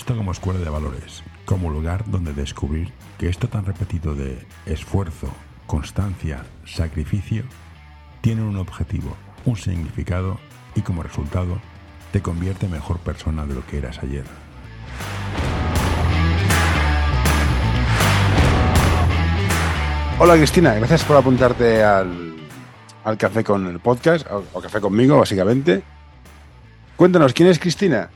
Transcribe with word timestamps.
esto 0.00 0.16
como 0.16 0.32
escuela 0.32 0.58
de 0.58 0.70
valores, 0.70 1.22
como 1.44 1.68
lugar 1.68 2.04
donde 2.06 2.32
descubrir 2.32 2.90
que 3.18 3.28
esto 3.28 3.48
tan 3.48 3.66
repetido 3.66 4.14
de 4.14 4.46
esfuerzo, 4.64 5.28
constancia, 5.66 6.42
sacrificio, 6.64 7.44
tiene 8.22 8.40
un 8.40 8.56
objetivo, 8.56 9.14
un 9.44 9.58
significado 9.58 10.40
y 10.74 10.80
como 10.80 11.02
resultado 11.02 11.60
te 12.12 12.22
convierte 12.22 12.64
en 12.64 12.72
mejor 12.72 12.98
persona 13.00 13.44
de 13.44 13.54
lo 13.54 13.66
que 13.66 13.76
eras 13.76 13.98
ayer. 13.98 14.24
Hola 20.18 20.36
Cristina, 20.36 20.72
gracias 20.76 21.04
por 21.04 21.18
apuntarte 21.18 21.84
al, 21.84 22.36
al 23.04 23.18
café 23.18 23.44
con 23.44 23.66
el 23.66 23.80
podcast, 23.80 24.26
o, 24.30 24.60
café 24.62 24.80
conmigo 24.80 25.18
básicamente. 25.18 25.82
Cuéntanos, 26.96 27.34
¿quién 27.34 27.50
es 27.50 27.58
Cristina? 27.58 28.08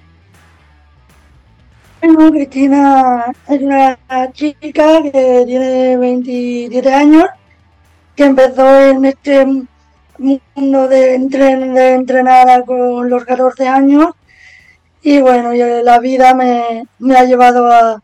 Bueno, 2.06 2.30
Cristina 2.32 3.24
es 3.48 3.62
una 3.62 3.96
chica 4.32 5.02
que 5.02 5.42
tiene 5.46 5.96
27 5.96 6.92
años, 6.92 7.24
que 8.14 8.24
empezó 8.26 8.78
en 8.78 9.06
este 9.06 9.46
mundo 10.18 10.88
de, 10.88 11.18
entren- 11.18 11.78
entrenar 11.78 12.66
con 12.66 13.08
los 13.08 13.24
14 13.24 13.66
años 13.66 14.10
y 15.02 15.18
bueno, 15.22 15.52
la 15.54 15.98
vida 15.98 16.34
me, 16.34 16.86
ha 17.16 17.24
llevado 17.24 17.72
a, 17.72 18.02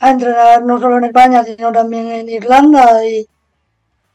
a 0.00 0.10
entrenar 0.10 0.62
no 0.62 0.78
solo 0.78 0.98
en 0.98 1.04
España, 1.04 1.42
sino 1.44 1.72
también 1.72 2.06
en 2.08 2.28
Irlanda 2.28 3.06
y, 3.06 3.26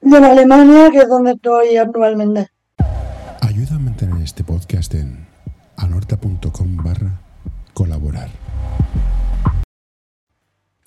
y 0.03 0.15
en 0.15 0.23
Alemania, 0.23 0.91
que 0.91 0.99
es 0.99 1.09
donde 1.09 1.31
estoy 1.31 1.77
actualmente. 1.77 2.49
Ayuda 3.41 3.75
a 3.75 3.79
mantener 3.79 4.21
este 4.21 4.43
podcast 4.43 4.93
en 4.93 5.25
anorta.com 5.77 6.77
barra 6.83 7.19
colaborar. 7.73 8.29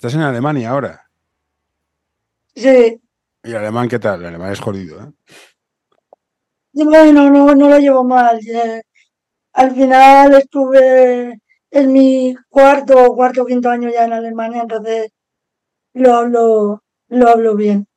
Estás 0.03 0.15
en 0.15 0.21
Alemania 0.23 0.69
ahora. 0.69 1.09
Sí, 2.55 2.99
¿Y 3.41 3.51
el 3.51 3.55
alemán 3.55 3.87
qué 3.87 3.99
tal? 3.99 4.19
El 4.19 4.27
alemán 4.27 4.51
es 4.51 4.59
jodido, 4.59 5.01
¿eh? 5.01 5.13
Bueno, 6.73 7.29
no, 7.29 7.55
no 7.55 7.69
lo 7.69 7.79
llevo 7.79 8.03
mal. 8.03 8.37
Al 9.53 9.71
final 9.73 10.33
estuve 10.35 11.39
en 11.71 11.93
mi 11.93 12.35
cuarto, 12.49 13.15
cuarto, 13.15 13.45
quinto 13.45 13.69
año 13.69 13.89
ya 13.89 14.05
en 14.05 14.13
Alemania, 14.13 14.63
entonces 14.63 15.09
lo 15.93 16.13
hablo, 16.15 16.83
lo 17.09 17.29
hablo 17.29 17.55
bien. 17.55 17.87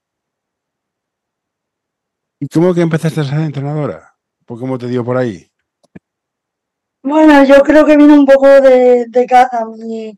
¿Y 2.40 2.46
cómo 2.48 2.72
que 2.74 2.82
empezaste 2.82 3.20
a 3.20 3.24
ser 3.24 3.40
entrenadora? 3.40 4.14
¿Por 4.46 4.58
cómo 4.60 4.78
te 4.78 4.86
dio 4.86 5.04
por 5.04 5.16
ahí? 5.16 5.50
Bueno, 7.02 7.42
yo 7.44 7.62
creo 7.62 7.86
que 7.86 7.96
vino 7.96 8.14
un 8.14 8.26
poco 8.26 8.48
de, 8.60 9.06
de 9.08 9.26
casa. 9.26 9.64
Mi- 9.66 10.16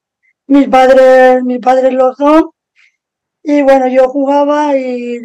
mis 0.48 0.68
padres, 0.68 1.42
mis 1.44 1.60
padres 1.60 1.92
lo 1.92 2.14
son. 2.14 2.50
Y 3.42 3.62
bueno, 3.62 3.88
yo 3.88 4.08
jugaba 4.08 4.76
y 4.76 5.20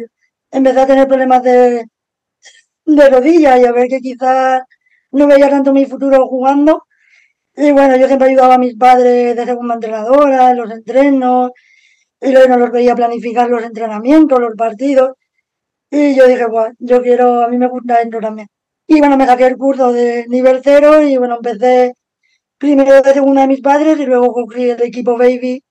empecé 0.50 0.80
a 0.80 0.86
tener 0.86 1.08
problemas 1.08 1.42
de, 1.42 1.84
de 2.86 3.10
rodilla 3.10 3.58
y 3.58 3.64
a 3.64 3.72
ver 3.72 3.88
que 3.88 4.00
quizás 4.00 4.62
no 5.12 5.26
veía 5.26 5.50
tanto 5.50 5.72
mi 5.72 5.86
futuro 5.86 6.26
jugando. 6.26 6.84
Y 7.56 7.72
bueno, 7.72 7.96
yo 7.96 8.06
siempre 8.06 8.28
ayudaba 8.30 8.54
a 8.54 8.58
mis 8.58 8.76
padres 8.76 9.36
de 9.36 9.44
segunda 9.46 9.74
entrenadora, 9.74 10.50
en 10.50 10.56
los 10.58 10.70
entrenos, 10.70 11.52
y 12.20 12.32
luego 12.32 12.48
no 12.48 12.58
los 12.58 12.70
veía 12.72 12.94
planificar 12.96 13.48
los 13.50 13.62
entrenamientos, 13.64 14.40
los 14.40 14.56
partidos. 14.56 15.12
Y 15.90 16.16
yo 16.16 16.26
dije, 16.28 16.46
bueno, 16.46 16.74
yo 16.78 17.02
quiero, 17.02 17.42
a 17.42 17.48
mí 17.48 17.58
me 17.58 17.68
gusta 17.68 18.00
esto 18.02 18.20
también. 18.20 18.48
Y 18.86 19.00
bueno, 19.00 19.16
me 19.16 19.26
saqué 19.26 19.46
el 19.46 19.56
curso 19.56 19.92
de 19.92 20.26
nivel 20.28 20.60
cero 20.64 21.02
y 21.02 21.16
bueno, 21.16 21.36
empecé 21.36 21.94
primero 22.58 23.02
de 23.02 23.12
segunda 23.12 23.42
de 23.42 23.48
mis 23.48 23.60
padres 23.60 23.98
y 23.98 24.06
luego 24.06 24.32
cogí 24.32 24.70
el 24.70 24.82
equipo 24.82 25.16
baby 25.18 25.62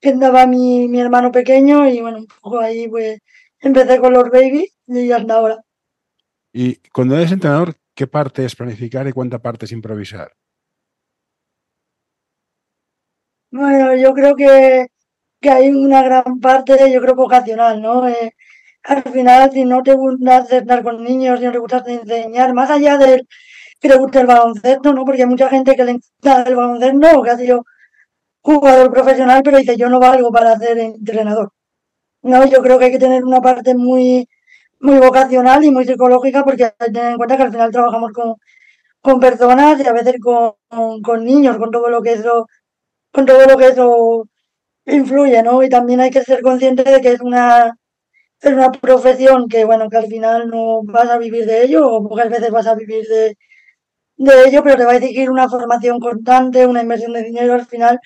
que 0.00 0.10
andaba 0.10 0.46
mi, 0.46 0.88
mi 0.88 1.00
hermano 1.00 1.30
pequeño 1.30 1.88
y 1.88 2.00
bueno, 2.00 2.18
un 2.18 2.26
poco 2.26 2.60
ahí 2.60 2.88
pues 2.88 3.18
empecé 3.60 4.00
con 4.00 4.12
los 4.12 4.30
babies 4.30 4.72
y 4.86 5.12
hasta 5.12 5.34
ahora. 5.34 5.58
Y 6.52 6.76
cuando 6.92 7.16
eres 7.16 7.32
entrenador, 7.32 7.76
¿qué 7.94 8.06
parte 8.06 8.44
es 8.44 8.56
planificar 8.56 9.06
y 9.06 9.12
cuánta 9.12 9.38
parte 9.38 9.66
es 9.66 9.72
improvisar? 9.72 10.32
Bueno, 13.52 13.94
yo 13.96 14.12
creo 14.14 14.36
que, 14.36 14.86
que 15.40 15.50
hay 15.50 15.70
una 15.70 16.02
gran 16.02 16.40
parte, 16.40 16.90
yo 16.92 17.00
creo, 17.00 17.14
vocacional, 17.14 17.82
¿no? 17.82 18.08
Eh, 18.08 18.32
al 18.84 19.02
final, 19.02 19.50
si 19.52 19.64
no 19.64 19.82
te 19.82 19.94
gusta 19.94 20.38
estar 20.50 20.82
con 20.82 21.02
niños, 21.02 21.40
si 21.40 21.46
no 21.46 21.52
te 21.52 21.58
gusta 21.58 21.84
enseñar, 21.86 22.54
más 22.54 22.70
allá 22.70 22.96
de 22.98 23.26
que 23.80 23.88
te 23.88 23.98
guste 23.98 24.20
el 24.20 24.26
baloncesto, 24.26 24.92
¿no? 24.94 25.04
Porque 25.04 25.22
hay 25.22 25.28
mucha 25.28 25.48
gente 25.48 25.74
que 25.74 25.84
le 25.84 25.92
encanta 25.92 26.50
el 26.50 26.56
baloncesto 26.56 27.18
o 27.18 27.22
que 27.22 27.30
ha 27.30 27.36
sido 27.36 27.64
jugador 28.42 28.92
profesional, 28.92 29.42
pero 29.44 29.58
dice, 29.58 29.76
yo 29.76 29.88
no 29.88 30.00
valgo 30.00 30.30
para 30.32 30.56
ser 30.58 30.78
entrenador. 30.78 31.52
No, 32.22 32.46
yo 32.46 32.62
creo 32.62 32.78
que 32.78 32.86
hay 32.86 32.92
que 32.92 32.98
tener 32.98 33.24
una 33.24 33.40
parte 33.40 33.74
muy, 33.74 34.28
muy 34.80 34.98
vocacional 34.98 35.64
y 35.64 35.70
muy 35.70 35.84
psicológica 35.86 36.44
porque 36.44 36.64
hay 36.64 36.70
que 36.78 36.92
tener 36.92 37.12
en 37.12 37.16
cuenta 37.18 37.36
que 37.36 37.44
al 37.44 37.52
final 37.52 37.70
trabajamos 37.72 38.12
con, 38.12 38.34
con 39.00 39.20
personas 39.20 39.80
y 39.80 39.86
a 39.88 39.92
veces 39.92 40.16
con, 40.22 40.52
con, 40.68 41.02
con 41.02 41.24
niños, 41.24 41.58
con 41.58 41.70
todo 41.70 41.88
lo 41.90 42.02
que 42.02 42.12
eso, 42.14 42.46
con 43.12 43.26
todo 43.26 43.46
lo 43.46 43.56
que 43.56 43.68
eso 43.68 44.28
influye, 44.86 45.42
¿no? 45.42 45.62
Y 45.62 45.68
también 45.70 46.00
hay 46.00 46.10
que 46.10 46.22
ser 46.22 46.42
consciente 46.42 46.84
de 46.84 47.00
que 47.00 47.12
es 47.12 47.20
una, 47.20 47.76
es 48.40 48.52
una 48.52 48.72
profesión 48.72 49.48
que, 49.48 49.64
bueno, 49.64 49.88
que 49.90 49.98
al 49.98 50.06
final 50.06 50.48
no 50.50 50.82
vas 50.84 51.08
a 51.10 51.18
vivir 51.18 51.46
de 51.46 51.64
ello 51.64 51.88
o 51.88 52.08
pocas 52.08 52.30
veces 52.30 52.50
vas 52.50 52.66
a 52.66 52.74
vivir 52.74 53.06
de, 53.08 53.36
de 54.24 54.48
ello, 54.48 54.62
pero 54.62 54.76
te 54.76 54.84
va 54.84 54.92
a 54.92 54.96
exigir 54.96 55.30
una 55.30 55.48
formación 55.48 55.98
constante, 55.98 56.66
una 56.66 56.82
inversión 56.82 57.12
de 57.12 57.22
dinero 57.22 57.54
al 57.54 57.66
final 57.66 57.98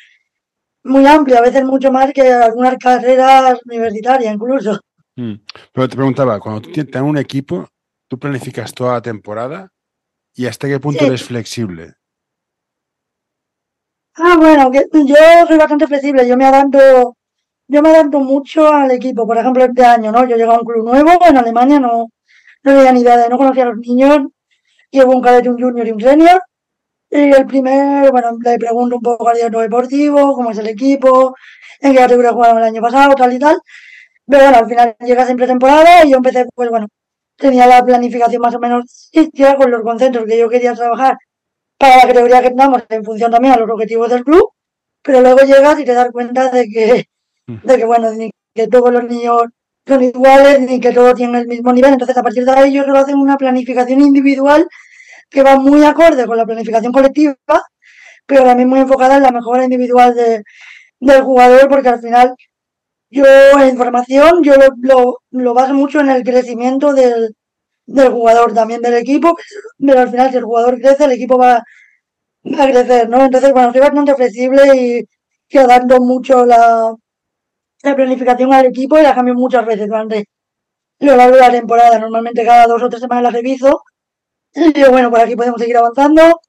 muy 0.85 1.07
amplia, 1.07 1.39
a 1.39 1.43
veces 1.43 1.65
mucho 1.65 1.91
más 1.91 2.13
que 2.13 2.33
algunas 2.33 2.77
carreras 2.79 3.59
universitarias 3.65 4.33
incluso. 4.33 4.79
Mm. 5.17 5.35
Pero 5.73 5.89
te 5.89 5.97
preguntaba, 5.97 6.39
cuando 6.39 6.61
tú 6.61 6.71
tienes 6.71 7.03
un 7.03 7.19
equipo, 7.19 7.67
tú 8.09 8.19
planificas 8.19 8.73
toda 8.73 8.95
la 8.95 9.03
temporada 9.03 9.71
y 10.35 10.47
hasta 10.47 10.69
qué 10.69 10.79
punto 10.79 11.01
Sí. 11.01 11.07
eres 11.07 11.25
flexible. 11.25 11.95
Ah, 14.17 14.37
bueno, 14.39 14.71
que 14.71 14.87
yo 14.93 15.17
soy 15.49 15.59
bastante 15.59 15.89
flexible, 15.89 16.29
yo 16.29 16.37
me 16.37 16.45
adapto, 16.45 17.17
yo 17.67 17.83
me 17.83 17.89
adapto 17.89 18.21
mucho 18.21 18.73
al 18.73 18.91
equipo. 18.93 19.27
Por 19.27 19.39
ejemplo, 19.39 19.65
este 19.65 19.85
año, 19.85 20.13
¿no? 20.13 20.21
Yo 20.29 20.37
llegué 20.37 20.45
a 20.45 20.61
un 20.61 20.65
club 20.65 20.85
nuevo, 20.85 21.11
en 21.27 21.37
Alemania 21.37 21.81
no, 21.81 22.09
no 22.63 22.73
tenía 22.73 22.93
ni 22.93 23.01
idea 23.01 23.17
de, 23.17 23.29
no 23.29 23.37
conocía 23.39 23.65
a 23.65 23.67
los 23.71 23.79
niños, 23.79 24.29
llevo 24.95 25.13
un 25.13 25.23
cadete, 25.23 25.49
un 25.49 25.61
junior 25.61 25.87
y 25.87 25.93
un 25.93 26.01
senior. 26.01 26.41
Y 27.11 27.33
el 27.33 27.47
primer, 27.47 28.11
bueno, 28.11 28.37
le 28.43 28.59
pregunto 28.59 28.97
un 28.97 29.03
poco 29.03 29.29
al 29.29 29.37
director 29.37 29.63
deportivo, 29.63 30.35
cómo 30.35 30.51
es 30.51 30.59
el 30.59 30.67
equipo, 30.69 31.35
en 31.81 31.93
qué 31.93 31.99
categoría 31.99 32.33
jugaron 32.33 32.59
el 32.59 32.65
año 32.65 32.83
pasado, 32.83 33.15
tal 33.15 33.33
y 33.33 33.39
tal. 33.39 33.61
Pero 34.27 34.45
bueno, 34.45 34.59
al 34.59 34.67
final 34.67 34.97
llega 35.01 35.25
siempre 35.27 35.47
temporada 35.47 36.05
y 36.05 36.11
yo 36.11 36.17
empecé, 36.17 36.47
pues 36.55 36.71
bueno, 36.71 36.89
tenía 37.37 37.67
la 37.67 37.85
planificación 37.85 38.41
más 38.41 38.55
o 38.55 38.61
menos 38.61 39.11
con 39.59 39.71
los 39.71 39.83
conceptos 39.83 40.25
que 40.25 40.39
yo 40.39 40.49
quería 40.49 40.75
trabajar 40.75 41.17
para 41.79 41.97
la 41.97 42.03
categoría 42.03 42.41
que 42.41 42.49
estamos 42.49 42.83
en 42.89 43.05
función 43.05 43.31
también 43.31 43.55
a 43.55 43.59
los 43.59 43.71
objetivos 43.71 44.09
del 44.11 44.25
club, 44.25 44.49
pero 45.03 45.21
luego 45.21 45.41
llegas 45.41 45.79
y 45.79 45.85
te 45.85 45.93
das 45.93 46.11
cuenta 46.13 46.51
de 46.51 46.67
que, 46.69 47.05
de 47.47 47.77
que 47.77 47.85
bueno, 47.85 48.11
que 48.55 48.69
todos 48.69 48.93
los 48.93 49.05
niños 49.05 49.43
son 49.87 50.03
iguales, 50.03 50.61
ni 50.61 50.81
que 50.81 50.93
todos 50.93 51.15
tienen 51.15 51.37
el 51.37 51.47
mismo 51.49 51.73
nivel, 51.73 51.93
entonces 51.95 52.17
a 52.17 52.23
partir 52.23 52.45
de 52.45 52.53
ahí 52.53 52.73
yo 52.75 52.85
solo 52.85 52.99
hacen 53.01 53.17
una 53.19 53.37
planificación 53.37 54.01
individual 54.01 54.67
que 55.31 55.43
va 55.43 55.57
muy 55.59 55.85
acorde 55.85 56.27
con 56.27 56.37
la 56.39 56.47
planificación 56.47 56.93
colectiva, 56.93 57.37
pero 58.27 58.45
también 58.45 58.69
muy 58.69 58.81
enfocada 58.81 59.17
en 59.17 59.23
la 59.23 59.31
mejora 59.33 59.65
individual 59.65 60.15
de- 60.15 60.43
del 61.01 61.23
jugador, 61.23 61.69
porque 61.69 61.89
al 61.91 62.01
final 62.01 62.35
yo 63.11 63.25
en 63.61 63.77
formación 63.79 64.43
yo 64.45 64.55
lo, 64.57 64.69
lo, 64.83 65.19
lo 65.33 65.55
baso 65.55 65.75
mucho 65.75 66.01
en 66.01 66.11
el 66.11 66.25
crecimiento 66.25 66.95
del, 66.95 67.35
del 67.87 68.11
jugador, 68.11 68.55
también 68.55 68.83
del 68.83 68.95
equipo, 68.97 69.37
pero 69.79 70.01
al 70.03 70.11
final 70.11 70.31
si 70.33 70.39
el 70.39 70.45
jugador 70.45 70.81
crece, 70.81 71.05
el 71.07 71.13
equipo 71.13 71.39
va, 71.39 71.63
va 72.59 72.65
a 72.65 72.71
crecer, 72.71 73.09
¿no? 73.09 73.25
Entonces, 73.25 73.53
bueno, 73.53 73.73
soy 73.73 73.81
bastante 73.81 74.15
flexible 74.15 74.63
y 74.77 75.05
que 75.49 75.59
adapto 75.61 76.01
mucho 76.01 76.45
la, 76.47 76.95
la 77.85 77.97
planificación 77.97 78.53
al 78.53 78.67
equipo 78.67 78.99
y 78.99 79.03
la 79.03 79.15
cambio 79.15 79.35
muchas 79.35 79.65
veces 79.67 79.87
durante 79.89 80.27
lo 81.01 81.17
largo 81.17 81.37
de 81.37 81.43
la 81.43 81.51
temporada. 81.51 81.99
Normalmente 81.99 82.45
cada 82.45 82.67
dos 82.67 82.83
o 82.83 82.89
tres 82.89 83.03
semanas 83.03 83.25
la 83.25 83.31
reviso 83.31 83.83
y 84.55 84.73
digo, 84.73 84.91
bueno, 84.91 85.11
por 85.11 85.21
aquí 85.21 85.37
podemos 85.37 85.61
seguir 85.61 85.77
avanzando. 85.77 86.41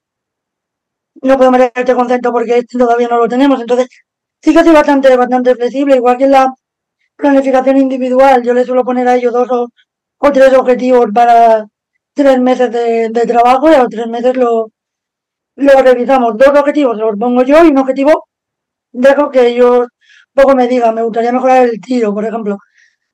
No 1.22 1.38
podemos 1.38 1.60
meter 1.60 1.72
este 1.76 1.96
concepto 1.96 2.32
porque 2.32 2.60
este 2.60 2.78
todavía 2.78 3.08
no 3.08 3.18
lo 3.18 3.28
tenemos. 3.28 3.60
Entonces, 3.62 3.88
sí 4.42 4.54
que 4.54 4.64
soy 4.64 4.74
bastante, 4.74 5.16
bastante 5.16 5.56
flexible, 5.56 5.96
igual 5.96 6.18
que 6.18 6.26
en 6.26 6.32
la 6.32 6.54
planificación 7.16 7.78
individual. 7.78 8.44
Yo 8.44 8.54
le 8.54 8.66
suelo 8.66 8.84
poner 8.84 9.08
a 9.08 9.16
ellos 9.16 9.34
dos 9.34 9.50
o, 9.52 10.32
tres 10.32 10.54
objetivos 10.54 11.08
para 11.14 11.66
tres 12.14 12.40
meses 12.40 12.72
de, 12.72 13.10
de 13.10 13.26
trabajo 13.28 13.70
y 13.72 13.76
a 13.76 13.80
los 13.80 13.90
tres 13.90 14.08
meses 14.08 14.36
lo, 14.38 14.72
lo 15.56 15.82
revisamos. 15.82 16.38
Dos 16.38 16.50
objetivos 16.50 16.98
los 16.98 17.18
pongo 17.18 17.44
yo 17.44 17.64
y 17.66 17.70
un 17.70 17.78
objetivo 17.80 18.28
dejo 18.92 19.30
que 19.32 19.48
ellos 19.48 19.88
poco 20.36 20.56
me 20.56 20.68
digan. 20.68 20.94
Me 20.94 21.02
gustaría 21.02 21.32
mejorar 21.32 21.68
el 21.68 21.82
tiro, 21.82 22.14
por 22.14 22.26
ejemplo. 22.26 22.60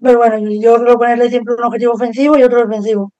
Pero 0.02 0.18
bueno, 0.18 0.40
yo 0.60 0.78
suelo 0.78 0.98
ponerle 0.98 1.30
siempre 1.30 1.54
un 1.54 1.64
objetivo 1.64 1.94
ofensivo 1.94 2.38
y 2.38 2.44
otro 2.44 2.66
defensivo. 2.66 3.14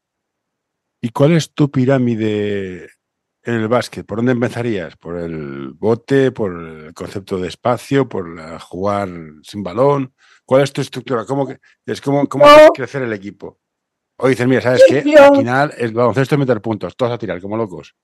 ¿Y 1.02 1.10
cuál 1.10 1.34
es 1.34 1.54
tu 1.54 1.70
pirámide 1.72 2.90
en 3.44 3.54
el 3.56 3.68
básquet, 3.68 4.06
¿por 4.06 4.18
dónde 4.20 4.34
empezarías? 4.34 4.96
¿Por 4.98 5.18
el 5.18 5.70
bote? 5.74 6.32
¿Por 6.32 6.52
el 6.54 6.94
concepto 6.94 7.40
de 7.40 7.48
espacio? 7.48 8.08
¿Por 8.08 8.36
la- 8.36 8.60
jugar 8.60 9.10
sin 9.44 9.64
balón? 9.64 10.14
¿Cuál 10.46 10.62
es 10.64 10.72
tu 10.74 10.82
estructura? 10.82 11.26
¿Cómo 11.26 11.48
que, 11.48 11.58
es 11.88 12.02
cómo 12.02 12.24
No. 12.24 12.46
haces 12.46 12.70
crecer 12.76 13.02
el 13.04 13.14
equipo? 13.14 13.60
O 14.18 14.28
dices, 14.28 14.46
mira, 14.48 14.62
¿sabes 14.62 14.84
qué? 14.88 15.04
Yo- 15.04 15.24
Al 15.24 15.36
final 15.38 15.74
el 15.78 15.92
baloncesto 15.94 16.36
es 16.36 16.40
meter 16.40 16.62
puntos, 16.62 16.96
todos 16.96 17.12
a 17.14 17.18
tirar 17.18 17.42
como 17.42 17.58
locos. 17.58 17.96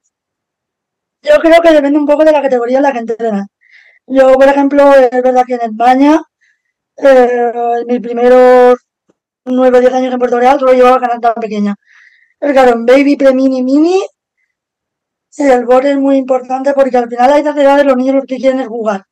Yo 1.22 1.36
creo 1.40 1.62
que 1.62 1.72
depende 1.72 2.00
un 2.00 2.06
poco 2.08 2.24
de 2.26 2.32
la 2.32 2.42
categoría 2.42 2.78
en 2.78 2.84
la 2.84 2.94
que 2.94 3.00
entrenas. 3.00 3.48
Yo, 4.08 4.34
por 4.34 4.48
ejemplo, 4.48 4.94
es 4.94 5.22
verdad 5.22 5.44
que 5.46 5.56
en 5.56 5.62
España, 5.62 6.22
eh, 6.98 7.52
en 7.82 7.88
mis 7.88 8.00
primeros 8.00 8.80
9 9.46 9.78
o 9.78 9.82
10 9.82 9.94
años 9.94 10.14
en 10.14 10.20
Puerto 10.20 10.40
Real, 10.40 10.60
solo 10.60 10.74
llevaba 10.74 11.00
canasta 11.00 11.34
pequeña. 11.36 11.76
Pero 12.40 12.54
claro, 12.54 12.72
en 12.74 12.86
Baby, 12.86 13.18
Pre-Mini, 13.18 13.64
Mini, 13.64 14.02
el 15.38 15.66
bote 15.66 15.92
es 15.92 15.98
muy 15.98 16.18
importante 16.18 16.74
porque 16.74 16.98
al 16.98 17.10
final 17.10 17.32
a 17.32 17.40
esas 17.40 17.58
edades 17.58 17.86
los 17.86 17.98
niños 17.98 18.16
lo 18.16 18.22
que 18.24 18.38
quieren 18.38 18.60
es 18.60 18.68
jugar. 18.68 19.06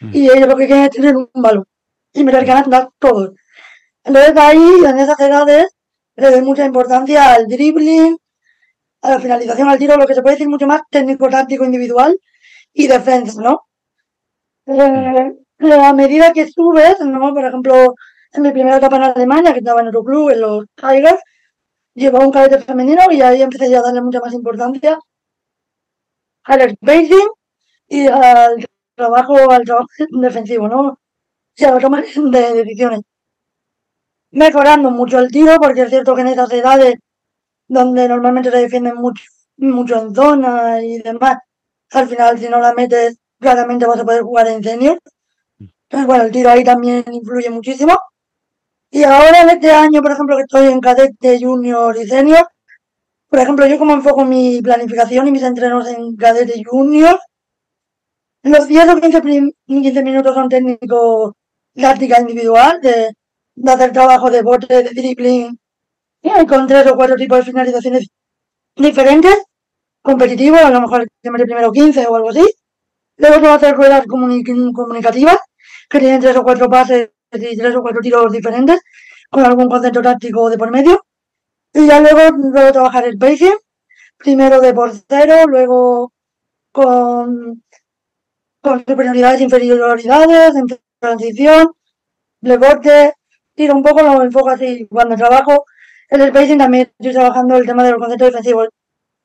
Mm. 0.00 0.10
Y 0.12 0.30
ellos 0.30 0.48
lo 0.48 0.56
que 0.56 0.66
quieren 0.66 0.84
es 0.84 0.90
tener 0.90 1.16
un 1.16 1.28
balón 1.34 1.64
y 2.12 2.24
meter 2.24 2.46
canastas 2.46 2.88
todos. 2.98 3.32
Entonces 4.04 4.36
ahí, 4.36 4.84
en 4.86 4.98
esas 4.98 5.18
edades, 5.20 5.68
le 6.16 6.30
doy 6.30 6.42
mucha 6.42 6.64
importancia 6.66 7.32
al 7.32 7.46
dribbling, 7.46 8.18
a 9.02 9.10
la 9.10 9.20
finalización, 9.20 9.68
al 9.68 9.78
tiro, 9.78 9.96
lo 9.96 10.06
que 10.06 10.14
se 10.14 10.22
puede 10.22 10.36
decir 10.36 10.48
mucho 10.48 10.66
más 10.66 10.82
técnico, 10.90 11.28
táctico, 11.28 11.64
individual 11.64 12.18
y 12.72 12.86
defensa, 12.86 13.40
¿no? 13.40 13.62
Eh, 14.66 15.32
a 15.72 15.92
medida 15.92 16.32
que 16.32 16.48
subes, 16.48 17.00
¿no? 17.00 17.34
Por 17.34 17.44
ejemplo, 17.44 17.94
en 18.32 18.42
mi 18.42 18.50
primera 18.52 18.78
etapa 18.78 18.96
en 18.96 19.02
Alemania, 19.04 19.52
que 19.52 19.60
estaba 19.60 19.80
en 19.80 19.88
otro 19.88 20.04
club, 20.04 20.30
en 20.30 20.40
los 20.40 20.64
Tigers, 20.74 21.20
llevaba 21.94 22.26
un 22.26 22.32
cadete 22.32 22.60
femenino 22.60 23.02
y 23.10 23.20
ahí 23.22 23.42
empecé 23.42 23.70
ya 23.70 23.80
a 23.80 23.82
darle 23.82 24.02
mucha 24.02 24.20
más 24.20 24.32
importancia 24.34 24.98
al 26.44 26.70
spacing 26.70 27.28
y 27.88 28.06
al 28.08 28.66
trabajo, 28.96 29.36
al 29.50 29.64
trabajo 29.64 29.88
defensivo, 30.10 30.68
¿no? 30.68 30.98
Y 31.56 31.64
a 31.64 31.72
la 31.72 31.80
toma 31.80 32.02
de 32.02 32.54
decisiones. 32.54 33.00
Mejorando 34.32 34.90
mucho 34.90 35.18
el 35.18 35.30
tiro, 35.30 35.56
porque 35.58 35.82
es 35.82 35.90
cierto 35.90 36.14
que 36.14 36.22
en 36.22 36.28
esas 36.28 36.52
edades 36.52 36.96
donde 37.68 38.08
normalmente 38.08 38.50
se 38.50 38.58
defienden 38.58 38.96
mucho, 38.96 39.24
mucho 39.58 40.00
en 40.00 40.14
zona 40.14 40.82
y 40.82 40.98
demás, 41.00 41.38
al 41.92 42.08
final 42.08 42.38
si 42.38 42.48
no 42.48 42.60
la 42.60 42.74
metes, 42.74 43.18
claramente 43.44 43.86
vas 43.86 44.00
a 44.00 44.06
poder 44.06 44.22
jugar 44.24 44.48
en 44.48 44.64
senior. 44.64 44.98
Entonces, 45.84 46.06
bueno, 46.08 46.24
el 46.24 46.32
tiro 46.32 46.50
ahí 46.50 46.64
también 46.64 47.04
influye 47.12 47.50
muchísimo. 47.50 47.94
Y 48.90 49.04
ahora 49.04 49.42
en 49.42 49.50
este 49.50 49.70
año, 49.72 50.00
por 50.02 50.12
ejemplo, 50.12 50.36
que 50.36 50.42
estoy 50.44 50.68
en 50.72 50.80
cadete, 50.80 51.38
junior 51.40 51.96
y 51.98 52.06
senior, 52.08 52.46
por 53.30 53.40
ejemplo, 53.40 53.66
yo 53.66 53.78
como 53.78 53.94
enfoco 53.94 54.24
mi 54.24 54.62
planificación 54.62 55.28
y 55.28 55.32
mis 55.32 55.42
entrenos 55.44 55.88
en 55.88 56.16
cadete 56.16 56.62
junior, 56.64 57.20
los 58.52 58.64
10 58.68 58.86
o 58.92 59.00
15, 59.00 59.20
prim- 59.26 59.52
15 59.66 60.02
minutos 60.08 60.34
son 60.34 60.48
técnico 60.54 60.98
táctica 61.84 62.20
individual, 62.20 62.80
de, 62.84 62.94
hacer 63.72 63.92
trabajo 63.92 64.30
de 64.30 64.42
bote, 64.42 64.66
de 64.82 64.90
dribbling, 64.98 65.58
con 66.50 66.66
tres 66.66 66.86
o 66.88 66.96
cuatro 66.96 67.16
tipos 67.16 67.38
de 67.38 67.44
finalizaciones 67.50 68.08
diferentes, 68.76 69.36
competitivos, 70.02 70.60
a 70.62 70.70
lo 70.70 70.82
mejor 70.82 71.06
que 71.22 71.30
mete 71.32 71.46
primero 71.46 71.72
15 71.72 72.06
o 72.06 72.16
algo 72.16 72.30
así. 72.30 72.44
Luego 73.16 73.40
se 73.40 73.46
a 73.46 73.54
hacer 73.54 73.74
ruedas 73.76 74.06
comuni- 74.06 74.72
comunicativas, 74.72 75.38
que 75.88 75.98
tienen 76.00 76.20
tres 76.20 76.36
o 76.36 76.42
cuatro 76.42 76.68
pases 76.68 77.10
y 77.32 77.56
tres 77.56 77.74
o 77.76 77.82
cuatro 77.82 78.00
tiros 78.00 78.32
diferentes, 78.32 78.80
con 79.30 79.44
algún 79.44 79.68
concepto 79.68 80.02
táctico 80.02 80.50
de 80.50 80.58
por 80.58 80.70
medio. 80.70 81.04
Y 81.72 81.86
ya 81.86 82.00
luego, 82.00 82.36
luego 82.36 82.72
trabajar 82.72 83.04
el 83.06 83.14
spacing, 83.14 83.54
primero 84.18 84.60
de 84.60 84.74
por 84.74 84.92
cero, 85.08 85.44
luego 85.48 86.12
con, 86.72 87.62
con 88.60 88.84
superioridades, 88.86 89.40
inferioridades, 89.40 90.56
en 90.56 90.66
transición, 91.00 91.72
rebote, 92.42 93.14
tiro 93.54 93.74
un 93.74 93.82
poco, 93.82 94.02
lo 94.02 94.22
enfoco 94.22 94.50
así. 94.50 94.86
Cuando 94.90 95.16
trabajo 95.16 95.64
el 96.08 96.28
spacing 96.28 96.58
también 96.58 96.92
estoy 96.98 97.12
trabajando 97.14 97.56
el 97.56 97.66
tema 97.66 97.84
de 97.84 97.90
los 97.92 97.98
conceptos 98.00 98.28
defensivos. 98.28 98.68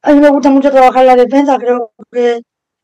A 0.04 0.14
mí 0.14 0.20
me 0.20 0.30
gusta 0.30 0.50
mucho 0.50 0.72
trabajar 0.72 1.06
la 1.06 1.16
defensa, 1.16 1.58
creo 1.58 1.92
que, 2.12 2.42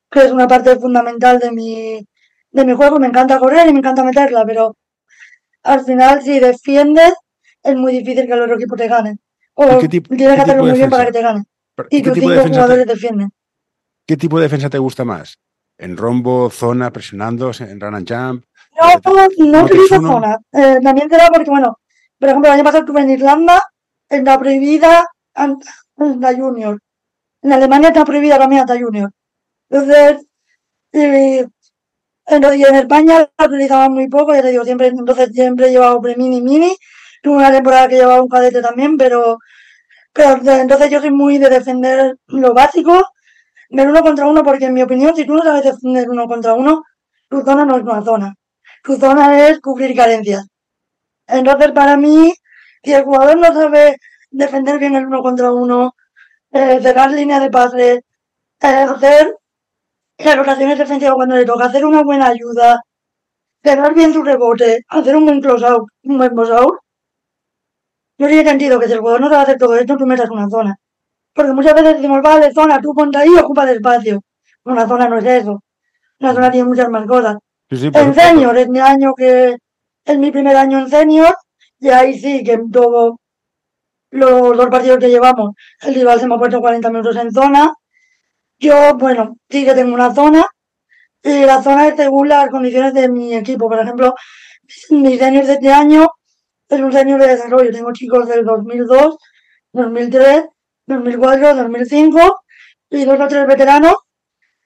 que 0.09 0.19
es 0.25 0.31
una 0.31 0.47
parte 0.47 0.75
fundamental 0.77 1.39
de 1.39 1.51
mi, 1.51 2.07
de 2.51 2.65
mi 2.65 2.73
juego. 2.73 2.99
Me 2.99 3.07
encanta 3.07 3.39
correr 3.39 3.67
y 3.67 3.73
me 3.73 3.79
encanta 3.79 4.03
meterla, 4.03 4.45
pero 4.45 4.75
al 5.63 5.83
final 5.83 6.21
si 6.21 6.39
defiendes 6.39 7.13
es 7.63 7.75
muy 7.75 7.91
difícil 7.93 8.27
que 8.27 8.33
el 8.33 8.41
otro 8.41 8.55
equipo 8.55 8.75
te 8.75 8.87
gane. 8.87 9.17
O 9.55 9.77
¿Y 9.77 9.79
qué 9.81 9.87
tipo- 9.89 10.15
tienes 10.15 10.35
que 10.35 10.41
hacerlo 10.41 10.63
muy 10.63 10.73
bien 10.73 10.89
para 10.89 11.05
que 11.05 11.11
te 11.13 11.21
gane. 11.21 11.43
Pero, 11.75 11.87
Y 11.91 12.01
¿qué, 12.01 12.09
tus 12.09 12.13
tipo 12.13 12.29
de 12.29 12.35
defensa 12.35 12.51
te, 12.53 12.61
jugadores 12.63 12.87
defienden. 12.87 13.31
qué 14.05 14.17
tipo 14.17 14.37
de 14.37 14.43
defensa 14.43 14.69
te 14.69 14.77
gusta 14.77 15.03
más? 15.03 15.37
¿En 15.77 15.97
rombo, 15.97 16.49
zona, 16.49 16.91
presionando, 16.91 17.51
en 17.59 17.79
run 17.81 17.95
and 17.95 18.07
jump? 18.09 18.45
No, 18.79 19.13
no 19.13 19.27
¿No 19.59 19.65
utilizo 19.65 19.95
zona. 20.01 20.37
Eh, 20.53 20.79
también 20.81 21.09
será 21.09 21.27
porque, 21.33 21.49
bueno, 21.49 21.79
por 22.19 22.29
ejemplo, 22.29 22.47
el 22.49 22.53
año 22.55 22.63
pasado 22.63 22.83
estuve 22.85 23.01
en 23.01 23.09
Irlanda, 23.09 23.61
está 24.07 24.37
prohibida 24.39 25.05
hasta 25.33 26.33
junior. 26.37 26.79
En 27.41 27.53
Alemania 27.53 27.89
está 27.89 28.05
prohibida 28.05 28.37
también 28.37 28.61
hasta 28.61 28.79
junior. 28.79 29.11
Entonces, 29.69 30.25
y, 30.91 31.39
en 32.27 32.75
España 32.75 33.29
la 33.38 33.45
utilizaban 33.45 33.94
muy 33.94 34.07
poco, 34.09 34.33
ya 34.33 34.41
te 34.41 34.50
digo, 34.51 34.63
siempre, 34.63 34.88
entonces 34.88 35.29
siempre 35.33 35.67
he 35.67 35.71
llevado 35.71 36.01
pre-mini 36.01 36.41
mini. 36.41 36.75
Tuve 37.21 37.38
una 37.38 37.51
temporada 37.51 37.88
que 37.88 37.95
llevaba 37.95 38.21
un 38.21 38.29
cadete 38.29 38.62
también, 38.62 38.97
pero, 38.97 39.39
pero 40.13 40.39
entonces 40.53 40.89
yo 40.89 41.00
soy 41.01 41.12
muy 41.12 41.38
de 41.38 41.50
defender 41.50 42.17
lo 42.27 42.53
básico, 42.53 43.03
del 43.69 43.89
uno 43.89 44.01
contra 44.03 44.27
uno, 44.27 44.44
porque 44.44 44.65
en 44.65 44.73
mi 44.73 44.83
opinión, 44.83 45.15
si 45.15 45.25
tú 45.25 45.33
no 45.35 45.44
sabes 45.44 45.63
defender 45.63 46.09
uno 46.09 46.27
contra 46.27 46.53
uno, 46.53 46.83
tu 47.29 47.41
zona 47.41 47.65
no 47.65 47.77
es 47.77 47.83
una 47.83 48.03
zona. 48.03 48.35
Tu 48.83 48.97
zona 48.97 49.50
es 49.50 49.59
cubrir 49.62 49.95
carencias. 49.95 50.47
Entonces, 51.27 51.71
para 51.71 51.97
mí, 51.97 52.33
si 52.83 52.94
el 52.94 53.03
jugador 53.03 53.38
no 53.38 53.47
sabe 53.53 53.97
defender 54.31 54.79
bien 54.79 54.95
el 54.95 55.07
uno 55.07 55.21
contra 55.21 55.51
uno, 55.51 55.95
eh, 56.51 56.79
cerrar 56.81 57.12
línea 57.12 57.39
de 57.39 57.50
pase, 57.50 57.94
eh, 58.62 58.67
hacer 58.67 59.35
las 60.17 60.38
rotaciones 60.38 60.77
defensivas 60.77 61.15
cuando 61.15 61.35
le 61.35 61.45
toca, 61.45 61.65
hacer 61.65 61.85
una 61.85 62.03
buena 62.03 62.27
ayuda, 62.27 62.81
cerrar 63.63 63.94
bien 63.94 64.13
su 64.13 64.23
rebote, 64.23 64.83
hacer 64.88 65.15
un 65.15 65.25
buen 65.25 65.41
close-out, 65.41 65.88
un 66.03 66.17
buen 66.17 66.35
boss-out, 66.35 66.79
yo 68.17 68.27
sí 68.29 68.39
he 68.39 68.45
sentido 68.45 68.79
que 68.79 68.88
si 68.88 68.93
el 68.93 69.00
jugador 69.00 69.22
no 69.22 69.29
sabe 69.29 69.43
hacer 69.43 69.57
todo 69.57 69.75
esto, 69.75 69.98
tú 69.98 70.05
metas 70.05 70.29
una 70.29 70.50
zona. 70.50 70.75
Porque 71.34 71.51
muchas 71.51 71.74
veces 71.74 71.95
decimos, 71.95 72.22
vale, 72.22 72.53
zona, 72.53 72.79
tú 72.79 72.93
ponte 72.93 73.17
ahí 73.17 73.29
y 73.36 73.39
ocupa 73.39 73.69
espacio. 73.69 74.22
Una 74.63 74.88
zona 74.88 75.10
no 75.10 75.17
es 75.17 75.25
eso. 75.25 75.62
Una 76.19 76.34
zona 76.34 76.50
tiene 76.50 76.69
muchas 76.69 76.89
más 76.89 77.05
cosas. 77.05 77.38
Sí, 77.69 77.89
En 77.93 78.13
senior, 78.13 78.57
es 78.57 78.69
mi 78.69 78.79
año 78.79 79.13
que 79.15 79.57
es 80.05 80.17
mi 80.17 80.31
primer 80.31 80.55
año 80.55 80.79
en 80.79 80.89
senior, 80.89 81.36
y 81.79 81.89
ahí 81.89 82.17
sí 82.17 82.43
que 82.43 82.53
en 82.53 82.72
todo 82.72 83.19
los 84.12 84.55
dos 84.55 84.67
partidos 84.67 85.00
que 85.00 85.10
llevamos, 85.10 85.55
el 85.81 85.95
rival 85.95 86.19
se 86.19 86.27
me 86.27 86.36
ha 86.36 86.38
puesto 86.38 86.62
40 86.62 86.89
minutos 86.89 87.17
en 87.17 87.31
zona. 87.31 87.74
Yo, 88.59 88.95
bueno, 88.97 89.38
sí 89.50 89.65
que 89.65 89.74
tengo 89.74 89.93
una 89.93 90.13
zona, 90.13 90.45
y 91.24 91.43
la 91.45 91.62
zona 91.63 91.88
es 91.88 91.95
según 91.95 92.29
las 92.29 92.50
condiciones 92.50 92.93
de 92.93 93.09
mi 93.09 93.33
equipo. 93.33 93.67
Por 93.67 93.79
ejemplo, 93.79 94.13
mi 94.91 95.17
senior 95.17 95.45
de 95.45 95.53
este 95.53 95.71
año 95.71 96.07
es 96.69 96.79
un 96.79 96.91
senior 96.91 97.19
de 97.19 97.27
desarrollo. 97.29 97.71
Tengo 97.71 97.91
chicos 97.93 98.27
del 98.27 98.45
2002, 98.45 99.17
2003, 99.74 100.45
2004, 100.88 101.55
2005 101.55 102.41
y 102.91 103.05
dos 103.05 103.19
o 103.19 103.27
tres 103.27 103.47
veteranos. 103.47 103.95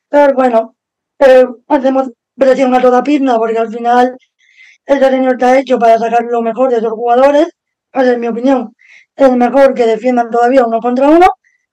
Pero 0.09 0.33
bueno, 0.33 0.75
eh, 1.19 1.45
hacemos 1.67 2.11
presión 2.35 2.75
a 2.75 2.81
toda 2.81 3.03
pierna 3.03 3.37
porque 3.37 3.57
al 3.57 3.69
final 3.69 4.17
ese 4.85 5.09
señor 5.09 5.33
está 5.33 5.57
hecho 5.59 5.79
para 5.79 5.97
sacar 5.97 6.23
lo 6.23 6.41
mejor 6.41 6.71
de 6.71 6.77
esos 6.79 6.91
jugadores. 6.91 7.47
Esa 7.93 8.11
es 8.13 8.19
mi 8.19 8.27
opinión. 8.27 8.75
Es 9.15 9.31
mejor 9.31 9.73
que 9.73 9.85
defiendan 9.85 10.29
todavía 10.29 10.65
uno 10.65 10.79
contra 10.79 11.09
uno, 11.09 11.27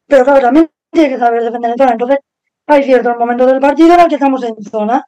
pero 0.07 0.25
claro, 0.25 0.41
también 0.41 0.71
tiene 0.97 1.11
que 1.15 1.19
saber 1.21 1.43
defender 1.45 1.73
en 1.73 1.79
zona. 1.79 1.93
Entonces, 1.93 2.19
hay 2.67 2.83
ciertos 2.85 3.17
momentos 3.19 3.47
del 3.49 3.61
partido 3.61 3.93
en 3.93 3.99
los 3.99 4.09
que 4.09 4.15
estamos 4.17 4.43
en 4.45 4.57
zona. 4.65 5.07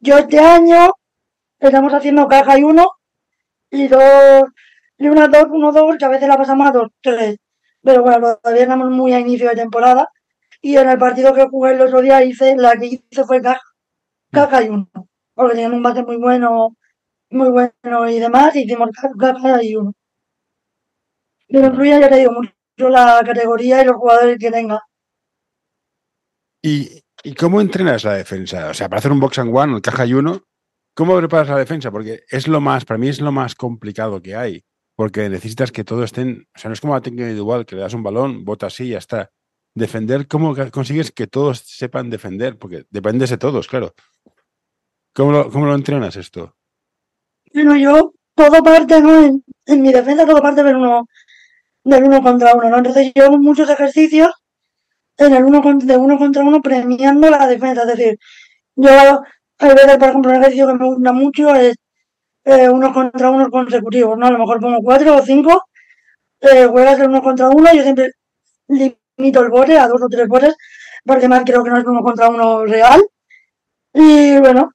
Yo 0.00 0.18
este 0.18 0.40
año 0.40 0.90
estamos 1.60 1.92
haciendo 1.94 2.28
caja 2.28 2.58
y 2.58 2.64
uno 2.64 2.90
y 3.70 3.88
dos, 3.88 4.44
y 4.98 5.08
una 5.08 5.28
dos, 5.28 5.46
uno, 5.50 5.72
dos, 5.72 5.96
que 5.98 6.04
a 6.04 6.08
veces 6.08 6.28
la 6.28 6.36
pasamos 6.36 6.68
a 6.68 6.72
dos, 6.72 6.88
tres. 7.02 7.36
Pero 7.82 8.02
bueno, 8.02 8.36
todavía 8.42 8.62
estamos 8.64 8.90
muy 8.90 9.12
a 9.14 9.20
inicio 9.20 9.48
de 9.50 9.56
temporada. 9.56 10.08
Y 10.62 10.76
en 10.76 10.88
el 10.90 10.98
partido 10.98 11.34
que 11.34 11.46
jugué 11.48 11.72
el 11.72 11.80
otro 11.82 12.00
día 12.02 12.24
hice, 12.24 12.56
la 12.56 12.74
que 12.74 12.86
hice 12.86 13.24
fue 13.24 13.42
caja, 13.42 13.60
caja 14.32 14.62
y 14.64 14.70
uno. 14.70 14.88
Porque 15.34 15.54
tenían 15.54 15.74
un 15.74 15.82
base 15.82 16.02
muy 16.04 16.16
bueno, 16.18 16.76
muy 17.30 17.50
bueno 17.50 18.08
y 18.10 18.20
demás, 18.20 18.56
y 18.56 18.62
hicimos 18.64 18.90
ca- 18.92 19.10
caja 19.18 19.62
y 19.64 19.76
uno. 19.76 19.92
Pero 21.48 21.66
influye, 21.66 21.98
ya 22.00 22.08
te 22.08 22.18
digo, 22.18 22.32
mucho 22.32 22.88
la 22.88 23.20
categoría 23.26 23.82
y 23.82 23.86
los 23.86 23.96
jugadores 23.96 24.38
que 24.38 24.50
tenga. 24.50 24.80
¿Y, 26.66 27.00
¿Y 27.22 27.34
cómo 27.34 27.60
entrenas 27.60 28.02
la 28.02 28.14
defensa? 28.14 28.70
O 28.70 28.74
sea, 28.74 28.88
para 28.88 28.98
hacer 28.98 29.12
un 29.12 29.20
box 29.20 29.38
and 29.38 29.56
one, 29.56 29.76
el 29.76 29.80
caja 29.80 30.04
y 30.04 30.14
uno, 30.14 30.42
¿cómo 30.96 31.16
preparas 31.16 31.48
la 31.48 31.58
defensa? 31.58 31.92
Porque 31.92 32.24
es 32.28 32.48
lo 32.48 32.60
más, 32.60 32.84
para 32.84 32.98
mí 32.98 33.06
es 33.06 33.20
lo 33.20 33.30
más 33.30 33.54
complicado 33.54 34.20
que 34.20 34.34
hay. 34.34 34.64
Porque 34.96 35.28
necesitas 35.28 35.70
que 35.70 35.84
todos 35.84 36.06
estén, 36.06 36.48
o 36.56 36.58
sea, 36.58 36.68
no 36.68 36.72
es 36.72 36.80
como 36.80 36.94
la 36.94 37.02
técnica 37.02 37.22
individual, 37.22 37.66
que 37.66 37.76
le 37.76 37.82
das 37.82 37.94
un 37.94 38.02
balón, 38.02 38.44
bota 38.44 38.66
así 38.66 38.86
y 38.86 38.88
ya 38.90 38.98
está. 38.98 39.30
defender, 39.76 40.26
¿cómo 40.26 40.56
consigues 40.72 41.12
que 41.12 41.28
todos 41.28 41.58
sepan 41.60 42.10
defender? 42.10 42.58
Porque 42.58 42.84
dependes 42.90 43.30
de 43.30 43.38
todos, 43.38 43.68
claro. 43.68 43.94
¿Cómo 45.14 45.30
lo, 45.30 45.50
cómo 45.52 45.66
lo 45.66 45.74
entrenas 45.76 46.16
esto? 46.16 46.56
Bueno, 47.54 47.76
yo 47.76 48.12
todo 48.34 48.60
parte, 48.64 49.00
¿no? 49.00 49.24
En, 49.24 49.44
en 49.66 49.82
mi 49.82 49.92
defensa 49.92 50.26
todo 50.26 50.42
parte 50.42 50.64
del 50.64 50.74
uno, 50.74 51.06
del 51.84 52.02
uno 52.02 52.20
contra 52.22 52.56
uno, 52.56 52.70
¿no? 52.70 52.78
Entonces 52.78 53.12
yo 53.14 53.26
hago 53.26 53.38
muchos 53.38 53.70
ejercicios 53.70 54.34
en 55.18 55.34
el 55.34 55.44
uno 55.44 55.62
de 55.62 55.96
uno 55.96 56.18
contra 56.18 56.42
uno 56.42 56.60
premiando 56.62 57.30
la 57.30 57.46
defensa. 57.46 57.82
Es 57.82 57.88
decir, 57.88 58.18
yo 58.76 58.90
hay 59.58 59.70
veces, 59.74 59.96
por 59.98 60.08
ejemplo, 60.08 60.30
un 60.30 60.36
ejercicio 60.36 60.66
que 60.66 60.74
me 60.74 60.86
gusta 60.86 61.12
mucho 61.12 61.54
es 61.54 61.76
eh, 62.44 62.68
unos 62.68 62.92
contra 62.92 63.30
unos 63.30 63.48
consecutivos, 63.48 64.18
¿no? 64.18 64.26
A 64.26 64.30
lo 64.30 64.38
mejor 64.38 64.60
pongo 64.60 64.78
cuatro 64.82 65.16
o 65.16 65.22
cinco, 65.22 65.64
eh, 66.40 66.66
juegas 66.66 66.98
el 67.00 67.08
uno 67.08 67.22
contra 67.22 67.48
uno, 67.48 67.72
yo 67.74 67.82
siempre 67.82 68.12
limito 68.68 69.42
el 69.42 69.50
bote 69.50 69.78
a 69.78 69.88
dos 69.88 70.02
o 70.02 70.08
tres 70.08 70.28
botes, 70.28 70.54
porque 71.04 71.28
más 71.28 71.44
creo 71.44 71.64
que 71.64 71.70
no 71.70 71.78
es 71.78 71.84
uno 71.86 72.02
contra 72.02 72.28
uno 72.28 72.64
real. 72.64 73.02
Y 73.94 74.38
bueno, 74.38 74.70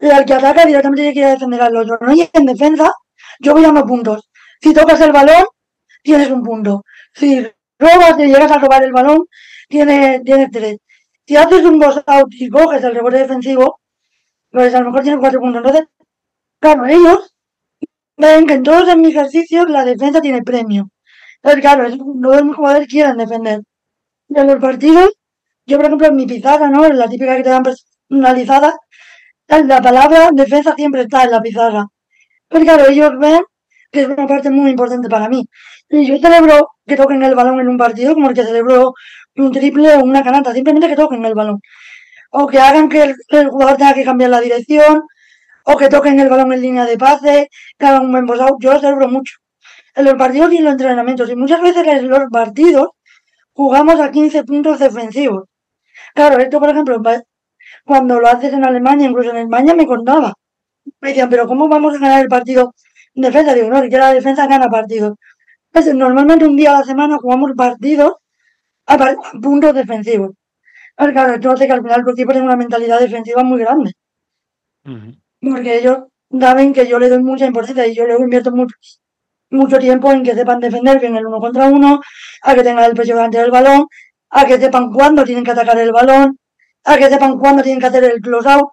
al 0.00 0.24
que 0.24 0.34
ataca 0.34 0.66
directamente 0.66 1.02
tiene 1.02 1.14
que 1.14 1.24
a 1.24 1.30
defender 1.30 1.62
al 1.62 1.76
otro, 1.76 1.98
¿no? 2.00 2.12
Y 2.12 2.28
en 2.32 2.46
defensa, 2.46 2.92
yo 3.40 3.52
voy 3.54 3.62
dando 3.62 3.86
puntos. 3.86 4.28
Si 4.60 4.74
tocas 4.74 5.00
el 5.00 5.12
balón, 5.12 5.44
tienes 6.02 6.30
un 6.30 6.42
punto. 6.42 6.82
Si 7.14 7.46
robas 7.78 8.18
y 8.18 8.26
llegas 8.26 8.50
a 8.50 8.58
robar 8.58 8.82
el 8.84 8.92
balón, 8.92 9.26
tienes, 9.68 10.22
tienes 10.24 10.50
tres. 10.50 10.78
Si 11.26 11.36
haces 11.36 11.64
un 11.64 11.78
boss 11.78 12.02
out 12.06 12.28
y 12.32 12.48
coges 12.48 12.84
el 12.84 12.94
rebote 12.94 13.18
defensivo, 13.18 13.80
pues 14.50 14.74
a 14.74 14.80
lo 14.80 14.86
mejor 14.86 15.02
tienes 15.02 15.20
cuatro 15.20 15.40
puntos. 15.40 15.62
Entonces, 15.64 15.88
claro, 16.60 16.86
ellos 16.86 17.34
ven 18.16 18.46
que 18.46 18.54
en 18.54 18.62
todos 18.62 18.96
mis 18.96 19.10
ejercicios 19.14 19.68
la 19.70 19.84
defensa 19.84 20.20
tiene 20.20 20.42
premio. 20.42 20.90
Entonces, 21.36 21.60
claro, 21.62 21.86
es- 21.86 21.98
todos 21.98 22.44
mis 22.44 22.56
jugadores 22.56 22.88
quieren 22.88 23.16
defender. 23.18 23.60
Y 24.28 24.38
en 24.40 24.46
los 24.48 24.56
partidos, 24.60 25.10
yo 25.66 25.76
por 25.78 25.86
ejemplo 25.86 26.08
en 26.08 26.16
mi 26.16 26.26
pizarra, 26.26 26.70
¿no? 26.70 26.88
La 26.88 27.08
típica 27.08 27.36
que 27.36 27.42
te 27.44 27.50
dan 27.50 27.64
personalizada, 27.64 28.76
la 29.48 29.80
palabra 29.82 30.30
defensa 30.32 30.74
siempre 30.76 31.02
está 31.02 31.24
en 31.24 31.30
la 31.32 31.40
pizarra. 31.40 31.86
Pero 32.48 32.64
claro, 32.64 32.88
ellos 32.88 33.12
ven 33.20 33.42
que 33.92 34.02
es 34.02 34.08
una 34.08 34.26
parte 34.26 34.50
muy 34.50 34.70
importante 34.72 35.08
para 35.08 35.28
mí. 35.28 35.46
Y 35.90 36.06
yo 36.06 36.18
celebro 36.18 36.70
que 36.86 36.96
toquen 36.96 37.22
el 37.22 37.34
balón 37.34 37.60
en 37.60 37.68
un 37.68 37.78
partido 37.78 38.14
como 38.14 38.28
el 38.30 38.34
que 38.36 38.44
celebro 38.44 38.94
un 39.36 39.52
triple 39.52 39.94
o 39.96 40.04
una 40.04 40.22
canasta, 40.22 40.52
simplemente 40.52 40.88
que 40.88 40.96
toquen 40.96 41.24
el 41.24 41.34
balón. 41.34 41.60
O 42.30 42.46
que 42.46 42.58
hagan 42.58 42.88
que 42.88 43.02
el, 43.30 43.48
jugador 43.48 43.76
tenga 43.76 43.94
que 43.94 44.04
cambiar 44.04 44.30
la 44.30 44.40
dirección, 44.40 45.02
o 45.64 45.76
que 45.76 45.88
toquen 45.88 46.20
el 46.20 46.28
balón 46.28 46.52
en 46.52 46.62
línea 46.62 46.84
de 46.84 46.98
pase, 46.98 47.48
que 47.78 47.86
hagan 47.86 48.06
un 48.06 48.12
buen 48.12 48.26
post. 48.26 48.42
Yo 48.60 48.72
lo 48.72 48.80
celebro 48.80 49.08
mucho. 49.08 49.34
En 49.94 50.04
los 50.04 50.14
partidos 50.14 50.52
y 50.52 50.58
en 50.58 50.64
los 50.64 50.72
entrenamientos. 50.72 51.30
Y 51.30 51.36
muchas 51.36 51.60
veces 51.62 51.86
en 51.86 52.08
los 52.08 52.24
partidos 52.30 52.88
jugamos 53.52 54.00
a 54.00 54.10
15 54.10 54.44
puntos 54.44 54.78
defensivos. 54.78 55.44
Claro, 56.14 56.38
esto 56.38 56.60
por 56.60 56.70
ejemplo, 56.70 57.00
cuando 57.84 58.20
lo 58.20 58.28
haces 58.28 58.52
en 58.52 58.64
Alemania, 58.64 59.08
incluso 59.08 59.30
en 59.30 59.38
España, 59.38 59.74
me 59.74 59.86
contaba. 59.86 60.34
Me 61.00 61.08
decían, 61.10 61.28
pero 61.30 61.46
¿cómo 61.46 61.68
vamos 61.68 61.94
a 61.94 61.98
ganar 61.98 62.22
el 62.22 62.28
partido 62.28 62.74
en 63.14 63.22
defensa? 63.22 63.54
Digo, 63.54 63.68
no, 63.70 63.82
que 63.82 63.98
la 63.98 64.12
defensa 64.12 64.46
gana 64.46 64.68
partidos. 64.68 65.14
Normalmente 65.94 66.46
un 66.46 66.56
día 66.56 66.70
a 66.70 66.80
la 66.80 66.84
semana 66.84 67.18
jugamos 67.20 67.52
partidos 67.56 68.14
puntos 69.42 69.74
defensivos. 69.74 70.30
Pues, 70.96 71.12
claro, 71.12 71.34
esto 71.34 71.50
hace 71.50 71.66
que 71.66 71.72
al 71.72 71.82
final 71.82 72.04
tu 72.04 72.12
equipo 72.12 72.32
tenga 72.32 72.46
una 72.46 72.56
mentalidad 72.56 73.00
defensiva 73.00 73.42
muy 73.42 73.60
grande. 73.60 73.92
Porque 75.40 75.78
ellos 75.78 75.98
saben 76.40 76.72
que 76.72 76.86
yo 76.86 76.98
le 76.98 77.08
doy 77.08 77.22
mucha 77.22 77.46
importancia 77.46 77.86
y 77.86 77.94
yo 77.94 78.06
luego 78.06 78.24
invierto 78.24 78.50
mucho, 78.52 78.76
mucho 79.50 79.78
tiempo 79.78 80.10
en 80.12 80.22
que 80.22 80.34
sepan 80.34 80.60
defender 80.60 80.98
bien 81.00 81.16
el 81.16 81.26
uno 81.26 81.40
contra 81.40 81.66
uno, 81.66 82.00
a 82.42 82.54
que 82.54 82.62
tengan 82.62 82.84
el 82.84 82.94
pecho 82.94 83.14
delante 83.14 83.38
del 83.38 83.50
balón, 83.50 83.86
a 84.30 84.46
que 84.46 84.58
sepan 84.58 84.90
cuándo 84.90 85.24
tienen 85.24 85.44
que 85.44 85.50
atacar 85.52 85.78
el 85.78 85.92
balón, 85.92 86.38
a 86.84 86.96
que 86.96 87.08
sepan 87.08 87.38
cuándo 87.38 87.62
tienen 87.62 87.80
que 87.80 87.86
hacer 87.86 88.04
el 88.04 88.20
close 88.20 88.48
out, 88.48 88.70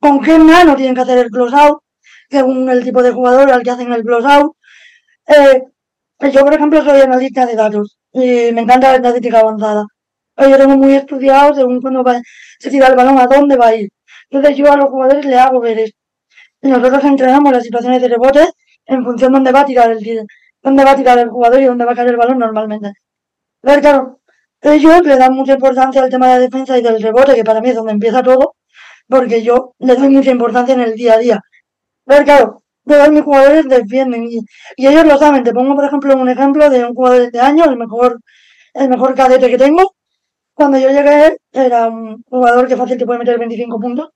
con 0.00 0.20
qué 0.20 0.38
mano 0.38 0.76
tienen 0.76 0.94
que 0.94 1.00
hacer 1.02 1.18
el 1.18 1.30
close 1.30 1.56
out, 1.56 1.80
según 2.30 2.68
el 2.70 2.84
tipo 2.84 3.02
de 3.02 3.12
jugador 3.12 3.50
al 3.50 3.62
que 3.62 3.70
hacen 3.70 3.92
el 3.92 4.02
close 4.04 4.28
out. 4.28 4.52
Eh, 5.26 5.62
yo, 6.32 6.44
por 6.44 6.54
ejemplo, 6.54 6.82
soy 6.84 7.00
analista 7.00 7.46
de 7.46 7.54
datos 7.54 7.97
y 8.22 8.52
me 8.52 8.62
encanta 8.62 8.90
la 8.90 8.96
estadística 8.96 9.40
avanzada. 9.40 9.86
Eh, 10.36 10.50
Yo 10.50 10.56
tengo 10.58 10.76
muy 10.76 10.94
estudiado 10.94 11.54
según 11.54 11.80
cuando 11.80 12.04
se 12.58 12.70
tira 12.70 12.88
el 12.88 12.96
balón 12.96 13.18
a 13.18 13.26
dónde 13.26 13.56
va 13.56 13.68
a 13.68 13.74
ir. 13.76 13.90
Entonces 14.30 14.56
yo 14.56 14.72
a 14.72 14.76
los 14.76 14.90
jugadores 14.90 15.24
le 15.24 15.38
hago 15.38 15.60
ver 15.60 15.78
esto. 15.78 15.98
Y 16.62 16.68
nosotros 16.68 17.04
entrenamos 17.04 17.52
las 17.52 17.64
situaciones 17.64 18.02
de 18.02 18.08
rebote 18.08 18.48
en 18.86 19.04
función 19.04 19.32
de 19.32 19.36
dónde 19.36 19.52
va 19.52 19.60
a 19.60 19.66
tirar 19.66 19.90
el 19.92 20.26
dónde 20.62 20.84
va 20.84 20.92
a 20.92 20.96
tirar 20.96 21.18
el 21.18 21.28
jugador 21.30 21.62
y 21.62 21.66
dónde 21.66 21.84
va 21.84 21.92
a 21.92 21.94
caer 21.94 22.08
el 22.08 22.16
balón 22.16 22.38
normalmente. 22.38 22.92
Pero 23.60 23.80
claro, 23.80 24.20
ellos 24.60 25.02
le 25.04 25.16
dan 25.16 25.34
mucha 25.34 25.54
importancia 25.54 26.02
al 26.02 26.10
tema 26.10 26.28
de 26.28 26.34
la 26.34 26.40
defensa 26.40 26.78
y 26.78 26.82
del 26.82 27.02
rebote, 27.02 27.34
que 27.34 27.44
para 27.44 27.60
mí 27.60 27.70
es 27.70 27.76
donde 27.76 27.92
empieza 27.92 28.22
todo, 28.22 28.56
porque 29.08 29.42
yo 29.42 29.74
le 29.78 29.94
doy 29.96 30.08
mucha 30.10 30.30
importancia 30.30 30.74
en 30.74 30.80
el 30.80 30.94
día 30.94 31.14
a 31.14 31.18
día. 31.18 31.40
Pero 32.04 32.24
claro, 32.24 32.62
todos 32.88 33.10
mis 33.10 33.22
jugadores 33.22 33.68
defienden 33.68 34.24
y, 34.24 34.40
ellos 34.76 35.04
lo 35.06 35.18
saben. 35.18 35.44
Te 35.44 35.52
pongo, 35.52 35.74
por 35.76 35.84
ejemplo, 35.84 36.16
un 36.16 36.28
ejemplo 36.28 36.70
de 36.70 36.84
un 36.84 36.94
jugador 36.94 37.20
de 37.20 37.24
este 37.26 37.40
año, 37.40 37.64
el 37.64 37.76
mejor, 37.76 38.20
el 38.74 38.88
mejor 38.88 39.14
cadete 39.14 39.48
que 39.50 39.58
tengo. 39.58 39.94
Cuando 40.54 40.78
yo 40.78 40.88
llegué, 40.90 41.36
era 41.52 41.88
un 41.88 42.22
jugador 42.28 42.66
que 42.68 42.76
fácil 42.76 42.98
te 42.98 43.06
puede 43.06 43.20
meter 43.20 43.38
25 43.38 43.78
puntos, 43.80 44.10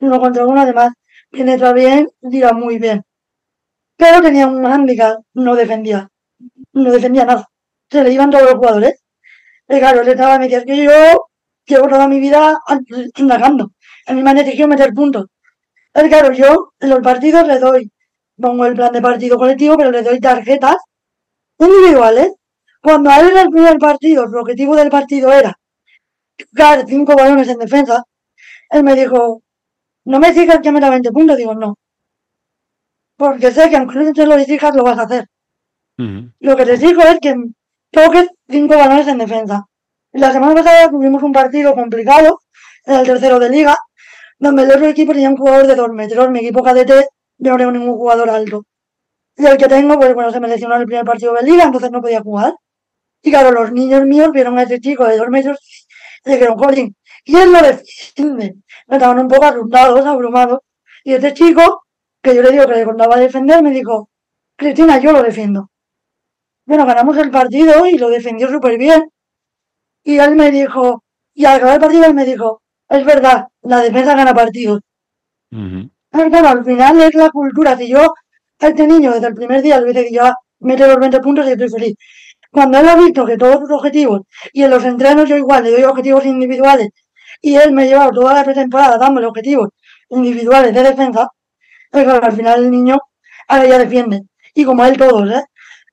uno 0.00 0.20
contra 0.20 0.46
uno, 0.46 0.62
además, 0.62 0.92
penetra 1.30 1.72
bien, 1.72 2.08
tira 2.30 2.52
muy 2.52 2.78
bien. 2.78 3.02
Pero 3.96 4.22
tenía 4.22 4.46
un 4.46 4.64
handicap, 4.66 5.18
no 5.34 5.54
defendía, 5.54 6.08
no 6.72 6.90
defendía 6.90 7.24
nada. 7.24 7.48
Se 7.90 8.02
le 8.02 8.12
iban 8.12 8.30
todos 8.30 8.44
los 8.44 8.54
jugadores. 8.54 9.02
Y 9.68 9.78
claro, 9.78 10.00
él 10.02 10.08
estaba, 10.08 10.38
me 10.38 10.44
decía, 10.44 10.58
es 10.58 10.64
que 10.64 10.76
yo 10.76 10.92
llevo 11.66 11.88
toda 11.88 12.08
mi 12.08 12.20
vida 12.20 12.58
atacando. 13.14 13.72
A 14.06 14.12
mí 14.14 14.22
me 14.22 14.30
han 14.30 14.38
exigido 14.38 14.68
meter 14.68 14.92
puntos. 14.94 15.26
Es 15.94 16.08
claro, 16.08 16.32
yo 16.32 16.72
en 16.80 16.90
los 16.90 17.00
partidos 17.00 17.46
le 17.46 17.58
doy, 17.58 17.92
pongo 18.40 18.66
el 18.66 18.74
plan 18.74 18.92
de 18.92 19.00
partido 19.00 19.36
colectivo, 19.36 19.76
pero 19.76 19.90
le 19.90 20.02
doy 20.02 20.20
tarjetas 20.20 20.76
individuales. 21.58 22.32
Cuando 22.82 23.10
a 23.10 23.20
él 23.20 23.30
en 23.30 23.38
el 23.38 23.48
primer 23.50 23.78
partido, 23.78 24.28
su 24.28 24.36
objetivo 24.36 24.74
del 24.76 24.90
partido 24.90 25.32
era 25.32 25.56
jugar 26.50 26.84
cinco 26.86 27.14
balones 27.14 27.48
en 27.48 27.58
defensa, 27.58 28.02
él 28.70 28.82
me 28.82 28.94
dijo, 28.94 29.42
no 30.04 30.18
me 30.18 30.28
exijas 30.28 30.60
que 30.60 30.72
meta 30.72 30.90
20 30.90 31.12
puntos, 31.12 31.36
digo, 31.36 31.54
no. 31.54 31.76
Porque 33.16 33.52
sé 33.52 33.70
que 33.70 33.76
aunque 33.76 33.98
no 33.98 34.12
te 34.12 34.26
lo 34.26 34.36
exijas, 34.36 34.74
lo 34.74 34.82
vas 34.82 34.98
a 34.98 35.02
hacer. 35.02 35.26
Lo 36.40 36.56
que 36.56 36.64
te 36.64 36.74
exijo 36.74 37.02
es 37.02 37.20
que 37.20 37.34
toques 37.92 38.28
cinco 38.48 38.76
balones 38.76 39.06
en 39.06 39.18
defensa. 39.18 39.66
La 40.12 40.32
semana 40.32 40.54
pasada 40.54 40.90
tuvimos 40.90 41.22
un 41.22 41.32
partido 41.32 41.74
complicado, 41.74 42.40
en 42.84 42.96
el 42.96 43.06
tercero 43.06 43.38
de 43.38 43.50
liga, 43.50 43.76
donde 44.38 44.64
el 44.64 44.72
otro 44.72 44.86
equipo 44.86 45.12
tenía 45.12 45.30
un 45.30 45.36
jugador 45.36 45.66
de 45.66 45.76
dos 45.76 45.90
metros. 45.90 46.30
Mi 46.30 46.40
equipo 46.40 46.62
cadete, 46.62 47.06
no 47.50 47.56
tengo 47.56 47.72
ningún 47.72 47.96
jugador 47.96 48.30
alto. 48.30 48.64
Y 49.36 49.46
el 49.46 49.56
que 49.56 49.66
tengo, 49.66 49.98
pues 49.98 50.14
bueno, 50.14 50.30
se 50.30 50.40
me 50.40 50.48
lesionó 50.48 50.74
en 50.76 50.82
el 50.82 50.86
primer 50.86 51.04
partido 51.04 51.34
de 51.34 51.42
liga, 51.42 51.64
entonces 51.64 51.90
no 51.90 52.00
podía 52.00 52.20
jugar. 52.20 52.54
Y 53.22 53.30
claro, 53.30 53.52
los 53.52 53.72
niños 53.72 54.04
míos 54.04 54.30
vieron 54.32 54.58
a 54.58 54.62
ese 54.62 54.80
chico 54.80 55.06
de 55.06 55.16
dos 55.16 55.28
metros 55.28 55.58
y 56.24 56.32
dijeron, 56.32 56.56
Colin, 56.56 56.94
¿quién 57.24 57.52
lo 57.52 57.62
defiende? 57.62 58.56
Me 58.86 58.96
estaban 58.96 59.18
un 59.18 59.28
poco 59.28 59.44
asustados, 59.44 60.04
abrumados. 60.04 60.60
Y 61.04 61.14
este 61.14 61.34
chico, 61.34 61.84
que 62.22 62.34
yo 62.34 62.42
le 62.42 62.52
digo 62.52 62.66
que 62.66 62.74
le 62.74 62.84
contaba 62.84 63.16
defender, 63.16 63.62
me 63.62 63.70
dijo, 63.70 64.10
Cristina, 64.56 64.98
yo 64.98 65.12
lo 65.12 65.22
defiendo. 65.22 65.70
Bueno, 66.66 66.86
ganamos 66.86 67.16
el 67.16 67.30
partido 67.30 67.86
y 67.86 67.98
lo 67.98 68.08
defendió 68.08 68.48
súper 68.48 68.78
bien. 68.78 69.10
Y 70.04 70.18
él 70.18 70.36
me 70.36 70.50
dijo, 70.50 71.02
y 71.34 71.44
al 71.44 71.56
acabar 71.56 71.74
el 71.74 71.80
partido 71.80 72.04
él 72.04 72.14
me 72.14 72.24
dijo, 72.24 72.62
es 72.88 73.04
verdad, 73.04 73.48
la 73.62 73.80
defensa 73.80 74.14
gana 74.14 74.34
partidos. 74.34 74.80
Pero 75.50 75.91
claro, 76.12 76.48
al 76.48 76.64
final 76.64 77.00
es 77.00 77.14
la 77.14 77.30
cultura. 77.30 77.76
Si 77.76 77.88
yo 77.88 78.14
este 78.58 78.86
niño 78.86 79.12
desde 79.12 79.28
el 79.28 79.34
primer 79.34 79.62
día 79.62 79.80
le 79.80 79.88
dice 79.88 80.04
que 80.04 80.12
ya 80.14 80.34
mete 80.60 80.86
los 80.86 80.98
20 80.98 81.20
puntos 81.20 81.46
y 81.46 81.52
estoy 81.52 81.68
feliz. 81.68 81.94
Cuando 82.50 82.78
él 82.78 82.88
ha 82.88 82.96
visto 82.96 83.24
que 83.26 83.36
todos 83.36 83.60
sus 83.60 83.70
objetivos, 83.70 84.22
y 84.52 84.62
en 84.64 84.70
los 84.70 84.84
entrenos 84.84 85.28
yo 85.28 85.36
igual 85.36 85.64
le 85.64 85.72
doy 85.72 85.84
objetivos 85.84 86.24
individuales, 86.26 86.88
y 87.40 87.56
él 87.56 87.72
me 87.72 87.84
ha 87.84 87.86
llevado 87.86 88.10
toda 88.12 88.34
la 88.34 88.44
pretemporada 88.44 88.98
dándole 88.98 89.26
objetivos 89.26 89.70
individuales 90.10 90.74
de 90.74 90.82
defensa, 90.82 91.28
pues 91.90 92.04
claro, 92.04 92.24
al 92.26 92.32
final 92.32 92.64
el 92.64 92.70
niño 92.70 92.98
ahora 93.48 93.66
ya 93.66 93.78
defiende. 93.78 94.22
Y 94.54 94.64
como 94.64 94.84
él 94.84 94.96
todos, 94.98 95.30
¿eh? 95.30 95.44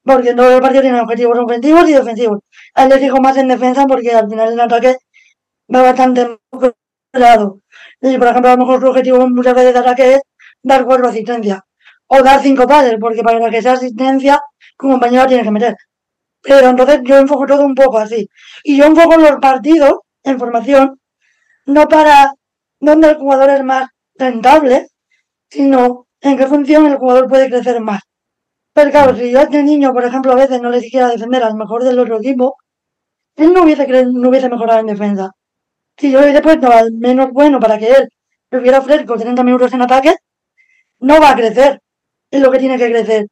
Porque 0.03 0.29
en 0.31 0.37
todos 0.37 0.51
los 0.51 0.61
partidos 0.61 0.83
tienen 0.83 1.01
objetivos 1.01 1.37
ofensivos 1.39 1.89
y 1.89 1.93
defensivos. 1.93 2.39
A 2.75 2.83
él 2.83 2.89
le 2.89 2.99
fijo 2.99 3.19
más 3.21 3.37
en 3.37 3.47
defensa 3.47 3.85
porque 3.87 4.11
al 4.13 4.29
final 4.29 4.53
en 4.53 4.59
ataque 4.61 4.97
va 5.73 5.83
bastante 5.83 6.39
lado. 7.13 7.59
Y 8.01 8.17
por 8.17 8.27
ejemplo, 8.27 8.51
a 8.51 8.55
lo 8.55 8.65
mejor 8.65 8.79
su 8.81 8.87
objetivo 8.87 9.29
muchas 9.29 9.55
veces 9.55 9.73
de 9.73 9.79
ataque 9.79 10.13
es 10.13 10.21
dar 10.63 10.85
cuatro 10.85 11.07
asistencias. 11.07 11.59
O 12.07 12.23
dar 12.23 12.41
cinco 12.41 12.65
pases, 12.67 12.95
porque 12.99 13.21
para 13.21 13.49
que 13.49 13.61
sea 13.61 13.73
asistencia, 13.73 14.41
tu 14.77 14.89
compañero 14.89 15.27
tiene 15.27 15.43
que 15.43 15.51
meter. 15.51 15.75
Pero 16.41 16.69
entonces 16.69 17.01
yo 17.03 17.17
enfoco 17.17 17.45
todo 17.45 17.65
un 17.65 17.75
poco 17.75 17.99
así. 17.99 18.29
Y 18.63 18.77
yo 18.77 18.85
enfoco 18.85 19.17
los 19.17 19.37
partidos 19.39 19.99
en 20.23 20.39
formación, 20.39 20.99
no 21.65 21.87
para 21.87 22.33
dónde 22.79 23.09
el 23.09 23.17
jugador 23.17 23.49
es 23.51 23.63
más 23.63 23.89
rentable, 24.15 24.87
sino 25.49 26.07
en 26.21 26.37
qué 26.37 26.47
función 26.47 26.85
el 26.87 26.97
jugador 26.97 27.27
puede 27.27 27.49
crecer 27.49 27.79
más. 27.81 28.01
Pero 28.73 28.91
claro, 28.91 29.15
si 29.15 29.31
yo 29.31 29.39
a 29.39 29.43
este 29.43 29.63
niño, 29.63 29.93
por 29.93 30.05
ejemplo, 30.05 30.31
a 30.31 30.35
veces 30.35 30.61
no 30.61 30.69
le 30.69 30.81
quisiera 30.81 31.09
defender 31.09 31.43
al 31.43 31.55
mejor 31.55 31.83
del 31.83 31.99
otro 31.99 32.17
equipo, 32.17 32.55
él 33.35 33.53
no 33.53 33.63
hubiese, 33.63 33.87
no 33.87 34.29
hubiese 34.29 34.49
mejorado 34.49 34.79
en 34.81 34.87
defensa. 34.87 35.31
Si 35.99 36.11
yo 36.11 36.19
hubiese 36.19 36.41
puesto 36.41 36.71
al 36.71 36.91
menos 36.93 37.31
bueno 37.31 37.59
para 37.59 37.77
que 37.77 37.87
él 37.91 38.09
estuviera 38.49 38.81
fresco 38.81 39.17
30 39.17 39.43
minutos 39.43 39.73
en 39.73 39.81
ataque, 39.81 40.15
no 40.99 41.19
va 41.21 41.31
a 41.31 41.35
crecer. 41.35 41.79
Es 42.31 42.41
lo 42.41 42.51
que 42.51 42.59
tiene 42.59 42.77
que 42.77 42.89
crecer. 42.91 43.27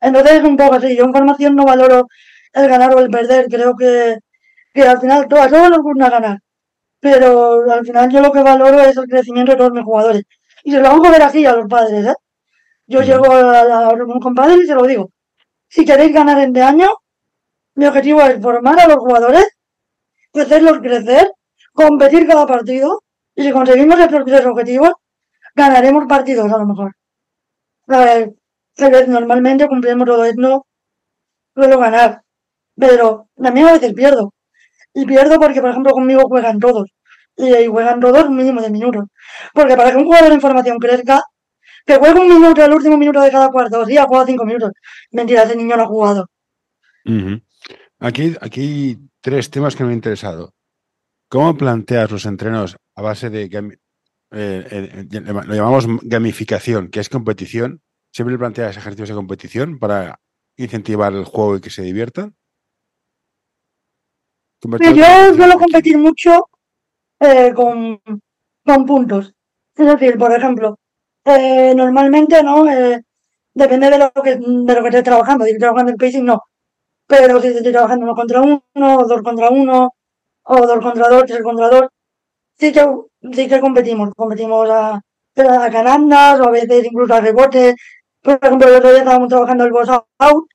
Entonces 0.00 0.32
es 0.38 0.44
un 0.44 0.56
poco 0.56 0.74
así. 0.74 0.96
Yo 0.96 1.04
en 1.04 1.12
formación 1.12 1.54
no 1.56 1.64
valoro 1.64 2.06
el 2.52 2.68
ganar 2.68 2.94
o 2.94 3.00
el 3.00 3.10
perder. 3.10 3.46
Creo 3.48 3.76
que, 3.76 4.16
que 4.74 4.82
al 4.82 5.00
final 5.00 5.28
todo- 5.28 5.42
a 5.42 5.48
todos 5.48 5.70
nos 5.70 5.82
gusta 5.82 6.10
ganar. 6.10 6.38
Pero 7.00 7.70
al 7.70 7.84
final 7.86 8.10
yo 8.10 8.20
lo 8.20 8.32
que 8.32 8.42
valoro 8.42 8.80
es 8.82 8.96
el 8.96 9.06
crecimiento 9.08 9.52
de 9.52 9.58
todos 9.58 9.72
mis 9.72 9.84
jugadores. 9.84 10.22
Y 10.64 10.72
se 10.72 10.80
lo 10.80 10.88
hago 10.88 11.10
ver 11.10 11.22
así 11.22 11.44
a 11.46 11.52
los 11.54 11.66
padres, 11.68 12.06
¿eh? 12.06 12.14
Yo 12.86 13.00
llego 13.02 13.30
a 13.32 13.64
la 13.64 13.90
reunión 13.90 14.20
con 14.20 14.34
padres 14.34 14.60
y 14.62 14.66
se 14.66 14.74
lo 14.74 14.84
digo. 14.86 15.10
Si 15.68 15.84
queréis 15.84 16.12
ganar 16.14 16.38
este 16.40 16.62
año, 16.62 16.88
mi 17.76 17.86
objetivo 17.86 18.22
es 18.22 18.40
formar 18.42 18.78
a 18.80 18.86
los 18.88 18.98
jugadores, 18.98 19.46
hacerlos 20.34 20.78
crecer, 20.80 21.30
competir 21.72 22.26
cada 22.26 22.46
partido, 22.46 23.02
y 23.34 23.42
si 23.44 23.52
conseguimos 23.52 23.98
estos 23.98 24.24
tres 24.24 24.44
objetivos, 24.46 24.92
ganaremos 25.54 26.06
partidos 26.06 26.50
a 26.52 26.58
lo 26.58 26.66
mejor. 26.66 26.92
Vez 27.86 29.08
normalmente 29.08 29.68
cumplimos 29.68 30.06
todo 30.06 30.24
esto, 30.24 30.66
suelo 31.54 31.78
ganar, 31.78 32.22
pero 32.76 33.28
también 33.36 33.68
a 33.68 33.72
veces 33.72 33.92
pierdo. 33.92 34.32
Y 34.94 35.06
pierdo 35.06 35.38
porque, 35.38 35.60
por 35.60 35.70
ejemplo, 35.70 35.92
conmigo 35.92 36.22
juegan 36.28 36.58
todos. 36.58 36.90
Y, 37.36 37.66
juegan 37.66 38.00
todos 38.00 38.28
mínimo 38.30 38.60
de 38.60 38.70
minutos. 38.70 39.04
Porque 39.54 39.76
para 39.76 39.90
que 39.90 39.96
un 39.96 40.04
jugador 40.04 40.32
en 40.32 40.40
formación 40.40 40.78
crezca, 40.78 41.22
que 41.86 41.96
juegue 41.96 42.20
un 42.20 42.28
minuto, 42.28 42.64
el 42.64 42.72
último 42.72 42.96
minuto 42.96 43.20
de 43.20 43.30
cada 43.30 43.50
cuarto, 43.50 43.84
sí, 43.86 43.96
ha 43.96 44.04
jugado 44.04 44.26
cinco 44.26 44.44
minutos. 44.44 44.72
Mentira, 45.10 45.44
ese 45.44 45.56
niño 45.56 45.76
no 45.76 45.82
ha 45.84 45.86
jugado. 45.86 46.26
Aquí, 47.98 48.36
aquí 48.40 48.98
tres 49.20 49.50
temas 49.50 49.74
que 49.74 49.84
me 49.84 49.90
han 49.90 49.96
interesado. 49.96 50.52
¿Cómo 51.32 51.56
planteas 51.56 52.10
los 52.10 52.26
entrenos 52.26 52.76
a 52.94 53.00
base 53.00 53.30
de, 53.30 53.44
eh, 53.44 53.78
eh, 54.30 55.06
eh, 55.10 55.20
lo 55.22 55.54
llamamos 55.54 55.86
gamificación, 56.02 56.90
que 56.90 57.00
es 57.00 57.08
competición? 57.08 57.80
¿Siempre 58.12 58.36
planteas 58.36 58.76
ejercicios 58.76 59.08
de 59.08 59.14
competición 59.14 59.78
para 59.78 60.20
incentivar 60.58 61.14
el 61.14 61.24
juego 61.24 61.56
y 61.56 61.62
que 61.62 61.70
se 61.70 61.80
diviertan? 61.80 62.36
Pero 64.60 64.92
yo 64.92 65.34
suelo 65.34 65.58
competir 65.58 65.96
mucho 65.96 66.50
eh, 67.18 67.54
con, 67.54 67.98
con 68.62 68.84
puntos. 68.84 69.32
Es 69.74 69.86
decir, 69.86 70.18
por 70.18 70.34
ejemplo, 70.34 70.78
normalmente, 71.24 72.42
¿no? 72.42 72.66
Depende 73.54 73.88
de 73.88 73.98
lo 73.98 74.12
que 74.22 74.36
de 74.36 74.74
lo 74.74 74.82
que 74.82 74.88
estés 74.88 75.04
trabajando. 75.04 75.46
Si 75.46 75.52
estoy 75.52 75.60
trabajando 75.60 75.92
en 75.92 75.96
pacing, 75.96 76.26
no. 76.26 76.42
Pero 77.06 77.40
si 77.40 77.48
estoy 77.48 77.72
trabajando 77.72 78.04
uno 78.04 78.14
contra 78.14 78.42
uno, 78.42 78.62
dos 79.08 79.22
contra 79.22 79.48
uno, 79.48 79.94
o 80.44 80.66
dos 80.66 80.80
contra 80.80 81.08
dos, 81.08 81.24
tres 81.26 81.42
contra 81.42 81.68
dos, 81.68 81.88
sí 82.58 82.72
que, 82.72 82.84
sí 83.32 83.48
que 83.48 83.60
competimos. 83.60 84.10
Competimos 84.16 84.68
a, 84.70 85.00
a 85.36 85.70
canastas, 85.70 86.40
o 86.40 86.44
a 86.48 86.50
veces 86.50 86.84
incluso 86.86 87.14
a 87.14 87.20
rebotes. 87.20 87.74
Por 88.22 88.38
ejemplo, 88.42 88.68
el 88.68 88.76
otro 88.76 88.90
día 88.90 89.00
estábamos 89.00 89.28
trabajando 89.28 89.64
el 89.64 89.72
boss 89.72 89.88
out, 89.90 90.46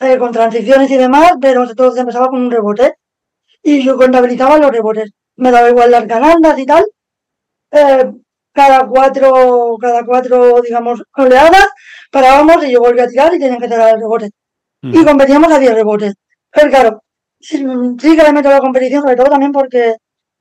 eh, 0.00 0.18
con 0.18 0.32
transiciones 0.32 0.90
y 0.90 0.96
demás, 0.96 1.32
pero 1.40 1.66
todo 1.74 1.92
se 1.92 2.00
empezaba 2.00 2.28
con 2.28 2.42
un 2.42 2.50
rebote 2.50 2.94
y 3.62 3.84
yo 3.84 3.96
contabilizaba 3.96 4.58
los 4.58 4.70
rebotes. 4.70 5.10
Me 5.36 5.50
daba 5.50 5.70
igual 5.70 5.90
las 5.90 6.06
canastas 6.06 6.58
y 6.58 6.66
tal. 6.66 6.84
Eh, 7.72 8.12
cada 8.52 8.86
cuatro, 8.88 9.76
cada 9.80 10.04
cuatro, 10.04 10.60
digamos, 10.62 11.02
oleadas, 11.16 11.68
parábamos 12.10 12.64
y 12.64 12.72
yo 12.72 12.80
volvía 12.80 13.04
a 13.04 13.08
tirar 13.08 13.34
y 13.34 13.38
tenían 13.38 13.60
que 13.60 13.68
tirar 13.68 13.94
el 13.94 14.00
rebote. 14.00 14.30
Y 14.82 15.04
competíamos 15.04 15.52
a 15.52 15.58
10 15.58 15.74
rebotes. 15.74 16.14
Pero 16.52 16.70
claro, 16.70 17.02
sí, 17.40 17.64
sí 18.00 18.16
que 18.16 18.22
le 18.22 18.32
meto 18.32 18.48
a 18.48 18.52
la 18.54 18.60
competición, 18.60 19.02
sobre 19.02 19.16
todo 19.16 19.28
también 19.30 19.52
porque 19.52 19.96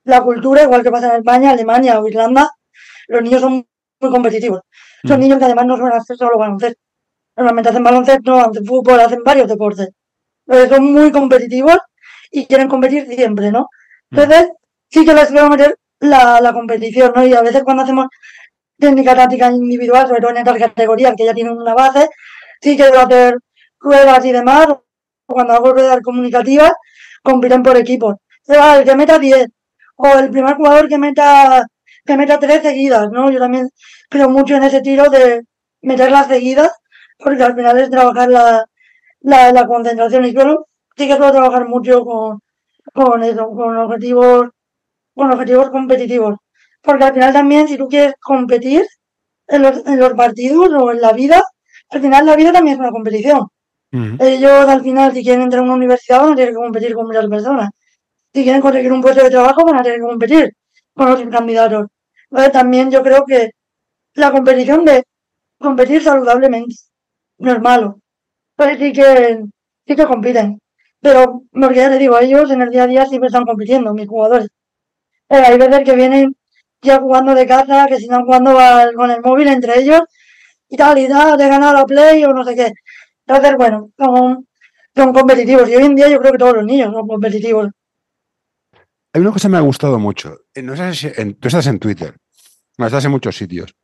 la 0.05 0.21
cultura, 0.21 0.63
igual 0.63 0.83
que 0.83 0.91
pasa 0.91 1.09
en 1.11 1.17
España, 1.17 1.51
Alemania 1.51 1.99
o 1.99 2.07
Irlanda, 2.07 2.49
los 3.07 3.21
niños 3.23 3.41
son 3.41 3.65
muy 4.01 4.11
competitivos. 4.11 4.61
Son 5.05 5.17
Mm. 5.17 5.21
niños 5.21 5.39
que 5.39 5.45
además 5.45 5.65
no 5.67 5.77
suelen 5.77 5.97
hacer 5.97 6.17
solo 6.17 6.37
baloncesto. 6.37 6.79
Normalmente 7.37 7.69
hacen 7.69 7.83
baloncesto, 7.83 8.35
hacen 8.35 8.65
fútbol, 8.65 8.99
hacen 8.99 9.23
varios 9.23 9.47
deportes. 9.47 9.89
Pero 10.45 10.69
son 10.75 10.91
muy 10.93 11.11
competitivos 11.11 11.77
y 12.31 12.45
quieren 12.47 12.67
competir 12.69 13.07
siempre, 13.07 13.51
¿no? 13.51 13.69
Entonces, 14.11 14.49
sí 14.89 15.05
que 15.05 15.13
les 15.13 15.27
quiero 15.29 15.49
meter 15.49 15.75
la, 15.99 16.39
la 16.41 16.53
competición, 16.53 17.13
¿no? 17.15 17.25
Y 17.25 17.33
a 17.33 17.41
veces 17.41 17.63
cuando 17.63 17.83
hacemos 17.83 18.07
técnica 18.79 19.15
táctica 19.15 19.51
individual, 19.51 20.07
sobre 20.07 20.21
todo 20.21 20.31
en 20.31 20.37
estas 20.37 20.57
categorías 20.59 21.13
que 21.17 21.25
ya 21.25 21.33
tienen 21.33 21.53
una 21.57 21.73
base, 21.73 22.09
sí 22.61 22.77
que 22.77 22.83
debo 22.83 22.99
hacer 22.99 23.35
ruedas 23.79 24.25
y 24.25 24.31
demás, 24.31 24.67
cuando 25.27 25.53
hago 25.53 25.73
ruedas 25.73 25.99
comunicativas, 26.03 26.71
compiten 27.23 27.63
por 27.63 27.77
equipos. 27.77 28.15
El 28.47 28.83
que 28.85 28.95
meta 28.95 29.19
10, 29.19 29.47
o 29.97 30.07
el 30.19 30.29
primer 30.31 30.55
jugador 30.55 30.87
que 30.87 30.97
meta, 30.97 31.65
que 32.05 32.17
meta 32.17 32.39
3 32.39 32.61
seguidas, 32.61 33.09
¿no? 33.11 33.31
Yo 33.31 33.39
también 33.39 33.69
creo 34.09 34.29
mucho 34.29 34.55
en 34.55 34.63
ese 34.63 34.81
tiro 34.81 35.09
de 35.09 35.43
meterlas 35.81 36.27
seguidas, 36.27 36.71
porque 37.19 37.43
al 37.43 37.55
final 37.55 37.77
es 37.79 37.89
trabajar 37.89 38.29
la, 38.29 38.65
la, 39.21 39.51
la 39.51 39.67
concentración 39.67 40.25
y 40.25 40.31
suelo, 40.33 40.67
sí 40.95 41.07
que 41.07 41.17
suelo 41.17 41.31
trabajar 41.31 41.67
mucho 41.67 42.03
con, 42.05 42.39
con 42.93 43.23
eso, 43.23 43.49
con 43.49 43.77
objetivos, 43.77 44.49
con 45.15 45.31
objetivos 45.31 45.69
competitivos. 45.71 46.35
Porque 46.81 47.03
al 47.05 47.13
final 47.13 47.33
también, 47.33 47.67
si 47.67 47.77
tú 47.77 47.87
quieres 47.89 48.13
competir 48.21 48.85
en 49.47 49.61
los, 49.63 49.85
en 49.85 49.99
los 49.99 50.13
partidos 50.13 50.69
o 50.73 50.91
en 50.91 51.01
la 51.01 51.13
vida, 51.13 51.43
al 51.89 52.01
final 52.01 52.25
la 52.25 52.35
vida 52.35 52.51
también 52.53 52.75
es 52.75 52.79
una 52.79 52.91
competición. 52.91 53.47
Ellos 53.91 54.67
al 54.67 54.81
final, 54.81 55.13
si 55.13 55.23
quieren 55.23 55.43
entrar 55.43 55.61
a 55.61 55.65
una 55.65 55.75
universidad, 55.75 56.21
van 56.21 56.33
a 56.33 56.35
tener 56.35 56.49
que 56.49 56.55
competir 56.55 56.93
con 56.93 57.07
muchas 57.07 57.27
personas. 57.27 57.69
Si 58.33 58.43
quieren 58.43 58.61
conseguir 58.61 58.91
un 58.91 59.01
puesto 59.01 59.23
de 59.23 59.29
trabajo, 59.29 59.63
van 59.65 59.77
a 59.77 59.83
tener 59.83 59.99
que 59.99 60.05
competir 60.05 60.53
con 60.93 61.09
otros 61.09 61.29
candidatos. 61.29 61.87
También 62.51 62.91
yo 62.91 63.01
creo 63.03 63.25
que 63.25 63.51
la 64.15 64.31
competición 64.31 64.85
de 64.85 65.03
competir 65.59 66.03
saludablemente 66.03 66.75
no 67.39 67.53
es 67.53 67.61
malo. 67.61 67.99
Pues 68.55 68.77
sí 68.79 68.91
que, 68.93 69.43
sí 69.87 69.95
que 69.95 70.05
compiten. 70.05 70.59
Pero, 70.99 71.43
porque 71.51 71.77
ya 71.77 71.89
te 71.89 71.97
digo, 71.99 72.19
ellos 72.19 72.51
en 72.51 72.61
el 72.61 72.69
día 72.69 72.83
a 72.83 72.87
día 72.87 73.05
siempre 73.05 73.27
están 73.27 73.45
compitiendo, 73.45 73.93
mis 73.93 74.07
jugadores. 74.07 74.49
Eh, 75.29 75.37
hay 75.37 75.57
veces 75.57 75.81
que 75.85 75.95
vienen 75.95 76.35
ya 76.81 76.99
jugando 76.99 77.35
de 77.35 77.47
casa, 77.47 77.87
que 77.87 77.97
si 77.97 78.03
están 78.03 78.25
jugando 78.25 78.57
con 78.95 79.11
el 79.11 79.21
móvil 79.21 79.47
entre 79.49 79.79
ellos 79.79 80.01
y 80.69 80.77
tal, 80.77 80.97
y 80.99 81.07
tal, 81.07 81.37
de 81.37 81.47
ganar 81.49 81.75
la 81.75 81.85
play 81.85 82.23
o 82.25 82.33
no 82.33 82.43
sé 82.43 82.55
qué. 82.55 82.71
Entonces, 83.27 83.57
bueno, 83.57 83.91
son, 83.97 84.47
son 84.95 85.13
competitivos. 85.13 85.69
Y 85.69 85.75
hoy 85.75 85.83
en 85.83 85.95
día 85.95 86.09
yo 86.09 86.19
creo 86.19 86.31
que 86.31 86.37
todos 86.37 86.55
los 86.55 86.65
niños 86.65 86.93
son 86.93 87.07
competitivos. 87.07 87.69
Hay 89.13 89.21
una 89.21 89.31
cosa 89.31 89.47
que 89.47 89.51
me 89.51 89.57
ha 89.57 89.61
gustado 89.61 89.99
mucho. 89.99 90.37
Eh, 90.53 90.61
No 90.61 90.73
en- 90.75 91.33
tú 91.35 91.47
estás 91.47 91.67
en 91.67 91.79
Twitter, 91.79 92.15
no 92.77 92.85
estás 92.85 93.03
en 93.05 93.11
muchos 93.11 93.35
sitios, 93.35 93.75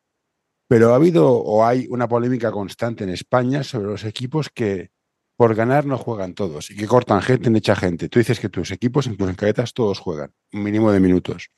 pero 0.68 0.94
ha 0.94 0.96
habido 0.96 1.30
o 1.32 1.66
hay 1.66 1.88
una 1.90 2.08
polémica 2.08 2.52
constante 2.52 3.04
en 3.04 3.10
España 3.10 3.64
sobre 3.64 3.88
los 3.88 4.04
equipos 4.06 4.50
que 4.50 4.92
por 5.36 5.56
ganar 5.56 5.86
no 5.86 5.98
juegan 5.98 6.36
todos 6.36 6.70
y 6.70 6.76
que 6.76 6.88
cortan 6.88 7.22
gente 7.22 7.48
en 7.50 7.56
echa 7.56 7.76
gente. 7.76 8.08
Tú 8.08 8.20
dices 8.20 8.40
que 8.40 8.50
tus 8.50 8.70
equipos, 8.72 9.08
incluso 9.08 9.30
en 9.32 9.36
cadetas, 9.36 9.74
todos 9.74 10.00
juegan 10.00 10.32
un 10.54 10.64
mínimo 10.64 10.92
de 10.92 11.00
minutos. 11.00 11.50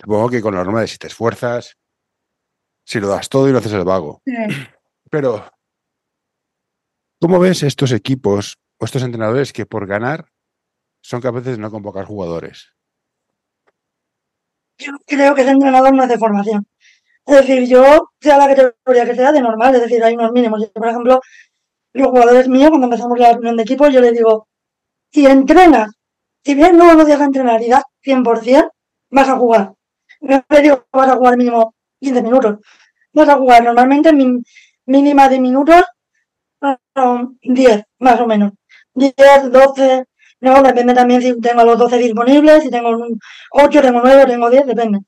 Supongo 0.00 0.30
que 0.30 0.40
con 0.40 0.54
la 0.54 0.62
norma 0.62 0.80
de 0.82 0.86
si 0.86 0.96
te 0.98 1.08
esfuerzas, 1.08 1.76
si 2.84 3.00
lo 3.00 3.08
das 3.08 3.28
todo 3.28 3.48
y 3.48 3.52
lo 3.52 3.58
haces 3.58 3.72
el 3.72 3.84
vago. 3.84 4.22
Pero, 5.10 5.44
¿cómo 7.20 7.38
ves 7.38 7.62
estos 7.62 7.92
equipos 7.92 8.58
o 8.78 8.84
estos 8.84 9.02
entrenadores 9.02 9.52
que 9.52 9.66
por 9.66 9.86
ganar 9.86 10.26
son 11.02 11.20
capaces 11.20 11.56
de 11.56 11.62
no 11.62 11.70
convocar 11.70 12.04
jugadores? 12.04 12.74
Yo 14.78 14.92
creo 15.06 15.34
que 15.34 15.42
ese 15.42 15.50
entrenador 15.50 15.92
no 15.94 16.04
es 16.04 16.08
de 16.08 16.18
formación. 16.18 16.66
Es 17.26 17.36
decir, 17.36 17.68
yo, 17.68 18.10
sea 18.20 18.38
la 18.38 18.48
categoría 18.48 19.04
que 19.04 19.14
sea, 19.14 19.32
de 19.32 19.42
normal, 19.42 19.74
es 19.74 19.82
decir, 19.82 20.02
hay 20.02 20.14
unos 20.14 20.32
mínimos. 20.32 20.62
Yo, 20.62 20.72
por 20.72 20.88
ejemplo, 20.88 21.20
los 21.92 22.08
jugadores 22.08 22.48
míos, 22.48 22.70
cuando 22.70 22.86
empezamos 22.86 23.18
la 23.18 23.32
reunión 23.32 23.56
de 23.56 23.64
equipo, 23.64 23.88
yo 23.88 24.00
les 24.00 24.12
digo, 24.12 24.48
si 25.10 25.26
entrenas, 25.26 25.90
si 26.44 26.54
bien 26.54 26.76
no 26.76 27.04
días 27.04 27.20
a 27.20 27.24
entrenar 27.24 27.60
y 27.62 27.68
das 27.68 27.84
100%, 28.02 28.70
vas 29.10 29.28
a 29.28 29.36
jugar. 29.36 29.74
No 30.20 30.42
les 30.48 30.62
digo 30.62 30.86
vas 30.92 31.08
a 31.08 31.16
jugar 31.16 31.36
mínimo 31.36 31.74
15 32.00 32.22
minutos. 32.22 32.58
Vas 33.12 33.28
a 33.28 33.36
jugar 33.36 33.62
normalmente 33.64 34.12
mínima 34.86 35.28
de 35.28 35.40
minutos, 35.40 35.82
10, 37.42 37.82
más 37.98 38.20
o 38.20 38.26
menos. 38.26 38.52
10, 38.94 39.14
12, 39.50 40.04
no, 40.40 40.62
depende 40.62 40.94
también 40.94 41.22
si 41.22 41.38
tengo 41.40 41.64
los 41.64 41.78
12 41.78 41.98
disponibles, 41.98 42.62
si 42.62 42.70
tengo 42.70 42.90
un 42.90 43.18
8, 43.52 43.80
tengo 43.82 44.00
9, 44.02 44.26
tengo 44.26 44.50
10, 44.50 44.66
depende. 44.66 45.00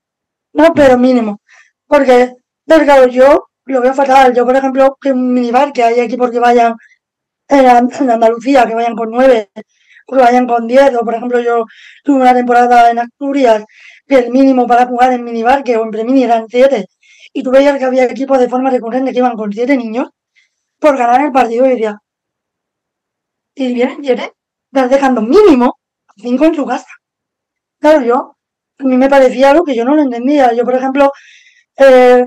No, 0.53 0.73
pero 0.75 0.99
mínimo. 0.99 1.41
Porque, 1.87 2.35
pero 2.67 2.85
claro, 2.85 3.07
yo 3.09 3.47
lo 3.67 3.81
veo 3.83 3.95
fatal. 3.95 4.35
Yo, 4.35 4.45
por 4.47 4.57
ejemplo, 4.57 4.97
que 5.01 5.13
un 5.13 5.33
minibar, 5.35 5.73
que 5.73 5.83
hay 5.85 6.01
equipos 6.01 6.31
que 6.31 6.39
vayan 6.41 6.75
en, 7.49 7.67
An- 7.67 7.91
en 8.01 8.11
Andalucía, 8.11 8.67
que 8.67 8.75
vayan 8.75 8.95
con 8.97 9.11
9, 9.11 9.51
o 10.09 10.17
que 10.17 10.23
vayan 10.23 10.47
con 10.47 10.67
10, 10.67 10.95
o 10.97 11.05
por 11.05 11.15
ejemplo, 11.15 11.41
yo 11.41 11.65
tuve 12.05 12.21
una 12.23 12.35
temporada 12.35 12.91
en 12.91 12.99
Asturias, 13.01 13.65
que 14.07 14.17
el 14.19 14.31
mínimo 14.31 14.67
para 14.67 14.87
jugar 14.87 15.13
en 15.13 15.25
minibar, 15.25 15.63
que 15.65 15.77
o 15.77 15.85
en 15.85 15.91
premini 15.91 16.25
eran 16.25 16.47
7, 16.49 16.87
y 17.33 17.43
tú 17.43 17.51
veías 17.51 17.79
que 17.79 17.85
había 17.85 18.05
equipos 18.05 18.39
de 18.39 18.49
forma 18.49 18.71
recurrente 18.71 19.13
que 19.13 19.19
iban 19.19 19.37
con 19.37 19.53
7 19.53 19.77
niños 19.77 20.09
por 20.81 20.97
ganar 20.97 21.21
el 21.25 21.33
partido, 21.33 21.67
y 21.67 21.71
decía, 21.71 21.99
si 23.55 23.75
vienen 23.75 23.99
7, 24.03 24.33
estás 24.73 24.91
dejando 24.91 25.23
mínimo 25.23 25.79
cinco 26.17 26.45
en 26.47 26.55
su 26.55 26.67
casa. 26.67 26.89
Claro, 27.79 28.05
yo, 28.05 28.37
a 28.79 28.85
mí 28.85 28.97
me 28.97 29.09
parecía 29.09 29.51
algo 29.51 29.65
que 29.65 29.75
yo 29.75 29.85
no 29.85 29.95
lo 29.95 30.03
entendía. 30.03 30.53
Yo, 30.55 30.65
por 30.65 30.75
ejemplo, 30.75 31.11
eh, 31.77 32.27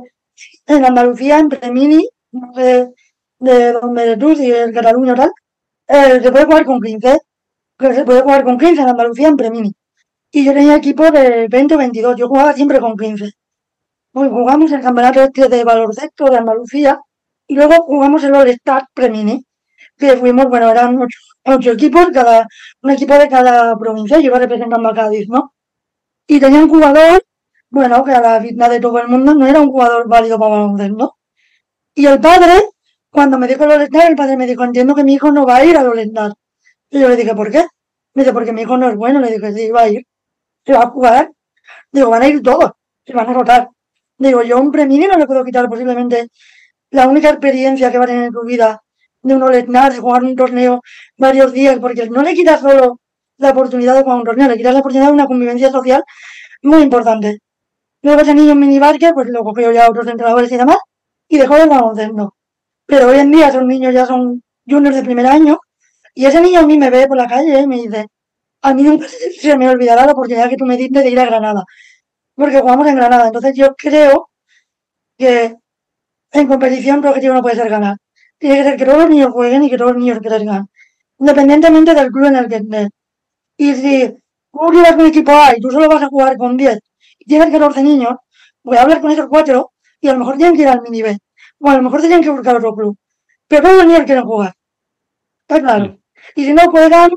en 0.68 0.86
Andalucía, 0.86 1.39
en 1.39 1.50
Premini, 1.50 2.08
de, 2.32 2.89
de 3.39 3.72
donde 3.74 4.18
tú, 4.18 4.36
si 4.36 4.52
el 4.52 4.74
Cataluña 4.74 5.16
tal, 5.16 5.32
eh, 5.88 6.20
se 6.22 6.32
puede 6.32 6.46
jugar 6.46 6.66
con 6.66 6.82
15. 6.82 7.20
Que 7.78 7.94
se 7.94 8.04
puede 8.06 8.22
jugar 8.22 8.44
con 8.44 8.58
15 8.58 8.82
en 8.82 8.89
Andalucía, 8.89 9.28
en 9.28 9.38
Premini. 9.38 9.74
Y 10.32 10.46
yo 10.46 10.54
tenía 10.54 10.76
equipo 10.76 11.12
de 11.12 11.48
20 11.50 11.76
o 11.76 11.78
22. 11.78 12.16
Yo 12.18 12.28
jugaba 12.28 12.54
siempre 12.54 12.80
con 12.80 12.98
15. 12.98 13.32
Pues 14.12 14.30
jugamos 14.30 14.72
el 14.72 14.82
campeonato 14.82 15.22
este 15.24 15.50
de 15.50 15.63
baloncesto 15.63 16.26
de 16.26 16.38
Andalucía 16.38 17.00
y 17.54 17.56
luego 17.56 17.84
jugamos 17.84 18.24
el 18.24 18.34
All-Star 18.34 18.88
Premini, 18.96 19.46
que 19.96 20.18
fuimos, 20.18 20.48
bueno, 20.48 20.72
eran 20.72 21.00
ocho, 21.00 21.20
ocho 21.46 21.72
equipos, 21.74 22.08
cada, 22.12 22.48
un 22.82 22.89
equipo 22.89 23.13
de 23.13 23.30
cada 23.30 23.78
provincia, 23.78 24.18
yo 24.18 24.24
iba 24.26 24.39
representando 24.39 24.89
a 24.89 24.94
Cádiz, 24.96 25.28
¿no? 25.30 25.54
Y 26.26 26.39
tenía 26.39 26.60
un 26.63 26.70
jugador, 26.70 27.24
bueno, 27.70 28.04
que 28.04 28.12
a 28.12 28.22
la 28.22 28.39
vista 28.39 28.68
de 28.70 28.80
todo 28.80 28.98
el 28.98 29.08
mundo 29.08 29.36
no 29.36 29.46
era 29.46 29.62
un 29.62 29.70
jugador 29.70 30.08
válido 30.08 30.39
para 30.39 30.52
baloncesto. 30.52 31.16
Y 31.94 32.08
el 32.08 32.20
padre, 32.20 32.54
cuando 33.12 33.38
me 33.38 33.48
dijo 33.48 33.66
el 33.66 33.72
All-Star, 33.72 34.10
el 34.10 34.16
padre 34.16 34.36
me 34.36 34.48
dijo, 34.48 34.63
entiendo 34.63 34.96
que 34.96 35.04
mi 35.04 35.13
hijo 35.13 35.32
no 35.32 35.46
va 35.46 35.58
a 35.58 35.66
ir 35.66 35.78
al 35.78 35.89
All-Star. 35.89 36.32
Y 36.89 37.02
yo 37.02 37.08
le 37.08 37.16
dije, 37.16 37.36
¿por 37.36 37.52
qué? 37.52 37.68
Me 38.16 38.24
dice, 38.24 38.34
porque 38.34 38.52
mi 38.52 38.63
hijo 38.63 38.78
no 38.78 38.89
es 38.89 38.96
bueno. 38.96 39.20
Le 39.20 39.32
dije, 39.32 39.54
sí, 39.54 39.70
va 39.70 39.82
a 39.82 39.89
ir. 39.89 40.04
Se 40.66 40.74
va 40.74 40.84
a 40.84 40.89
jugar. 40.89 41.32
Digo, 41.92 42.10
van 42.10 42.24
a 42.24 42.28
ir 42.28 42.42
todos. 42.42 42.72
Se 43.06 43.13
van 43.13 43.30
a 43.30 43.34
rotar. 43.34 43.70
Digo, 44.18 44.42
yo 44.42 44.60
un 44.60 44.72
premio 44.72 45.08
no 45.08 45.18
le 45.18 45.28
puedo 45.28 45.44
quitar 45.44 45.68
posiblemente 45.70 46.30
la 46.94 47.08
única 47.08 47.30
experiencia 47.30 47.92
que 47.92 47.98
va 47.98 48.04
a 48.06 48.08
tener 48.08 48.26
en 48.26 48.34
tu 48.34 48.44
vida 48.46 48.82
de 49.24 49.36
un 49.36 49.42
All-Star, 49.42 49.94
de 49.94 50.00
jugar 50.00 50.24
un 50.24 50.36
torneo 50.36 50.82
varios 51.18 51.52
días, 51.52 51.80
porque 51.80 52.08
no 52.10 52.22
le 52.22 52.34
quitas 52.36 52.62
solo 52.62 53.00
la 53.38 53.50
oportunidad 53.50 53.96
de 53.96 54.04
jugar 54.04 54.18
un 54.20 54.24
torneo, 54.24 54.48
le 54.48 54.58
quitas 54.58 54.74
la 54.74 54.80
oportunidad 54.80 55.08
de 55.08 55.14
una 55.14 55.26
convivencia 55.26 55.72
social 55.72 56.04
muy 56.62 56.84
importante. 56.84 57.40
Luego 58.04 58.22
ese 58.22 58.36
niño 58.36 58.52
en 58.52 58.60
minibarque, 58.60 59.12
pues 59.14 59.28
lo 59.30 59.44
cogió 59.44 59.72
ya 59.72 59.90
otros 59.90 60.08
entrenadores 60.08 60.52
y 60.52 60.58
demás, 60.58 60.78
y 61.28 61.38
dejó 61.40 61.56
de 61.56 61.66
baloncesto. 61.66 62.36
Pero 62.86 63.08
hoy 63.10 63.18
en 63.20 63.32
día 63.32 63.48
esos 63.48 63.64
niños 63.66 63.94
ya 63.94 64.06
son 64.06 64.44
juniors 64.68 64.96
de 64.98 65.04
primer 65.04 65.26
año, 65.26 65.60
y 66.14 66.26
ese 66.28 66.42
niño 66.42 66.60
a 66.60 66.66
mí 66.68 66.78
me 66.78 66.92
ve 66.92 67.08
por 67.08 67.18
la 67.18 67.28
calle 67.28 67.60
y 67.60 67.68
me 67.68 67.78
dice, 67.78 68.06
a 68.62 68.74
mí 68.74 68.84
nunca 68.84 69.08
se 69.42 69.58
me 69.58 69.68
olvidará 69.68 70.06
la 70.06 70.12
oportunidad 70.12 70.48
que 70.50 70.58
tú 70.58 70.66
me 70.66 70.78
diste 70.78 71.00
de 71.02 71.10
ir 71.10 71.20
a 71.20 71.26
Granada, 71.26 71.64
porque 72.36 72.60
jugamos 72.60 72.88
en 72.88 72.96
Granada. 72.98 73.28
Entonces 73.28 73.54
yo 73.56 73.74
creo 73.76 74.30
que 75.18 75.56
en 76.34 76.48
competición 76.48 77.02
tu 77.02 77.08
objetivo 77.10 77.34
no 77.36 77.41
puede 77.41 77.56
ser 77.56 77.69
ganar. 77.69 77.98
Tiene 78.38 78.58
que 78.58 78.63
ser 78.63 78.78
que 78.78 78.86
todos 78.86 78.98
los 79.00 79.10
niños 79.10 79.32
jueguen 79.32 79.63
y 79.63 79.69
que 79.69 79.78
todos 79.78 79.91
los 79.93 80.00
niños 80.02 80.19
crezcan, 80.22 80.67
independientemente 81.19 81.93
del 81.93 82.12
club 82.12 82.26
en 82.26 82.36
el 82.36 82.48
que 82.50 82.56
estés. 82.58 82.89
Y 83.58 83.76
si 83.76 84.17
tú 84.52 84.72
llevas 84.72 84.96
un 84.96 85.06
equipo 85.06 85.32
A 85.32 85.56
y 85.56 85.62
tú 85.62 85.69
solo 85.72 85.88
vas 85.88 86.04
a 86.04 86.08
jugar 86.08 86.36
con 86.38 86.58
10 86.58 86.80
y 87.19 87.26
tienes 87.26 87.50
14 87.52 87.84
niños, 87.84 88.15
voy 88.63 88.78
a 88.78 88.82
hablar 88.82 89.02
con 89.02 89.12
esos 89.12 89.28
cuatro 89.30 89.72
y 90.02 90.10
a 90.10 90.13
lo 90.13 90.19
mejor 90.19 90.38
tienen 90.38 90.56
que 90.56 90.63
ir 90.63 90.67
al 90.67 90.82
mini 90.82 91.02
B. 91.02 91.17
O 91.60 91.69
a 91.69 91.78
lo 91.78 91.84
mejor 91.84 92.02
tienen 92.02 92.22
que 92.22 92.30
buscar 92.30 92.58
otro 92.58 92.76
club. 92.76 92.98
Pero 93.48 93.62
todos 93.62 93.78
los 93.78 93.86
niños 93.86 94.04
quieren 94.04 94.26
jugar. 94.26 94.54
Está 95.48 95.62
claro. 95.62 95.98
Y 96.36 96.46
si 96.46 96.54
no 96.54 96.63
juegan, 96.72 97.12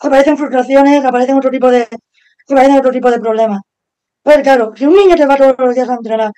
aparecen 0.00 0.36
frustraciones, 0.36 1.04
aparecen 1.04 1.36
otro 1.36 1.50
tipo 1.50 1.70
de, 1.70 1.88
aparecen 2.48 2.76
otro 2.76 2.90
tipo 2.90 3.10
de 3.10 3.20
problemas. 3.20 3.60
Pues 4.22 4.38
claro, 4.42 4.72
si 4.76 4.84
un 4.86 4.94
niño 4.94 5.16
te 5.16 5.26
va 5.26 5.36
todos 5.36 5.54
los 5.58 5.74
días 5.74 5.88
a 5.88 5.94
entrenar, 5.94 6.32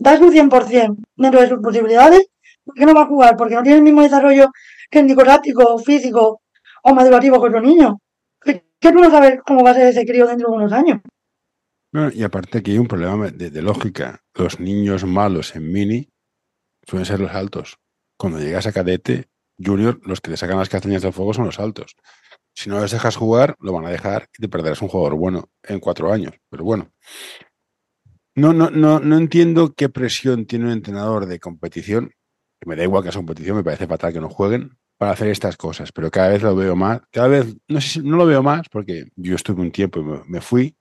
das 0.00 0.20
un 0.20 0.32
100% 0.32 0.96
dentro 1.16 1.40
de 1.40 1.48
sus 1.48 1.60
posibilidades, 1.60 2.26
¿por 2.64 2.74
qué 2.74 2.86
no 2.86 2.94
va 2.94 3.02
a 3.02 3.06
jugar? 3.06 3.36
Porque 3.36 3.54
no 3.54 3.62
tiene 3.62 3.78
el 3.78 3.84
mismo 3.84 4.02
desarrollo 4.02 4.50
técnico-táctico, 4.90 5.78
físico 5.78 6.40
o 6.82 6.94
madurativo 6.94 7.40
que 7.40 7.48
otro 7.48 7.60
niño. 7.60 8.00
Que, 8.40 8.64
que 8.80 8.92
tú 8.92 8.98
no 8.98 9.10
sabes 9.10 9.40
cómo 9.46 9.62
va 9.62 9.70
a 9.70 9.74
ser 9.74 9.86
ese 9.88 10.06
crío 10.06 10.26
dentro 10.26 10.50
de 10.50 10.56
unos 10.56 10.72
años. 10.72 11.00
Y 12.14 12.22
aparte 12.22 12.58
aquí 12.58 12.72
hay 12.72 12.78
un 12.78 12.86
problema 12.86 13.30
de, 13.30 13.50
de 13.50 13.62
lógica. 13.62 14.22
Los 14.34 14.58
niños 14.58 15.04
malos 15.04 15.54
en 15.54 15.70
mini 15.70 16.08
suelen 16.86 17.04
ser 17.04 17.20
los 17.20 17.32
altos. 17.32 17.78
Cuando 18.16 18.38
llegas 18.38 18.66
a 18.66 18.72
cadete, 18.72 19.28
junior, 19.58 20.00
los 20.04 20.20
que 20.20 20.30
te 20.30 20.36
sacan 20.36 20.58
las 20.58 20.68
castañas 20.68 21.02
del 21.02 21.12
fuego 21.12 21.34
son 21.34 21.46
los 21.46 21.58
altos. 21.58 21.96
Si 22.54 22.70
no 22.70 22.80
les 22.80 22.90
dejas 22.90 23.16
jugar, 23.16 23.56
lo 23.60 23.72
van 23.72 23.86
a 23.86 23.90
dejar 23.90 24.28
y 24.36 24.42
te 24.42 24.48
perderás 24.48 24.82
un 24.82 24.88
jugador 24.88 25.16
bueno 25.16 25.50
en 25.62 25.80
cuatro 25.80 26.12
años. 26.12 26.34
Pero 26.48 26.64
bueno, 26.64 26.90
no, 28.34 28.52
no, 28.52 28.70
no, 28.70 29.00
no 29.00 29.16
entiendo 29.16 29.74
qué 29.74 29.88
presión 29.88 30.46
tiene 30.46 30.66
un 30.66 30.72
entrenador 30.72 31.26
de 31.26 31.40
competición, 31.40 32.12
que 32.60 32.68
me 32.68 32.76
da 32.76 32.84
igual 32.84 33.02
que 33.02 33.10
sea 33.10 33.18
competición, 33.18 33.56
me 33.56 33.64
parece 33.64 33.86
fatal 33.86 34.12
que 34.12 34.20
no 34.20 34.28
jueguen, 34.28 34.78
para 35.00 35.12
hacer 35.12 35.28
estas 35.28 35.56
cosas, 35.56 35.92
pero 35.92 36.10
cada 36.10 36.28
vez 36.28 36.42
lo 36.42 36.54
veo 36.54 36.76
más, 36.76 37.00
cada 37.10 37.28
vez, 37.28 37.56
no 37.68 37.80
sé 37.80 37.88
si 37.88 38.00
no 38.00 38.18
lo 38.18 38.26
veo 38.26 38.42
más, 38.42 38.68
porque 38.68 39.06
yo 39.16 39.34
estuve 39.34 39.62
un 39.62 39.72
tiempo 39.72 39.98
y 39.98 40.30
me, 40.30 40.42
fui, 40.42 40.76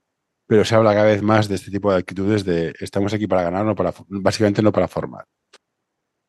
pero 0.45 0.65
se 0.65 0.75
habla 0.75 0.93
cada 0.93 1.05
vez 1.05 1.21
más 1.21 1.47
de 1.47 1.55
este 1.55 1.71
tipo 1.71 1.89
de 1.89 1.99
actitudes 1.99 2.43
de 2.43 2.73
estamos 2.81 3.13
aquí 3.13 3.27
para 3.27 3.43
ganar, 3.43 3.65
no 3.65 3.75
para, 3.75 3.93
básicamente 4.09 4.61
no 4.61 4.73
para 4.73 4.89
formar. 4.89 5.23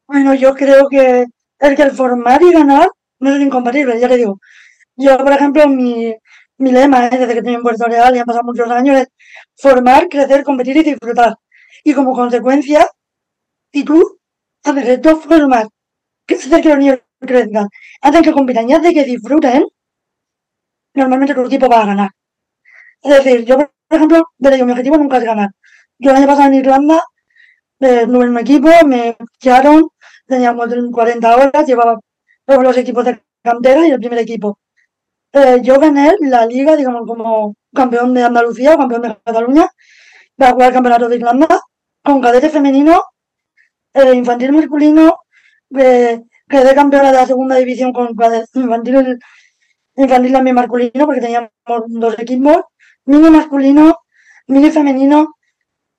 Bueno, 0.06 0.35
yo 0.35 0.54
creo 0.54 0.88
que 0.88 1.26
el 1.59 1.76
que 1.76 1.83
el 1.83 1.90
formar 1.90 2.40
y 2.42 2.52
ganar 2.52 2.88
no 3.18 3.35
es 3.35 3.40
incompatible, 3.40 3.98
ya 3.98 4.09
te 4.09 4.18
digo. 4.18 4.38
Yo, 4.94 5.18
por 5.18 5.33
ejemplo, 5.33 5.66
mi, 5.66 6.14
mi 6.61 6.73
lema 6.73 7.07
es, 7.07 7.18
desde 7.18 7.33
que 7.33 7.38
estoy 7.38 7.55
en 7.55 7.62
Puerto 7.62 7.85
Real 7.87 8.14
y 8.14 8.18
han 8.18 8.27
pasado 8.27 8.44
muchos 8.44 8.70
años, 8.70 9.01
es 9.01 9.09
formar, 9.57 10.09
crecer, 10.09 10.44
competir 10.44 10.77
y 10.77 10.83
disfrutar. 10.83 11.37
Y 11.85 11.94
como 11.94 12.12
consecuencia, 12.14 12.87
si 13.73 13.85
tú 13.85 14.18
haces 14.64 14.88
esto, 14.88 15.16
formar, 15.16 15.68
hacer 16.29 16.62
que 16.62 16.68
los 16.68 16.79
niños 16.79 16.99
crezcan, 17.18 17.68
hacen 18.03 18.23
que 18.23 18.33
compitan 18.33 18.68
y 18.68 18.75
hacen 18.75 18.92
que 18.92 19.05
disfruten, 19.05 19.64
normalmente 20.94 21.35
tu 21.35 21.46
equipo 21.46 21.68
va 21.68 21.83
a 21.83 21.87
ganar. 21.87 22.11
Es 23.03 23.25
decir, 23.25 23.44
yo, 23.46 23.57
por 23.57 23.96
ejemplo, 23.96 24.25
mi 24.38 24.73
objetivo 24.73 24.99
nunca 24.99 25.16
es 25.16 25.25
ganar. 25.25 25.51
Yo 25.99 26.11
el 26.11 26.16
año 26.18 26.27
pasado 26.27 26.49
en 26.49 26.55
Irlanda, 26.55 27.03
eh, 27.81 28.07
no 28.07 28.23
en 28.23 28.31
un 28.31 28.38
equipo, 28.38 28.68
me 28.87 29.16
echaron, 29.38 29.88
teníamos 30.27 30.68
40 30.92 31.37
horas, 31.37 31.66
llevaba 31.66 31.99
todos 32.44 32.62
los 32.62 32.77
equipos 32.77 33.05
de 33.07 33.23
cantera 33.42 33.87
y 33.87 33.92
el 33.92 33.99
primer 33.99 34.18
equipo. 34.18 34.59
Eh, 35.33 35.61
yo 35.62 35.79
gané 35.79 36.16
la 36.21 36.45
liga, 36.47 36.77
digamos, 36.77 37.07
como 37.07 37.55
campeón 37.73 38.14
de 38.14 38.25
Andalucía 38.25 38.77
campeón 38.77 39.03
de 39.03 39.16
Cataluña, 39.25 39.69
para 40.37 40.53
jugar 40.53 40.69
el 40.69 40.75
campeonato 40.75 41.09
de 41.09 41.16
Irlanda, 41.16 41.61
con 42.03 42.21
cadete 42.21 42.51
femenino, 42.51 43.03
eh, 43.95 44.14
infantil 44.14 44.53
masculino, 44.53 45.21
eh, 45.77 46.21
quedé 46.49 46.75
campeona 46.75 47.12
de 47.12 47.19
la 47.19 47.27
segunda 47.27 47.57
división 47.57 47.93
con 47.93 48.09
infantil, 48.55 49.19
infantil 49.97 50.33
también 50.33 50.57
masculino, 50.57 51.07
porque 51.07 51.21
teníamos 51.21 51.51
dos 51.88 52.19
equipos, 52.19 52.64
mini 53.05 53.31
masculino, 53.31 53.99
mini 54.49 54.71
femenino, 54.71 55.35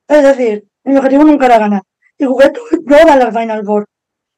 es 0.08 0.24
decir, 0.24 0.66
mi 0.84 0.98
objetivo 0.98 1.24
nunca 1.24 1.46
era 1.46 1.58
ganar. 1.58 1.84
Y 2.18 2.26
jugué 2.26 2.52
todas 2.88 3.18
las 3.18 3.34
Final 3.36 3.66
Four. 3.66 3.88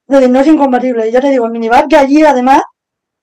Es 0.08 0.15
decir, 0.15 0.29
no 0.29 0.39
es 0.39 0.47
incompatible. 0.47 1.12
Ya 1.12 1.21
te 1.21 1.29
digo, 1.29 1.45
el 1.45 1.51
minibar 1.51 1.88
que 1.88 1.97
allí 1.97 2.23
además 2.23 2.62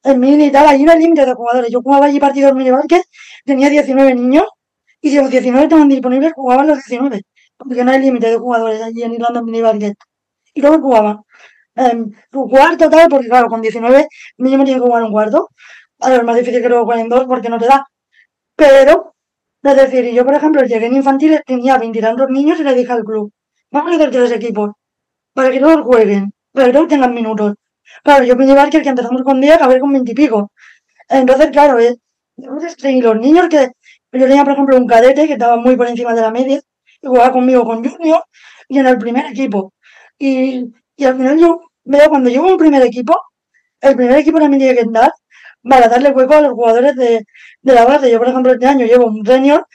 el 0.02 0.18
mini 0.18 0.46
y 0.46 0.50
tal, 0.52 0.66
hay 0.68 0.78
límite 0.78 1.26
de 1.26 1.34
jugadores. 1.34 1.70
Yo 1.70 1.80
jugaba 1.82 2.06
allí 2.06 2.20
partidos 2.20 2.54
mini 2.54 2.70
que 2.88 3.02
tenía 3.44 3.68
19 3.68 4.14
niños 4.14 4.44
y 5.00 5.10
si 5.10 5.16
los 5.16 5.30
19 5.30 5.64
estaban 5.64 5.88
disponibles, 5.88 6.32
jugaban 6.34 6.66
los 6.68 6.78
19. 6.78 7.22
Porque 7.56 7.84
no 7.84 7.90
hay 7.92 8.00
límite 8.00 8.30
de 8.30 8.36
jugadores 8.36 8.82
allí 8.82 9.02
en 9.02 9.14
Irlanda 9.14 9.40
en 9.40 9.46
mini. 9.46 9.92
Y 10.54 10.60
luego 10.62 10.80
jugaba 10.80 11.22
eh, 11.76 11.94
un 12.32 12.48
cuarto 12.48 12.90
tal, 12.90 13.08
porque 13.08 13.28
claro, 13.28 13.48
con 13.48 13.60
19 13.60 14.06
mínimo 14.38 14.64
tiene 14.64 14.80
que 14.80 14.86
jugar 14.86 15.02
un 15.04 15.12
cuarto. 15.12 15.48
A 16.00 16.10
ver, 16.10 16.24
más 16.24 16.36
difícil 16.36 16.62
que 16.62 16.68
luego 16.68 16.84
jueguen 16.86 17.08
dos 17.08 17.24
porque 17.26 17.48
no 17.48 17.58
te 17.58 17.66
da. 17.66 17.86
Pero, 18.56 19.14
es 19.62 19.76
decir, 19.76 20.12
yo 20.14 20.24
por 20.24 20.34
ejemplo 20.34 20.62
llegué 20.62 20.86
en 20.86 20.96
infantiles, 20.96 21.42
tenía 21.46 21.78
20 21.78 21.98
y 21.98 22.02
tantos 22.02 22.28
niños 22.30 22.60
y 22.60 22.64
le 22.64 22.74
dije 22.74 22.92
al 22.92 23.04
club, 23.04 23.32
vamos 23.70 23.92
a 23.92 23.96
hacer 23.96 24.10
tres 24.10 24.32
equipos 24.32 24.72
para 25.34 25.50
que 25.50 25.60
todos 25.60 25.82
jueguen, 25.82 26.32
para 26.52 26.66
que 26.68 26.72
todos 26.72 26.88
tengan 26.88 27.14
minutos. 27.14 27.54
Claro, 28.04 28.24
yo 28.24 28.36
mini 28.36 28.54
basket 28.54 28.82
que 28.82 28.88
empezamos 28.90 29.22
con 29.22 29.40
10, 29.40 29.54
acabé 29.56 29.80
con 29.80 29.92
20 29.92 30.12
y 30.12 30.14
pico. 30.14 30.52
Entonces, 31.08 31.50
claro, 31.50 31.78
eh, 31.78 31.96
los 32.36 33.16
niños 33.20 33.48
que 33.48 33.70
yo 34.12 34.26
tenía, 34.26 34.44
por 34.44 34.52
ejemplo, 34.54 34.76
un 34.76 34.86
cadete 34.86 35.26
que 35.26 35.34
estaba 35.34 35.56
muy 35.56 35.76
por 35.76 35.88
encima 35.88 36.14
de 36.14 36.22
la 36.22 36.30
media 36.30 36.60
y 37.02 37.06
jugaba 37.06 37.32
conmigo 37.32 37.64
con 37.64 37.84
Junior 37.84 38.24
y 38.68 38.78
en 38.78 38.86
el 38.86 38.98
primer 38.98 39.26
equipo. 39.26 39.72
Y, 40.18 40.66
y 40.96 41.04
al 41.04 41.16
final 41.16 41.38
yo 41.38 41.60
veo 41.84 42.08
cuando 42.08 42.30
llevo 42.30 42.48
un 42.48 42.58
primer 42.58 42.82
equipo, 42.82 43.16
el 43.80 43.96
primer 43.96 44.18
equipo 44.18 44.38
también 44.38 44.60
tiene 44.60 44.74
que 44.74 44.82
entrar 44.82 45.12
para 45.62 45.88
darle 45.88 46.10
hueco 46.10 46.34
a 46.34 46.40
los 46.42 46.52
jugadores 46.52 46.96
de, 46.96 47.24
de 47.62 47.74
la 47.74 47.84
base. 47.84 48.10
Yo, 48.10 48.18
por 48.18 48.28
ejemplo, 48.28 48.52
este 48.52 48.66
año 48.66 48.86
llevo 48.86 49.06
un 49.06 49.24
senior 49.24 49.66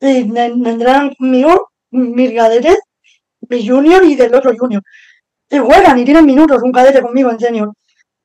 y 0.00 0.24
vendrán 0.24 1.14
conmigo 1.14 1.70
mis 1.90 2.32
cadetes, 2.34 2.78
mi 3.48 3.66
junior 3.66 4.04
y 4.04 4.16
del 4.16 4.34
otro 4.34 4.52
junior. 4.56 4.82
Y 5.50 5.58
juegan 5.58 5.98
y 5.98 6.04
tienen 6.04 6.24
minutos, 6.24 6.62
un 6.62 6.72
cadete 6.72 7.02
conmigo 7.02 7.30
en 7.30 7.40
senior. 7.40 7.72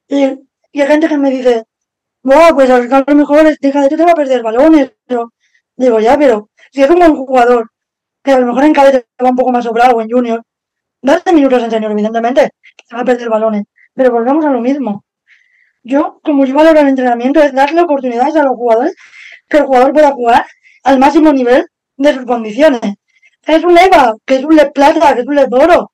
Y, 0.07 0.25
y 0.71 0.81
hay 0.81 0.87
gente 0.87 1.07
que 1.07 1.17
me 1.17 1.31
dice, 1.31 1.63
bueno, 2.21 2.55
pues 2.55 2.69
a 2.69 2.79
lo 2.79 3.15
mejor 3.15 3.45
este 3.47 3.71
cadete 3.71 3.97
te 3.97 4.05
va 4.05 4.11
a 4.11 4.15
perder 4.15 4.43
balones. 4.43 4.93
Pero, 5.05 5.31
digo, 5.75 5.99
ya, 5.99 6.17
pero 6.17 6.49
si 6.71 6.83
es 6.83 6.89
un 6.89 6.97
buen 6.97 7.15
jugador, 7.15 7.71
que 8.23 8.31
a 8.31 8.39
lo 8.39 8.47
mejor 8.47 8.65
en 8.65 8.73
cadete 8.73 9.05
va 9.23 9.29
un 9.29 9.35
poco 9.35 9.51
más 9.51 9.63
sobrado 9.63 9.95
o 9.95 10.01
en 10.01 10.09
junior, 10.09 10.43
dale 11.01 11.21
minutos 11.33 11.63
en 11.63 11.71
senior, 11.71 11.91
evidentemente, 11.91 12.51
se 12.87 12.95
va 12.95 13.01
a 13.01 13.05
perder 13.05 13.29
balones. 13.29 13.63
Pero 13.93 14.11
volvemos 14.11 14.45
a 14.45 14.49
lo 14.49 14.61
mismo. 14.61 15.03
Yo, 15.83 16.19
como 16.23 16.45
yo 16.45 16.55
valoro 16.55 16.79
el 16.79 16.87
entrenamiento, 16.87 17.41
es 17.41 17.53
darle 17.53 17.81
oportunidades 17.81 18.35
a 18.35 18.43
los 18.43 18.55
jugadores 18.55 18.95
que 19.47 19.57
el 19.57 19.65
jugador 19.65 19.93
pueda 19.93 20.11
jugar 20.11 20.45
al 20.83 20.99
máximo 20.99 21.31
nivel 21.31 21.67
de 21.97 22.13
sus 22.13 22.25
condiciones. 22.25 22.81
Es 23.45 23.63
un 23.63 23.77
EVA, 23.77 24.15
que 24.25 24.37
es 24.37 24.43
un 24.43 24.55
Le 24.55 24.71
Plata, 24.71 25.13
que 25.13 25.21
es 25.21 25.27
un 25.27 25.35
Le 25.35 25.47
Oro, 25.51 25.91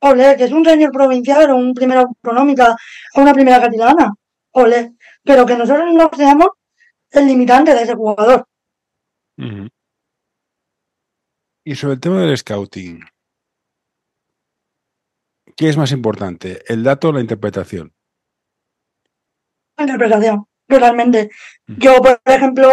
ole, 0.00 0.36
que 0.36 0.44
es 0.44 0.52
un 0.52 0.64
señor 0.64 0.92
provincial 0.92 1.50
o 1.50 1.56
un 1.56 1.74
primera 1.74 2.00
autonómica 2.00 2.76
o 3.14 3.20
una 3.20 3.32
primera 3.32 3.60
catalana, 3.60 4.14
ole, 4.52 4.94
pero 5.22 5.46
que 5.46 5.56
nosotros 5.56 5.92
no 5.92 6.10
seamos 6.16 6.48
el 7.10 7.26
limitante 7.26 7.74
de 7.74 7.82
ese 7.82 7.94
jugador. 7.94 8.46
Y 11.64 11.74
sobre 11.74 11.94
el 11.94 12.00
tema 12.00 12.20
del 12.20 12.36
scouting, 12.36 13.00
¿qué 15.56 15.68
es 15.68 15.76
más 15.76 15.92
importante, 15.92 16.62
el 16.66 16.82
dato 16.82 17.08
o 17.08 17.12
la 17.12 17.20
interpretación? 17.20 17.92
La 19.76 19.84
interpretación, 19.84 20.46
totalmente. 20.66 21.30
Yo, 21.66 22.00
por 22.00 22.20
ejemplo, 22.24 22.68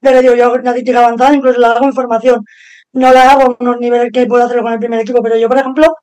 le 0.00 0.22
digo, 0.22 0.34
yo 0.34 0.44
hago 0.44 0.54
analítica 0.56 0.98
avanzada, 0.98 1.34
incluso 1.34 1.58
la 1.58 1.72
hago 1.72 1.86
en 1.86 1.92
formación. 1.92 2.44
No 2.92 3.12
la 3.12 3.32
hago 3.32 3.42
a 3.42 3.56
unos 3.58 3.78
niveles 3.78 4.10
que 4.12 4.26
puedo 4.26 4.44
hacerlo 4.44 4.62
con 4.62 4.72
el 4.72 4.78
primer 4.78 5.00
equipo, 5.00 5.22
pero 5.22 5.36
yo, 5.36 5.48
por 5.48 5.58
ejemplo, 5.58 5.96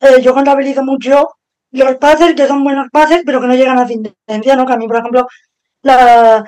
eh, 0.00 0.20
yo 0.22 0.34
contabilizo 0.34 0.82
mucho 0.84 1.28
los 1.70 1.96
pases 1.96 2.34
que 2.34 2.46
son 2.46 2.62
buenos 2.64 2.88
pases, 2.92 3.22
pero 3.26 3.40
que 3.40 3.46
no 3.48 3.54
llegan 3.54 3.78
a 3.78 3.82
asistencia, 3.82 4.56
¿no? 4.56 4.66
Que 4.66 4.74
a 4.74 4.76
mí, 4.76 4.86
por 4.86 4.96
ejemplo, 4.96 5.26
la, 5.82 6.44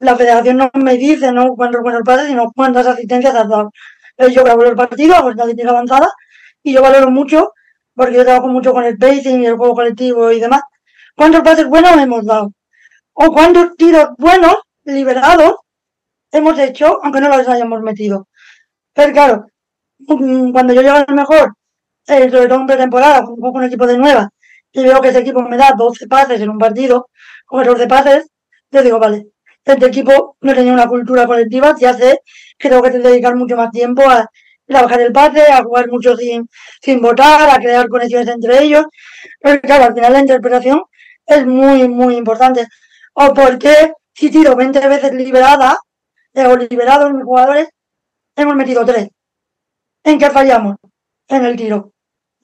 la 0.00 0.16
federación 0.16 0.56
no 0.56 0.70
me 0.74 0.96
dice, 0.96 1.32
¿no? 1.32 1.54
Cuántos 1.56 1.82
buenos 1.82 2.02
pases, 2.04 2.28
sino 2.28 2.50
cuántas 2.52 2.86
asistencias 2.86 3.34
has 3.34 3.48
dado. 3.48 3.70
Eh, 4.16 4.30
yo 4.32 4.44
grabo 4.44 4.64
el 4.64 4.76
partido, 4.76 5.14
hago 5.14 5.30
estadística 5.30 5.70
avanzada 5.70 6.08
y 6.62 6.72
yo 6.74 6.82
valoro 6.82 7.10
mucho, 7.10 7.52
porque 7.94 8.16
yo 8.16 8.24
trabajo 8.24 8.48
mucho 8.48 8.72
con 8.72 8.84
el 8.84 8.98
pacing 8.98 9.42
y 9.42 9.46
el 9.46 9.56
juego 9.56 9.74
colectivo 9.74 10.30
y 10.32 10.40
demás. 10.40 10.62
¿Cuántos 11.16 11.42
pases 11.42 11.66
buenos 11.68 11.92
hemos 11.96 12.24
dado? 12.26 12.52
O 13.14 13.32
cuántos 13.32 13.76
tiros 13.76 14.10
buenos, 14.18 14.56
liberados, 14.84 15.56
hemos 16.32 16.58
hecho, 16.58 16.98
aunque 17.02 17.20
no 17.20 17.28
los 17.28 17.48
hayamos 17.48 17.80
metido. 17.82 18.28
Pero 18.94 19.12
claro, 19.12 19.46
mm, 19.98 20.52
cuando 20.52 20.74
yo 20.74 20.82
llego 20.82 20.96
al 20.96 21.14
mejor 21.14 21.54
eh, 22.06 22.30
sobre 22.30 22.48
todo 22.48 22.60
en 22.60 22.90
con 22.90 23.56
un 23.56 23.64
equipo 23.64 23.86
de 23.86 23.98
nueva, 23.98 24.30
y 24.72 24.82
veo 24.82 25.00
que 25.00 25.08
ese 25.08 25.20
equipo 25.20 25.42
me 25.42 25.56
da 25.56 25.72
12 25.76 26.06
pases 26.08 26.40
en 26.40 26.50
un 26.50 26.58
partido, 26.58 27.08
o 27.48 27.58
14 27.58 27.86
pases, 27.86 28.26
yo 28.70 28.82
digo, 28.82 28.98
vale, 28.98 29.28
este 29.64 29.86
equipo 29.86 30.36
no 30.42 30.54
tenía 30.54 30.72
una 30.72 30.86
cultura 30.86 31.26
colectiva, 31.26 31.74
ya 31.78 31.94
sé 31.94 32.20
que 32.58 32.68
tengo 32.68 32.82
que 32.82 32.90
dedicar 32.90 33.34
mucho 33.34 33.56
más 33.56 33.70
tiempo 33.70 34.02
a 34.08 34.28
trabajar 34.66 35.00
el 35.00 35.12
pase, 35.12 35.42
a 35.50 35.62
jugar 35.62 35.88
mucho 35.88 36.16
sin, 36.16 36.48
sin 36.82 37.00
votar, 37.00 37.48
a 37.48 37.58
crear 37.58 37.88
conexiones 37.88 38.28
entre 38.28 38.62
ellos. 38.62 38.84
Pero 39.40 39.60
claro, 39.60 39.84
al 39.84 39.94
final 39.94 40.12
la 40.12 40.20
interpretación 40.20 40.82
es 41.26 41.46
muy, 41.46 41.88
muy 41.88 42.16
importante. 42.16 42.66
O 43.14 43.32
porque 43.32 43.92
si 44.12 44.30
tiro 44.30 44.56
20 44.56 44.86
veces 44.88 45.12
liberada, 45.14 45.78
eh, 46.34 46.46
o 46.46 46.56
liberados 46.56 47.12
mis 47.12 47.24
jugadores, 47.24 47.68
hemos 48.36 48.54
metido 48.56 48.84
3. 48.84 49.08
¿En 50.04 50.18
qué 50.18 50.30
fallamos? 50.30 50.76
En 51.28 51.44
el 51.44 51.56
tiro 51.56 51.93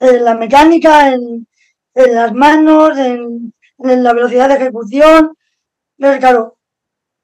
en 0.01 0.25
la 0.25 0.35
mecánica, 0.35 1.13
en, 1.13 1.47
las 1.93 2.33
manos, 2.33 2.97
en, 2.97 3.53
la 3.77 4.13
velocidad 4.13 4.49
de 4.49 4.55
ejecución. 4.55 5.35
Pero 5.97 6.19
claro, 6.19 6.57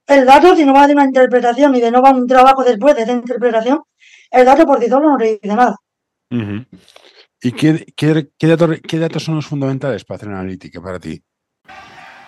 el 0.06 0.26
dato, 0.26 0.56
si 0.56 0.64
no 0.64 0.74
va 0.74 0.88
de 0.88 0.94
una 0.94 1.06
interpretación 1.06 1.76
y 1.76 1.82
de 1.82 1.92
no 1.92 2.02
va 2.02 2.12
un 2.12 2.28
trabajo 2.28 2.64
después 2.64 2.96
de 2.96 3.04
esa 3.04 3.14
interpretación, 3.14 3.82
el 4.30 4.46
dato 4.46 4.66
por 4.66 4.80
sí 4.80 4.88
solo 4.88 5.10
no 5.10 5.18
te 5.18 5.40
dice 5.42 5.56
nada. 5.56 5.76
¿Y 7.42 7.52
qué, 7.52 7.86
qué, 7.96 8.48
datos, 8.48 8.78
qué 8.88 9.00
datos 9.00 9.24
son 9.24 9.36
los 9.36 9.48
fundamentales 9.48 10.06
para 10.06 10.18
hacer 10.18 10.30
analítica 10.30 10.82
para 10.82 11.00
ti? 11.00 11.22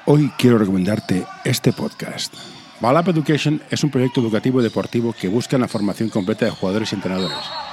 Hoy 0.06 0.32
quiero 0.38 0.58
recomendarte 0.58 1.26
este 1.44 1.74
podcast. 1.74 2.34
Balap 2.82 3.10
Education 3.10 3.62
es 3.70 3.84
un 3.84 3.92
proyecto 3.92 4.22
educativo 4.22 4.62
y 4.62 4.64
deportivo 4.64 5.14
que 5.14 5.28
busca 5.28 5.58
la 5.58 5.68
formación 5.68 6.10
completa 6.10 6.46
de 6.46 6.52
jugadores 6.52 6.92
y 6.92 6.96
entrenadores 6.96 7.69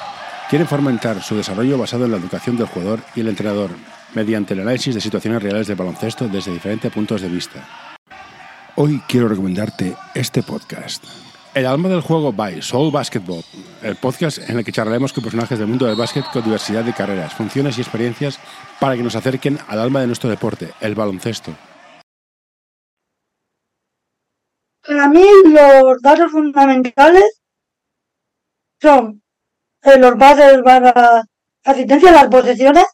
Quieren 0.49 0.69
fomentar 0.69 1.21
su 1.23 1.35
desarrollo 1.35 1.77
basado 1.77 2.05
en 2.05 2.13
la 2.13 2.19
educación 2.19 2.57
del 2.57 2.69
jugador 2.69 3.01
y 3.17 3.21
el 3.21 3.29
entrenador, 3.29 3.71
mediante 4.15 4.55
el 4.55 4.61
análisis 4.61 4.95
de 4.95 5.01
situaciones 5.01 5.43
reales 5.43 5.67
de 5.67 5.75
baloncesto 5.75 6.29
desde 6.29 6.53
diferentes 6.53 6.93
puntos 6.93 7.21
de 7.21 7.29
vista. 7.29 7.67
Hoy 8.77 9.03
quiero 9.09 9.27
recomendarte 9.27 9.97
este 10.15 10.45
podcast. 10.45 11.05
El 11.53 11.67
alma 11.67 11.89
del 11.89 12.01
juego 12.01 12.33
by 12.33 12.63
Soul 12.63 12.93
Basketball, 12.93 13.43
el 13.83 13.97
podcast 13.97 14.39
en 14.49 14.59
el 14.59 14.65
que 14.65 14.71
charlaremos 14.71 15.13
con 15.13 15.25
personajes 15.25 15.59
del 15.59 15.67
mundo 15.67 15.87
del 15.87 15.97
básquet 15.97 16.25
con 16.33 16.45
diversidad 16.45 16.85
de 16.85 16.93
carreras, 16.93 17.35
funciones 17.35 17.77
y 17.79 17.81
experiencias 17.81 18.39
para 18.79 18.95
que 18.95 19.03
nos 19.03 19.17
acerquen 19.17 19.59
al 19.67 19.81
alma 19.81 20.01
de 20.01 20.07
nuestro 20.07 20.31
deporte, 20.31 20.73
el 20.81 20.95
baloncesto. 20.95 21.51
Para 24.87 25.09
mí 25.09 25.25
los 25.47 26.01
datos 26.03 26.31
fundamentales 26.31 27.43
son 28.81 29.23
los 29.99 30.17
bases 30.17 30.63
para 30.63 31.23
asistencia 31.65 32.11
a 32.11 32.13
las 32.13 32.29
posesiones, 32.29 32.85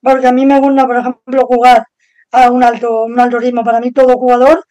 porque 0.00 0.26
a 0.28 0.32
mí 0.32 0.46
me 0.46 0.60
gusta, 0.60 0.86
por 0.86 0.96
ejemplo, 0.96 1.46
jugar 1.46 1.84
a 2.32 2.50
un 2.50 2.62
alto, 2.62 3.04
un 3.04 3.18
alto 3.18 3.38
ritmo. 3.38 3.64
Para 3.64 3.80
mí, 3.80 3.92
todo 3.92 4.16
jugador, 4.16 4.64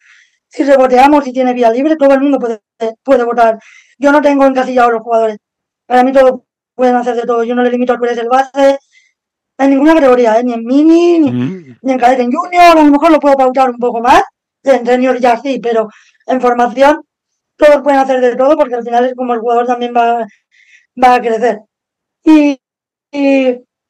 si 0.48 0.64
reboteamos 0.64 1.26
y 1.26 1.32
tiene 1.32 1.52
vía 1.54 1.70
libre, 1.70 1.96
todo 1.96 2.14
el 2.14 2.20
mundo 2.20 2.38
puede, 2.38 2.60
puede 3.02 3.24
votar. 3.24 3.58
Yo 3.98 4.12
no 4.12 4.20
tengo 4.20 4.46
encasillados 4.46 4.92
los 4.92 5.02
jugadores. 5.02 5.38
Para 5.86 6.02
mí, 6.04 6.12
todos 6.12 6.40
pueden 6.74 6.96
hacer 6.96 7.16
de 7.16 7.22
todo. 7.22 7.44
Yo 7.44 7.54
no 7.54 7.62
le 7.62 7.70
limito 7.70 7.92
a 7.92 7.98
cuál 7.98 8.10
es 8.10 8.18
el 8.18 8.28
base 8.28 8.78
en 9.58 9.70
ninguna 9.70 9.94
categoría, 9.94 10.38
¿eh? 10.38 10.44
ni 10.44 10.52
en 10.52 10.64
mini, 10.64 11.18
ni, 11.18 11.30
mm. 11.32 11.78
ni, 11.82 11.92
en 11.92 11.98
cadete 11.98 12.22
en 12.22 12.32
junior. 12.32 12.62
A 12.62 12.74
lo 12.74 12.84
mejor 12.84 13.10
lo 13.10 13.20
puedo 13.20 13.36
pautar 13.36 13.70
un 13.70 13.78
poco 13.78 14.00
más. 14.00 14.22
En 14.62 14.84
senior 14.84 15.18
ya 15.18 15.36
sí, 15.38 15.60
pero 15.62 15.88
en 16.26 16.40
formación 16.40 17.02
todos 17.56 17.82
pueden 17.82 18.00
hacer 18.00 18.20
de 18.20 18.36
todo 18.36 18.56
porque 18.56 18.74
al 18.74 18.82
final 18.82 19.04
es 19.06 19.14
como 19.14 19.32
el 19.34 19.40
jugador 19.40 19.66
también 19.66 19.94
va, 19.96 20.26
va 21.02 21.14
a 21.16 21.20
crecer. 21.20 21.60
Y, 22.24 22.58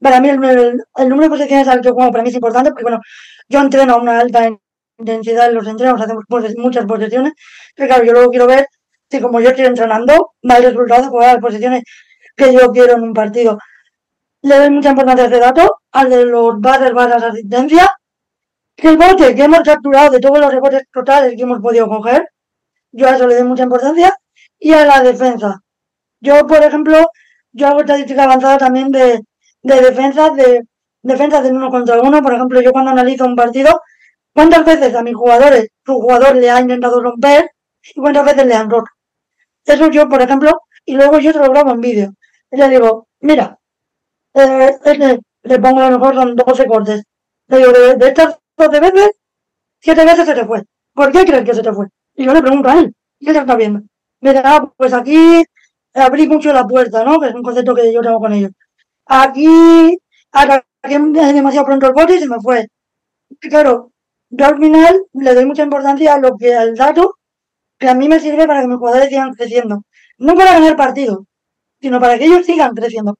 para 0.01 0.21
mí 0.21 0.29
el, 0.29 0.37
número 0.39 1.23
de 1.23 1.29
posiciones 1.29 1.69
alto 1.69 1.95
como 1.95 2.11
para 2.13 2.23
mí 2.23 2.29
es 2.29 2.35
importante 2.35 2.71
porque, 2.71 2.85
bueno, 2.85 3.01
yo 3.49 3.61
entreno 3.61 3.95
a 3.95 3.97
una 3.97 4.21
alta 4.21 4.49
intensidad 4.99 5.49
en 5.49 5.55
los 5.55 5.67
entrenos, 5.67 6.01
hacemos 6.01 6.25
muchas 6.57 6.85
posiciones, 6.87 7.33
pero 7.75 7.89
claro, 7.89 8.05
yo 8.05 8.13
luego 8.13 8.31
quiero 8.31 8.47
ver 8.47 8.67
si 9.11 9.21
como 9.21 9.41
yo 9.41 9.51
estoy 9.51 9.67
entrenando, 9.67 10.33
va 10.49 10.57
el 10.59 10.65
resultado 10.65 11.09
jugar 11.09 11.35
las 11.35 11.43
posiciones 11.43 11.83
que 12.37 12.53
yo 12.53 12.71
quiero 12.73 12.95
en 12.97 13.03
un 13.03 13.15
partido. 13.15 13.59
Le 14.43 14.57
doy 14.59 14.71
mucha 14.71 14.91
importancia 14.91 15.25
a 15.25 15.27
este 15.27 15.41
dato, 15.41 15.81
al 15.93 16.11
de 16.11 16.25
los 16.27 16.61
bases, 16.61 16.93
barras, 16.93 17.23
asistencia, 17.23 17.91
que 18.77 18.89
el 18.89 18.99
bote 18.99 19.35
que 19.35 19.45
hemos 19.45 19.61
capturado 19.61 20.11
de 20.11 20.21
todos 20.21 20.39
los 20.39 20.53
rebotes 20.53 20.85
totales 20.93 21.35
que 21.37 21.43
hemos 21.43 21.61
podido 21.61 21.89
coger, 21.89 22.29
yo 22.93 23.09
a 23.09 23.17
eso 23.17 23.27
le 23.27 23.37
doy 23.37 23.45
mucha 23.45 23.65
importancia, 23.65 24.15
y 24.59 24.73
a 24.73 24.85
la 24.85 25.03
defensa. 25.03 25.63
Yo, 26.27 26.45
por 26.45 26.61
ejemplo, 26.61 27.09
yo 27.53 27.69
hago 27.69 27.81
estadística 27.83 28.25
avanzada 28.25 28.59
también 28.59 28.91
de, 28.91 29.21
de 29.63 29.81
defensas, 29.81 30.35
de 30.35 30.63
defensas 31.03 31.45
de 31.45 31.51
uno 31.53 31.71
contra 31.71 32.01
uno. 32.01 32.21
Por 32.21 32.35
ejemplo, 32.35 32.61
yo 32.61 32.73
cuando 32.73 32.91
analizo 32.91 33.25
un 33.25 33.37
partido, 33.37 33.81
¿cuántas 34.35 34.65
veces 34.65 34.93
a 34.97 35.05
mis 35.05 35.15
jugadores, 35.15 35.69
su 35.85 35.95
jugador 35.95 36.35
le 36.35 36.51
ha 36.51 36.61
intentado 36.61 37.01
romper 37.01 37.51
y 37.95 38.01
cuántas 38.01 38.25
veces 38.25 38.45
le 38.45 38.55
han 38.55 38.69
roto? 38.69 38.91
Eso 39.65 39.89
yo, 39.89 40.09
por 40.09 40.21
ejemplo, 40.21 40.51
y 40.85 40.97
luego 40.97 41.21
yo 41.21 41.33
se 41.33 41.39
lo 41.39 41.51
grabo 41.51 41.71
en 41.71 41.81
vídeo. 41.81 42.15
Y 42.51 42.57
le 42.57 42.69
digo, 42.71 43.07
mira, 43.21 43.57
eh, 44.35 44.77
este, 44.85 45.21
le 45.45 45.59
pongo 45.61 45.81
a 45.81 45.91
lo 45.91 45.99
mejor 46.01 46.15
son 46.17 46.35
12 46.35 46.67
cortes. 46.67 47.05
Le 47.47 47.59
digo, 47.59 47.71
de, 47.73 48.09
estas 48.09 48.37
12 48.57 48.81
veces, 48.81 49.11
7 49.81 50.05
veces 50.05 50.27
se 50.27 50.35
te 50.35 50.45
fue. 50.45 50.65
¿Por 50.93 51.13
qué 51.13 51.25
crees 51.25 51.45
que 51.45 51.55
se 51.55 51.63
te 51.63 51.73
fue? 51.73 51.87
Y 52.17 52.25
yo 52.25 52.35
le 52.35 52.43
pregunto 52.43 52.69
a 52.69 52.81
él, 52.81 52.93
él 53.21 53.35
ya 53.35 53.43
está 53.43 53.55
viendo. 53.55 53.83
Me 54.21 54.31
dice, 54.31 54.43
ah, 54.45 54.69
pues 54.77 54.93
aquí 54.93 55.45
abrí 55.97 56.29
mucho 56.29 56.53
la 56.53 56.67
puerta, 56.67 57.05
¿no? 57.05 57.19
Que 57.21 57.29
es 57.29 57.35
un 57.35 57.43
concepto 57.43 57.75
que 57.75 57.93
yo 57.93 58.01
tengo 58.01 58.19
con 58.19 58.33
ellos. 58.33 58.53
Aquí 59.07 59.99
ataqué 60.33 60.99
demasiado 60.99 61.67
pronto 61.67 61.87
el 61.87 61.93
bote 61.93 62.17
y 62.17 62.21
se 62.21 62.29
me 62.29 62.41
fue. 62.41 62.69
claro, 63.41 63.93
yo 64.31 64.47
al 64.47 64.59
final 64.59 65.03
le 65.15 65.35
doy 65.35 65.47
mucha 65.47 65.63
importancia 65.63 66.15
a 66.15 66.19
lo 66.19 66.37
que 66.37 66.55
al 66.55 66.75
dato 66.75 67.17
que 67.79 67.89
a 67.89 67.95
mí 67.95 68.09
me 68.09 68.21
sirve 68.21 68.47
para 68.47 68.63
que 68.63 68.69
mis 68.69 68.79
jugadores 68.79 69.09
sigan 69.09 69.33
creciendo. 69.35 69.83
No 70.19 70.35
para 70.35 70.53
ganar 70.53 70.77
partido, 70.77 71.27
sino 71.81 72.01
para 72.01 72.19
que 72.19 72.25
ellos 72.25 72.47
sigan 72.47 72.75
creciendo. 72.75 73.19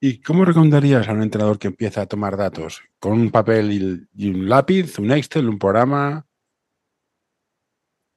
¿Y 0.00 0.20
cómo 0.20 0.44
recomendarías 0.44 1.08
a 1.08 1.12
un 1.12 1.22
entrenador 1.22 1.58
que 1.60 1.68
empieza 1.68 2.02
a 2.02 2.06
tomar 2.06 2.36
datos? 2.36 2.82
¿Con 2.98 3.12
un 3.12 3.30
papel 3.30 4.08
y 4.14 4.30
un 4.30 4.48
lápiz, 4.48 4.98
un 4.98 5.12
Excel, 5.12 5.48
un 5.48 5.60
programa? 5.60 6.26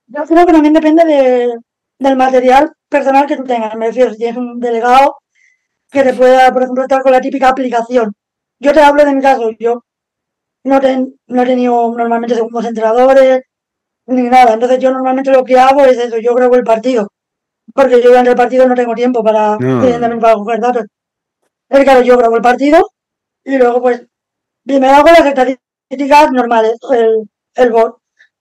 Yo 0.07 0.23
creo 0.23 0.45
que 0.45 0.51
también 0.51 0.73
depende 0.73 1.05
de, 1.05 1.53
del 1.99 2.15
material 2.17 2.71
personal 2.89 3.25
que 3.27 3.38
tú 3.38 3.43
tengas. 3.43 3.75
Me 3.75 3.88
refiero, 3.88 4.12
si 4.12 4.17
tienes 4.17 4.38
un 4.38 4.60
delegado 4.60 5.17
que 5.91 6.03
te 6.03 6.13
pueda, 6.13 6.51
por 6.51 6.63
ejemplo, 6.63 6.84
estar 6.84 7.01
con 7.01 7.12
la 7.12 7.21
típica 7.21 7.49
aplicación. 7.49 8.13
Yo 8.60 8.73
te 8.73 8.81
hablo 8.81 9.05
de 9.05 9.13
mi 9.15 9.21
caso, 9.21 9.51
yo 9.60 9.84
no, 10.63 10.79
no 11.27 11.43
he 11.43 11.45
tenido 11.45 11.93
normalmente 11.95 12.36
segundos 12.36 12.65
entrenadores 12.65 13.43
ni 14.08 14.23
nada. 14.23 14.53
Entonces 14.53 14.79
yo 14.79 14.91
normalmente 14.91 15.31
lo 15.31 15.43
que 15.43 15.60
hago 15.60 15.81
es 15.86 15.97
eso, 15.97 16.17
yo 16.17 16.36
grabo 16.36 16.55
el 16.55 16.63
partido. 16.63 17.10
Porque 17.73 18.01
yo 18.01 18.10
durante 18.10 18.29
el 18.31 18.36
partido 18.36 18.67
no 18.67 18.75
tengo 18.75 18.93
tiempo 18.95 19.23
para, 19.23 19.58
para 20.19 20.34
coger 20.36 20.60
datos. 20.60 20.84
Claro, 21.69 22.01
yo 22.01 22.17
grabo 22.17 22.36
el 22.38 22.41
partido 22.41 22.88
y 23.43 23.58
luego 23.58 23.81
pues 23.81 24.05
primero 24.65 24.93
hago 24.93 25.08
las 25.08 25.25
estadísticas 25.25 26.31
normales, 26.31 26.77
el, 26.91 27.29
el 27.55 27.71
bot. 27.71 27.97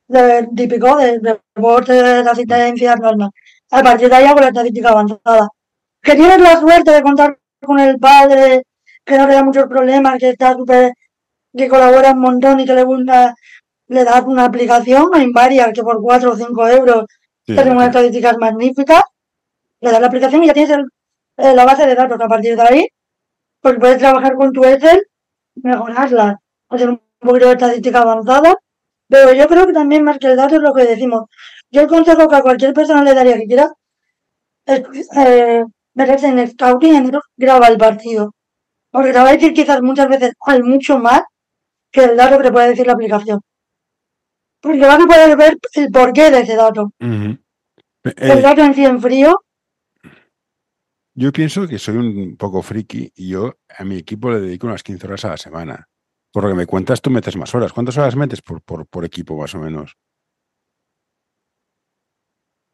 De 0.09 0.49
típico 0.55 0.97
de 0.97 1.39
rebotes, 1.55 2.03
de 2.25 2.31
asistencias, 2.31 2.99
normal. 3.01 3.31
A 3.71 3.83
partir 3.83 4.09
de 4.09 4.17
ahí 4.17 4.25
hago 4.25 4.41
la 4.41 4.49
estadística 4.49 4.91
avanzada. 4.91 5.49
Que 6.03 6.15
tienes 6.15 6.39
la 6.41 6.61
suerte 6.61 6.91
de 6.93 7.03
contar 7.03 7.39
con 7.65 7.79
el 7.81 7.99
padre, 7.99 8.63
que 9.05 9.19
no 9.19 9.27
le 9.27 9.35
da 9.35 9.43
muchos 9.43 9.67
problemas, 9.67 10.19
que 10.19 10.31
está 10.31 10.53
súper, 10.55 10.93
que 11.57 11.69
colabora 11.69 12.13
un 12.13 12.21
montón 12.21 12.61
y 12.61 12.67
que 12.67 12.75
le 12.75 12.85
gusta, 12.85 13.35
le 13.89 14.05
das 14.05 14.23
una 14.25 14.45
aplicación, 14.47 15.09
hay 15.15 15.31
varias 15.33 15.73
que 15.73 15.83
por 15.83 16.01
4 16.03 16.33
o 16.33 16.37
5 16.37 16.69
euros 16.69 17.05
Sí, 17.47 17.55
tienen 17.55 17.75
unas 17.77 17.89
estadísticas 17.89 18.39
magníficas, 18.39 19.03
le 19.81 19.91
das 19.91 20.01
la 20.01 20.07
aplicación 20.07 20.43
y 20.43 20.47
ya 20.47 20.55
tienes 20.55 20.71
el- 20.77 20.89
eh, 21.37 21.55
la 21.55 21.65
base 21.67 21.87
de 21.87 21.95
datos. 21.95 22.19
A 22.19 22.27
partir 22.29 22.57
de 22.57 22.63
ahí, 22.63 22.89
pues 23.61 23.77
puedes 23.79 23.99
trabajar 23.99 24.35
con 24.35 24.51
tu 24.53 24.65
Excel, 24.65 25.07
mejorarla, 25.57 26.39
hacer 26.71 26.89
un 26.91 27.01
poquito 27.21 27.47
de 27.47 27.53
estadística 27.53 28.01
avanzada, 28.01 28.55
pero 29.15 29.33
yo 29.33 29.47
creo 29.47 29.65
que 29.65 29.73
también 29.73 30.03
más 30.03 30.19
que 30.19 30.27
el 30.27 30.37
dato 30.37 30.57
es 30.57 30.61
lo 30.61 30.75
que 30.75 30.83
decimos. 30.85 31.29
Yo 31.71 31.83
el 31.83 31.87
consejo 31.87 32.27
que 32.29 32.35
a 32.35 32.43
cualquier 32.43 32.75
persona 32.75 33.05
le 33.05 33.15
daría 33.15 33.37
que 33.37 33.47
quiera 33.47 33.71
es 34.67 34.83
eh, 35.17 35.63
meterse 35.95 36.27
en 36.27 36.49
Scouting 36.49 36.95
y 36.95 36.97
en 36.97 37.13
graba 37.37 37.69
el 37.69 37.79
partido. 37.79 38.35
Porque 38.91 39.13
te 39.13 39.19
va 39.21 39.29
a 39.29 39.33
decir 39.33 39.53
quizás 39.55 39.81
muchas 39.83 40.09
veces 40.09 40.33
hay 40.45 40.63
mucho 40.63 40.99
más 40.99 41.23
que 41.93 42.03
el 42.07 42.17
dato 42.17 42.39
que 42.39 42.43
te 42.43 42.51
puede 42.51 42.71
decir 42.71 42.89
la 42.89 42.95
aplicación. 42.95 43.41
Porque 44.61 44.81
vas 44.81 45.01
a 45.01 45.07
poder 45.07 45.37
ver 45.37 45.59
el 45.75 45.91
porqué 45.93 46.33
de 46.33 46.41
ese 46.41 46.57
dato. 46.57 46.91
El 48.03 48.39
Eh, 48.39 48.43
dato 48.43 48.63
en 48.63 48.75
sí 48.75 48.85
en 48.85 49.01
frío, 49.01 49.45
yo 51.15 51.31
pienso 51.31 51.69
que 51.69 51.79
soy 51.79 51.99
un 51.99 52.37
poco 52.37 52.63
friki 52.63 53.13
y 53.15 53.29
yo 53.29 53.59
a 53.79 53.85
mi 53.85 53.97
equipo 53.99 54.29
le 54.33 54.41
dedico 54.41 54.67
unas 54.67 54.83
15 54.83 55.07
horas 55.07 55.25
a 55.25 55.29
la 55.29 55.37
semana. 55.37 55.89
Por 56.35 56.43
lo 56.43 56.49
que 56.51 56.57
me 56.57 56.67
cuentas, 56.67 57.01
tú 57.01 57.11
metes 57.11 57.37
más 57.37 57.55
horas. 57.55 57.73
¿Cuántas 57.73 57.97
horas 57.97 58.17
metes 58.17 58.43
por, 58.43 58.61
por, 58.61 58.89
por 58.89 59.05
equipo, 59.05 59.37
más 59.37 59.55
o 59.55 59.59
menos? 59.61 59.97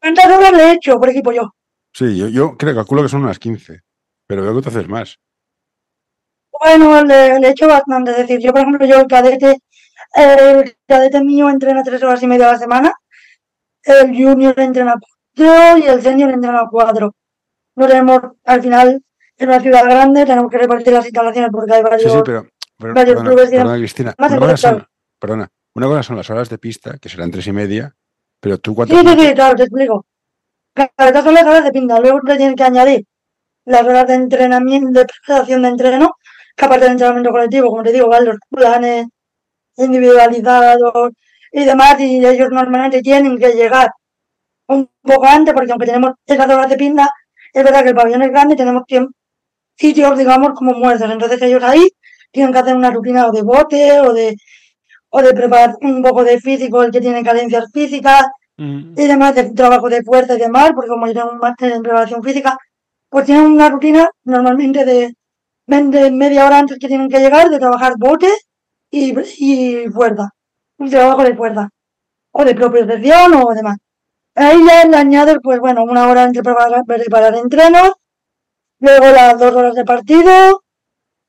¿cuántas 0.01 0.25
horas 0.25 0.51
le 0.53 0.63
he 0.63 0.73
hecho 0.73 0.99
por 0.99 1.09
equipo 1.09 1.31
yo? 1.31 1.51
Sí, 1.93 2.17
yo, 2.17 2.27
yo 2.27 2.57
creo, 2.57 2.73
calculo 2.73 3.03
que 3.03 3.09
son 3.09 3.21
unas 3.21 3.37
15, 3.37 3.81
pero 4.27 4.41
veo 4.41 4.55
que 4.55 4.61
tú 4.63 4.69
haces 4.69 4.87
más. 4.87 5.19
Bueno, 6.59 7.03
le, 7.03 7.39
le 7.39 7.47
he 7.47 7.51
hecho 7.51 7.67
bastante. 7.67 8.11
Es 8.11 8.17
decir, 8.17 8.39
yo, 8.39 8.51
por 8.51 8.61
ejemplo, 8.61 8.87
yo 8.87 8.99
el 8.99 9.07
cadete, 9.07 9.59
el 10.15 10.75
cadete 10.87 11.23
mío 11.23 11.47
entrena 11.47 11.83
tres 11.83 12.01
horas 12.01 12.23
y 12.23 12.27
media 12.27 12.49
a 12.49 12.53
la 12.53 12.57
semana, 12.57 12.93
el 13.83 14.07
junior 14.07 14.59
entrena 14.59 14.95
cuatro 15.35 15.77
y 15.77 15.83
el 15.83 16.01
senior 16.01 16.31
entrena 16.31 16.65
cuatro. 16.69 17.13
No 17.75 17.87
tenemos, 17.87 18.21
al 18.43 18.61
final, 18.63 19.03
en 19.37 19.49
una 19.49 19.59
ciudad 19.59 19.85
grande, 19.85 20.25
tenemos 20.25 20.49
que 20.51 20.57
repartir 20.57 20.93
las 20.93 21.05
instalaciones 21.05 21.51
porque 21.51 21.73
hay 21.73 21.81
Sí, 21.81 21.87
varios. 21.89 22.13
sí, 22.13 22.19
pero, 22.25 22.47
pero 22.81 22.93
varios 22.93 23.15
perdona, 23.15 23.29
clubes 23.29 23.49
perdona, 23.51 23.77
Cristina. 23.77 24.15
más 24.17 24.31
Una 24.31 24.57
son, 24.57 24.87
perdona, 25.19 25.49
una 25.75 25.87
cosa 25.87 26.03
son 26.03 26.17
las 26.17 26.29
horas 26.29 26.49
de 26.49 26.57
pista, 26.57 26.97
que 26.97 27.07
serán 27.09 27.31
tres 27.31 27.47
y 27.47 27.51
media, 27.53 27.95
pero 28.39 28.57
tú 28.57 28.71
Sí, 28.71 28.75
cuántas 28.75 28.97
sí, 28.99 29.05
metes? 29.05 29.27
sí, 29.29 29.33
claro, 29.35 29.55
te 29.55 29.63
explico. 29.63 30.05
Estas 30.75 31.23
son 31.23 31.33
las 31.33 31.43
horas 31.43 31.63
de 31.63 31.71
pinta. 31.71 31.99
Luego 31.99 32.19
le 32.25 32.37
tienes 32.37 32.55
que 32.55 32.63
añadir 32.63 33.05
las 33.65 33.83
horas 33.83 34.07
de 34.07 34.15
entrenamiento, 34.15 34.99
de 34.99 35.05
preparación 35.05 35.61
de 35.61 35.67
entreno, 35.69 36.15
que 36.55 36.65
aparte 36.65 36.85
del 36.85 36.93
entrenamiento 36.93 37.31
colectivo, 37.31 37.69
como 37.69 37.83
te 37.83 37.91
digo, 37.91 38.07
van 38.09 38.25
los 38.25 38.37
planes 38.49 39.05
individualizados 39.77 41.11
y 41.51 41.65
demás, 41.65 41.99
y 41.99 42.25
ellos 42.25 42.49
normalmente 42.51 43.01
tienen 43.01 43.37
que 43.37 43.51
llegar 43.53 43.91
un 44.67 44.89
poco 45.01 45.27
antes, 45.27 45.53
porque 45.53 45.71
aunque 45.71 45.85
tenemos 45.85 46.11
esas 46.25 46.45
horas 46.49 46.69
de 46.69 46.77
pinta, 46.77 47.09
es 47.53 47.63
verdad 47.63 47.83
que 47.83 47.89
el 47.89 47.95
pabellón 47.95 48.21
es 48.23 48.29
grande 48.31 48.53
y 48.53 48.57
tenemos 48.57 48.83
tiemp- 48.87 49.11
sitios, 49.75 50.17
digamos, 50.17 50.51
como 50.53 50.73
muertos. 50.73 51.09
Entonces 51.11 51.41
ellos 51.41 51.61
ahí 51.63 51.89
tienen 52.31 52.53
que 52.53 52.59
hacer 52.59 52.75
una 52.75 52.91
rutina 52.91 53.27
o 53.27 53.31
de 53.31 53.41
bote 53.43 54.01
o 54.01 54.13
de, 54.13 54.35
o 55.09 55.21
de 55.21 55.33
preparar 55.33 55.75
un 55.81 56.01
poco 56.03 56.23
de 56.23 56.39
físico, 56.39 56.83
el 56.83 56.91
que 56.91 57.01
tiene 57.01 57.23
carencias 57.23 57.65
físicas, 57.73 58.25
Mm, 58.61 58.93
y 58.95 59.07
demás 59.07 59.33
de 59.33 59.51
trabajo 59.53 59.89
de 59.89 60.03
fuerza 60.03 60.35
y 60.35 60.39
demás, 60.39 60.71
porque 60.75 60.89
como 60.89 61.07
yo 61.07 61.13
tengo 61.13 61.31
un 61.31 61.39
máster 61.39 61.71
en 61.71 61.81
preparación 61.81 62.21
física, 62.21 62.55
pues 63.09 63.25
tienen 63.25 63.45
una 63.45 63.69
rutina 63.69 64.07
normalmente 64.23 64.85
de, 64.85 65.13
de 65.65 66.11
media 66.11 66.45
hora 66.45 66.59
antes 66.59 66.77
que 66.79 66.87
tienen 66.87 67.09
que 67.09 67.19
llegar, 67.19 67.49
de 67.49 67.57
trabajar 67.59 67.93
bote 67.97 68.29
y, 68.91 69.15
y 69.39 69.89
fuerza, 69.89 70.29
un 70.77 70.89
trabajo 70.91 71.23
de 71.23 71.35
fuerza, 71.35 71.69
o 72.31 72.45
de 72.45 72.55
propiocepción 72.55 73.33
o 73.35 73.53
demás. 73.55 73.77
Ahí 74.35 74.59
ya 74.65 74.85
le 74.85 74.97
añades, 74.97 75.37
pues 75.41 75.59
bueno, 75.59 75.83
una 75.83 76.07
hora 76.07 76.25
entre 76.25 76.43
preparar, 76.43 76.83
preparar 76.85 77.35
entrenos, 77.35 77.93
luego 78.79 79.05
las 79.07 79.39
dos 79.39 79.55
horas 79.55 79.75
de 79.75 79.85
partido, 79.85 80.61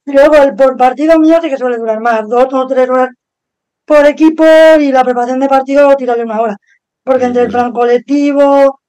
y 0.04 0.12
luego 0.12 0.36
el 0.36 0.54
por 0.54 0.76
partido 0.76 1.18
mío 1.18 1.38
sí 1.42 1.48
que 1.48 1.56
suele 1.56 1.78
durar 1.78 2.00
más, 2.00 2.28
dos 2.28 2.52
o 2.52 2.66
tres 2.66 2.88
horas 2.90 3.10
por 3.84 4.06
equipo 4.06 4.44
y 4.80 4.92
la 4.92 5.04
preparación 5.04 5.40
de 5.40 5.48
partido 5.48 5.94
tirarle 5.96 6.24
una 6.24 6.40
hora. 6.40 6.56
Porque 7.04 7.26
entre 7.26 7.42
el 7.42 7.48
plan 7.48 7.72
colectivo 7.72 8.80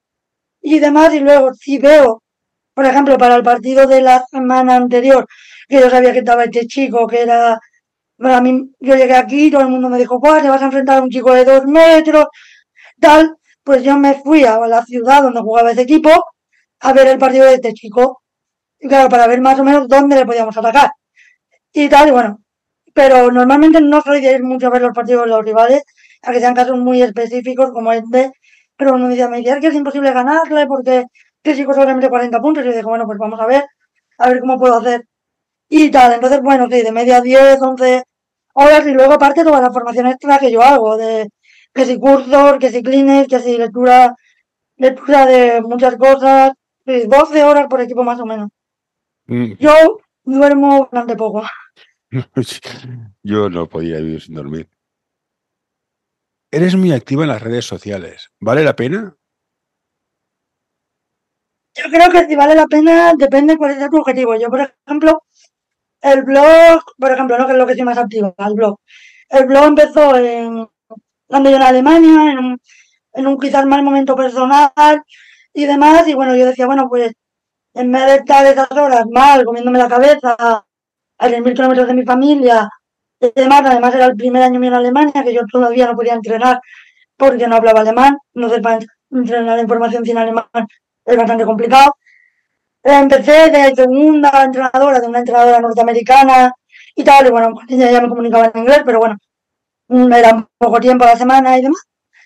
y 0.61 0.79
demás, 0.79 1.13
y 1.13 1.19
luego 1.19 1.53
si 1.53 1.77
veo, 1.79 2.21
por 2.73 2.85
ejemplo, 2.85 3.17
para 3.17 3.35
el 3.35 3.43
partido 3.43 3.87
de 3.87 4.01
la 4.01 4.23
semana 4.29 4.75
anterior, 4.75 5.27
que 5.67 5.79
yo 5.81 5.89
sabía 5.89 6.13
que 6.13 6.19
estaba 6.19 6.45
este 6.45 6.67
chico, 6.67 7.07
que 7.07 7.21
era, 7.23 7.59
para 8.17 8.41
mí, 8.41 8.71
yo 8.79 8.95
llegué 8.95 9.15
aquí, 9.15 9.51
todo 9.51 9.61
el 9.61 9.69
mundo 9.69 9.89
me 9.89 9.97
dijo, 9.97 10.19
pues 10.19 10.41
te 10.43 10.49
vas 10.49 10.61
a 10.61 10.65
enfrentar 10.65 10.99
a 10.99 11.03
un 11.03 11.09
chico 11.09 11.33
de 11.33 11.45
dos 11.45 11.65
metros, 11.65 12.27
tal, 12.99 13.37
pues 13.63 13.83
yo 13.83 13.97
me 13.97 14.15
fui 14.15 14.43
a 14.45 14.59
la 14.67 14.83
ciudad 14.85 15.23
donde 15.23 15.41
jugaba 15.41 15.71
ese 15.71 15.81
equipo 15.83 16.11
a 16.81 16.93
ver 16.93 17.07
el 17.07 17.17
partido 17.19 17.45
de 17.45 17.55
este 17.55 17.73
chico. 17.73 18.21
Y 18.79 18.87
claro, 18.87 19.09
para 19.09 19.27
ver 19.27 19.41
más 19.41 19.59
o 19.59 19.63
menos 19.63 19.87
dónde 19.87 20.15
le 20.17 20.25
podíamos 20.25 20.57
atacar. 20.57 20.91
Y 21.73 21.89
tal, 21.89 22.07
y 22.09 22.11
bueno. 22.11 22.39
Pero 22.93 23.31
normalmente 23.31 23.81
no 23.81 24.01
soy 24.01 24.21
de 24.21 24.33
ir 24.33 24.43
mucho 24.43 24.67
a 24.67 24.69
ver 24.71 24.81
los 24.83 24.93
partidos 24.93 25.23
de 25.25 25.29
los 25.31 25.43
rivales, 25.45 25.83
a 26.23 26.31
que 26.31 26.39
sean 26.39 26.53
casos 26.55 26.77
muy 26.77 27.01
específicos 27.01 27.71
como 27.71 27.91
este. 27.91 28.31
Pero 28.77 28.93
uno 28.95 29.05
me 29.05 29.09
decía, 29.11 29.27
me 29.29 29.39
"Es 29.41 29.59
que 29.59 29.67
es 29.67 29.73
imposible 29.75 30.11
ganarle 30.13 30.67
porque 30.67 31.05
este 31.43 31.57
chico 31.59 31.73
solamente 31.73 32.09
40 32.09 32.39
puntos. 32.41 32.63
Y 32.63 32.67
yo 32.67 32.73
digo, 32.73 32.89
bueno, 32.89 33.05
pues 33.05 33.17
vamos 33.19 33.39
a 33.39 33.45
ver, 33.47 33.63
a 34.19 34.29
ver 34.29 34.39
cómo 34.41 34.57
puedo 34.59 34.75
hacer. 34.77 35.03
Y 35.69 35.91
tal, 35.91 36.13
entonces, 36.13 36.41
bueno, 36.41 36.67
sí, 36.71 36.81
de 36.83 36.91
media 36.91 37.21
10, 37.21 37.61
11 37.61 38.03
horas. 38.53 38.85
Y 38.87 38.93
luego 38.93 39.13
aparte 39.13 39.43
toda 39.43 39.61
la 39.61 39.71
formación 39.71 40.07
extra 40.07 40.39
que 40.39 40.51
yo 40.51 40.61
hago, 40.63 40.97
de 40.97 41.29
que 41.73 41.85
si 41.85 41.99
cursos, 41.99 42.57
que 42.59 42.69
si 42.71 42.83
clines, 42.83 43.27
que 43.27 43.39
si 43.39 43.57
lectura, 43.57 44.15
lectura 44.77 45.25
de 45.27 45.61
muchas 45.61 45.95
cosas. 45.97 46.53
Sí, 46.85 47.05
12 47.07 47.43
horas 47.43 47.67
por 47.69 47.81
equipo 47.81 48.03
más 48.03 48.19
o 48.19 48.25
menos. 48.25 48.49
mm, 49.27 49.53
Yo 49.59 49.73
duermo 50.25 50.81
bastante 50.81 51.15
poco. 51.15 51.43
Yo 53.23 53.49
no 53.49 53.67
podía 53.67 53.97
vivir 53.97 54.21
sin 54.21 54.35
dormir. 54.35 54.69
Eres 56.51 56.75
muy 56.75 56.91
activa 56.91 57.23
en 57.23 57.29
las 57.29 57.41
redes 57.41 57.65
sociales. 57.65 58.31
¿Vale 58.39 58.63
la 58.63 58.75
pena? 58.75 59.15
Yo 61.75 61.85
creo 61.89 62.11
que 62.11 62.27
si 62.27 62.35
vale 62.35 62.53
la 62.53 62.67
pena 62.67 63.13
depende 63.17 63.57
cuál 63.57 63.71
es 63.71 63.89
tu 63.89 63.97
objetivo. 63.97 64.35
Yo, 64.35 64.49
por 64.49 64.71
ejemplo, 64.85 65.23
el 66.01 66.23
blog, 66.23 66.83
por 66.99 67.11
ejemplo, 67.11 67.37
no 67.37 67.47
que 67.47 67.53
es 67.53 67.57
lo 67.57 67.65
que 67.65 67.73
soy 67.73 67.83
más 67.83 67.97
activa, 67.97 68.33
el 68.37 68.53
blog. 68.53 68.77
El 69.29 69.45
blog 69.47 69.65
empezó 69.65 70.15
en 70.15 70.67
cuando 71.25 71.49
yo 71.49 71.55
en 71.55 71.63
Alemania, 71.63 72.31
en 72.31 72.37
un, 72.37 72.61
en 73.13 73.27
un 73.27 73.39
quizás 73.39 73.65
mal 73.65 73.81
momento 73.81 74.15
personal 74.15 75.03
y 75.53 75.65
demás. 75.65 76.07
Y 76.07 76.13
bueno, 76.13 76.35
yo 76.35 76.45
decía, 76.45 76.67
bueno, 76.67 76.87
pues 76.87 77.13
en 77.73 77.91
vez 77.91 78.05
de 78.05 78.15
estar 78.17 78.45
esas 78.45 78.69
horas 78.71 79.05
mal, 79.11 79.43
comiéndome 79.43 79.79
la 79.79 79.89
cabeza 79.89 80.67
a 81.17 81.27
10.000 81.27 81.53
kilómetros 81.53 81.87
de 81.87 81.93
mi 81.93 82.03
familia 82.03 82.69
y 83.19 83.31
demás, 83.35 83.61
además 83.65 83.95
era 83.95 84.05
el 84.05 84.15
primer 84.15 84.43
año 84.43 84.59
mío 84.59 84.69
en 84.69 84.75
Alemania, 84.75 85.23
que 85.23 85.33
yo 85.33 85.41
todavía 85.51 85.87
no 85.87 85.95
podía 85.95 86.13
entrenar 86.13 86.59
porque 87.17 87.47
no 87.47 87.55
hablaba 87.55 87.81
alemán, 87.81 88.17
no 88.33 88.49
sé, 88.49 88.59
para 88.61 88.79
entrenar 89.11 89.59
en 89.59 89.67
formación 89.67 90.05
sin 90.05 90.17
alemán 90.17 90.45
es 91.05 91.17
bastante 91.17 91.45
complicado. 91.45 91.95
Empecé 92.83 93.49
de 93.49 93.75
segunda 93.75 94.43
entrenadora, 94.43 94.99
de 94.99 95.07
una 95.07 95.19
entrenadora 95.19 95.59
norteamericana 95.59 96.51
y 96.95 97.03
tal, 97.03 97.27
y 97.27 97.31
bueno, 97.31 97.53
con 97.53 97.65
ella 97.69 97.91
ya 97.91 98.01
me 98.01 98.09
comunicaba 98.09 98.51
en 98.53 98.61
inglés, 98.61 98.81
pero 98.85 98.99
bueno, 98.99 99.17
mm, 99.87 100.13
era 100.13 100.47
poco 100.57 100.79
tiempo 100.79 101.05
a 101.05 101.09
la 101.09 101.17
semana 101.17 101.57
y 101.57 101.61
demás. 101.63 101.81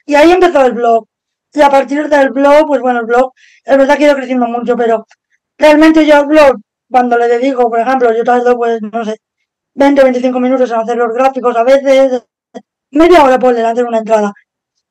Y 0.06 0.16
ahí 0.16 0.32
empezó 0.32 0.66
el 0.66 0.74
blog. 0.74 1.06
Y 1.54 1.62
a 1.62 1.70
partir 1.70 2.08
del 2.10 2.32
blog, 2.32 2.68
pues 2.68 2.82
bueno, 2.82 3.00
el 3.02 3.06
blog, 3.06 3.32
es 3.64 3.78
verdad 3.78 3.98
que 3.98 4.06
ha 4.06 4.08
ido 4.08 4.16
creciendo 4.16 4.48
mucho, 4.48 4.76
pero 4.76 5.06
realmente 5.58 6.06
yo 6.06 6.18
al 6.18 6.28
blog, 6.28 6.58
cuando 6.90 7.18
le 7.18 7.28
dedico, 7.28 7.70
por 7.70 7.80
ejemplo, 7.80 8.14
yo 8.16 8.24
tardo, 8.24 8.56
pues, 8.58 8.80
no 8.82 9.06
sé, 9.06 9.18
20 9.76 10.02
o 10.02 10.04
25 10.06 10.40
minutos 10.40 10.72
en 10.72 10.80
hacer 10.80 10.98
los 10.98 11.14
gráficos 11.14 11.56
a 11.56 11.64
veces, 11.64 12.24
media 12.92 13.24
hora 13.24 13.38
por 13.40 13.56
hacer 13.58 13.86
una 13.86 14.00
entrada. 14.00 14.34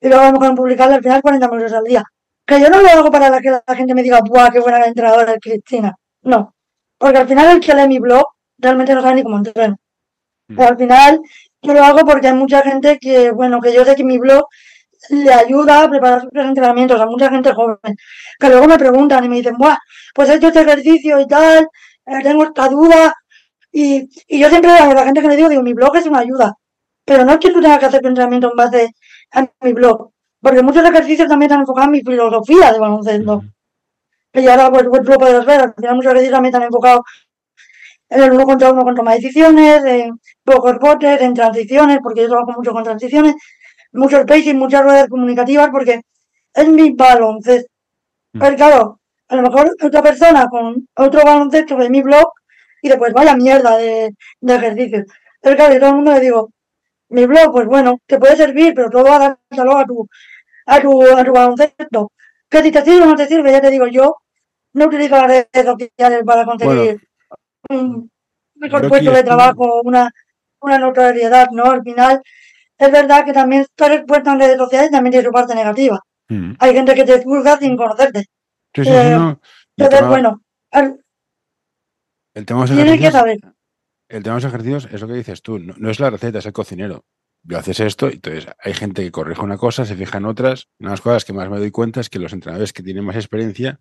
Y 0.01 0.09
luego 0.09 0.23
a 0.23 0.27
lo 0.27 0.33
mejor 0.33 0.49
en 0.49 0.55
publicarla 0.55 0.97
al 0.97 1.03
final 1.03 1.23
40 1.23 1.49
minutos 1.49 1.73
al 1.73 1.85
día. 1.85 2.05
Que 2.47 2.61
yo 2.61 2.71
no 2.71 2.81
lo 2.81 2.89
hago 2.89 3.11
para 3.11 3.41
que 3.41 3.51
la 3.51 3.75
gente 3.75 3.95
me 3.95 4.03
diga, 4.03 4.21
¡buah, 4.21 4.51
qué 4.51 4.61
buena 4.61 4.79
la 4.79 4.87
entrenadora 4.87 5.33
es 5.33 5.41
Cristina! 5.41 5.97
No. 6.23 6.55
Porque 6.99 7.19
al 7.19 7.29
final 7.29 7.57
el 7.57 7.61
que 7.61 7.75
lee 7.75 7.89
mi 7.89 7.99
blog 7.99 8.25
realmente 8.59 8.95
no 8.95 9.03
sabe 9.03 9.17
ni 9.17 9.23
cómo 9.23 9.39
entreno. 9.39 9.77
Mm. 10.49 10.57
Pero 10.57 10.69
al 10.69 10.77
final 10.77 11.21
yo 11.63 11.73
lo 11.75 11.83
hago 11.83 11.99
porque 12.07 12.29
hay 12.29 12.35
mucha 12.35 12.63
gente 12.63 12.99
que, 13.01 13.33
bueno, 13.33 13.61
que 13.61 13.73
yo 13.75 13.85
sé 13.85 13.97
que 13.97 14.05
mi 14.05 14.19
blog 14.19 14.47
le 15.11 15.33
ayuda 15.33 15.83
a 15.83 15.91
preparar 15.91 16.21
sus 16.23 16.31
entrenamientos 16.35 17.01
a 17.01 17.07
mucha 17.07 17.31
gente 17.31 17.53
joven. 17.53 17.97
Que 18.39 18.49
luego 18.49 18.67
me 18.67 18.79
preguntan 18.79 19.25
y 19.25 19.29
me 19.29 19.37
dicen, 19.37 19.57
¡buah, 19.57 19.79
pues 20.15 20.31
he 20.31 20.35
hecho 20.37 20.49
este 20.49 20.61
ejercicio 20.61 21.21
y 21.21 21.27
tal, 21.27 21.69
eh, 22.07 22.23
tengo 22.23 22.45
esta 22.45 22.69
duda! 22.69 23.15
Y, 23.73 24.09
y 24.29 24.41
yo 24.41 24.49
siempre 24.49 24.71
a 24.71 24.95
la 24.95 25.05
gente 25.05 25.21
que 25.21 25.29
le 25.29 25.37
digo, 25.37 25.49
digo, 25.49 25.63
mi 25.63 25.75
blog 25.75 25.97
es 25.97 26.07
una 26.07 26.21
ayuda. 26.21 26.55
Pero 27.05 27.25
no 27.25 27.33
es 27.33 27.39
que 27.39 27.53
tú 27.53 27.61
tengas 27.61 27.79
que 27.79 27.87
hacer 27.87 28.01
tu 28.01 28.09
entrenamiento 28.09 28.51
en 28.51 28.57
base 28.57 28.95
en 29.33 29.51
mi 29.61 29.73
blog. 29.73 30.11
Porque 30.41 30.63
muchos 30.63 30.85
ejercicios 30.85 31.29
también 31.29 31.51
están 31.51 31.61
enfocados 31.61 31.89
en 31.89 31.93
mi 31.93 32.03
filosofía 32.03 32.73
de 32.73 32.79
baloncesto. 32.79 33.43
Que 34.33 34.43
ya 34.43 34.53
ahora 34.53 34.71
pues, 34.71 34.87
pues, 34.89 35.09
lo 35.09 35.19
puedes 35.19 35.45
ver, 35.45 35.61
al 35.61 35.75
final 35.75 35.97
muchos 35.97 36.13
ejercicios 36.13 36.35
también 36.35 36.55
están 36.55 36.67
enfocados 36.67 37.01
en 38.09 38.23
el 38.23 38.33
uno 38.33 38.45
contra 38.45 38.71
uno 38.71 38.85
con 38.85 38.95
toma 38.95 39.13
de 39.13 39.19
decisiones, 39.19 39.85
en 39.85 40.21
pocos 40.45 40.79
botes, 40.79 41.21
en 41.21 41.35
transiciones, 41.35 41.99
porque 42.03 42.23
yo 42.23 42.29
trabajo 42.29 42.53
mucho 42.53 42.73
con 42.73 42.85
transiciones, 42.85 43.35
mucho 43.93 44.21
spacing, 44.23 44.59
muchas 44.59 44.83
ruedas 44.83 45.09
comunicativas, 45.09 45.71
porque 45.71 46.03
es 46.55 46.69
mi 46.69 46.91
baloncesto. 46.93 47.71
Mm. 48.33 48.41
Pero 48.41 48.57
claro, 48.57 49.01
a 49.29 49.37
lo 49.37 49.43
mejor 49.43 49.71
otra 49.83 50.03
persona 50.03 50.47
con 50.49 50.89
otro 50.97 51.23
baloncesto 51.25 51.77
de 51.77 51.91
mi 51.91 52.03
blog 52.03 52.29
y 52.83 52.89
después 52.89 53.13
vaya 53.13 53.37
mierda 53.37 53.77
de, 53.77 54.15
de 54.41 54.55
ejercicios. 54.55 55.05
Pero 55.41 55.57
claro, 55.57 55.75
yo 55.75 55.81
todo 55.81 55.91
el 55.91 55.97
mundo 55.97 56.13
le 56.13 56.21
digo, 56.21 56.51
mi 57.09 57.27
blog, 57.27 57.53
pues 57.53 57.67
bueno, 57.67 57.99
te 58.07 58.19
puede 58.19 58.37
servir, 58.37 58.75
pero 58.75 58.91
todo 58.91 59.13
adáptalo 59.13 59.77
a 59.77 59.85
tu, 59.85 60.09
a 60.67 60.81
tu, 60.81 61.03
a 61.03 61.25
tu 61.25 61.33
baloncesto. 61.33 62.13
Que 62.49 62.63
si 62.63 62.71
te 62.71 62.85
sirve 62.85 63.03
o 63.03 63.07
no 63.07 63.15
te 63.17 63.27
sirve, 63.27 63.53
ya 63.53 63.61
te 63.61 63.71
digo, 63.71 63.87
yo 63.87 64.17
no 64.75 64.87
utilizo 64.87 65.17
las 65.17 65.27
redes 65.27 65.65
sociales 65.65 66.23
para 66.25 66.45
conseguir 66.45 67.01
un 67.69 68.11
mejor 68.55 68.89
puesto 68.89 69.11
de 69.11 69.23
trabajo, 69.23 69.81
una, 69.83 70.11
una 70.61 70.79
notoriedad, 70.79 71.49
¿no? 71.51 71.65
Al 71.65 71.83
final, 71.83 72.23
es 72.79 72.91
verdad 72.91 73.25
que 73.25 73.33
también 73.33 73.63
estar 73.63 73.91
expuesto 73.93 74.31
en 74.31 74.41
redes 74.41 74.59
sociales 74.59 74.91
también 74.91 75.13
tiene 75.13 75.27
su 75.27 75.33
parte 75.33 75.55
negativa. 75.55 76.01
Mm. 76.29 76.53
Hay 76.59 76.73
gente 76.75 76.95
que 76.95 77.05
te 77.05 77.23
juzga 77.23 77.59
sin 77.59 77.77
conocerte. 77.77 78.25
Sí, 78.77 78.85
sí, 78.85 78.91
sí, 78.91 78.95
Eh, 78.97 79.11
no. 79.11 79.41
Y 79.77 79.83
el 79.83 79.87
Entonces, 79.87 79.99
tema- 79.99 80.09
bueno, 80.11 80.43
al- 80.71 81.05
el 82.35 82.47
tema 82.47 82.65
de 82.65 82.69
los 82.69 82.77
que 82.77 82.83
ejercicios- 82.83 83.13
saber. 83.13 83.39
El 84.09 84.23
tema 84.23 84.37
de 84.37 84.43
los 84.43 84.45
ejercicios 84.45 84.89
es 84.93 85.01
lo 85.01 85.09
que 85.09 85.15
dices 85.15 85.43
tú, 85.43 85.59
no, 85.59 85.75
no 85.79 85.91
es 85.91 85.99
la 85.99 86.11
receta, 86.11 86.39
es 86.39 86.47
el 86.47 86.53
cocinero. 86.53 87.05
Yo 87.43 87.59
haces 87.59 87.81
esto 87.81 88.09
y 88.11 88.15
entonces 88.15 88.47
hay 88.59 88.75
gente 88.75 89.03
que 89.03 89.11
corrige 89.11 89.41
una 89.43 89.57
cosa, 89.59 89.85
se 89.85 89.97
fija 89.97 90.19
en 90.19 90.27
otras. 90.27 90.69
Una 90.79 90.91
de 90.91 90.93
las 90.93 91.01
cosas 91.01 91.25
que 91.25 91.33
más 91.33 91.49
me 91.51 91.59
doy 91.59 91.71
cuenta 91.71 92.01
es 92.01 92.11
que 92.11 92.19
los 92.19 92.33
entrenadores 92.33 92.73
que 92.73 92.83
tienen 92.83 93.05
más 93.05 93.17
experiencia 93.17 93.81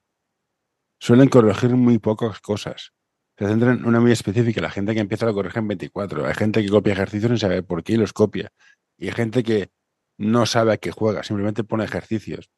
suelen 0.99 1.29
corregir 1.29 1.71
muy 1.71 1.99
pocas 1.99 2.39
cosas. 2.39 2.93
Se 3.37 3.47
centran 3.47 3.79
en 3.79 3.85
una 3.85 3.99
muy 3.99 4.11
específica. 4.11 4.61
La 4.61 4.69
gente 4.71 4.93
que 4.93 4.99
empieza 5.01 5.25
lo 5.25 5.33
corrige 5.33 5.59
en 5.59 5.67
24. 5.67 6.25
Hay 6.25 6.33
gente 6.35 6.63
que 6.63 6.69
copia 6.69 6.93
ejercicios 6.93 7.29
sin 7.29 7.37
saber 7.39 7.65
por 7.65 7.83
qué 7.83 7.93
y 7.93 7.97
los 7.97 8.13
copia. 8.13 8.51
Y 8.97 9.07
hay 9.07 9.13
gente 9.13 9.43
que 9.43 9.71
no 10.17 10.45
sabe 10.45 10.71
a 10.73 10.77
qué 10.77 10.91
juega, 10.91 11.23
simplemente 11.23 11.63
pone 11.65 11.83
ejercicios. 11.83 12.49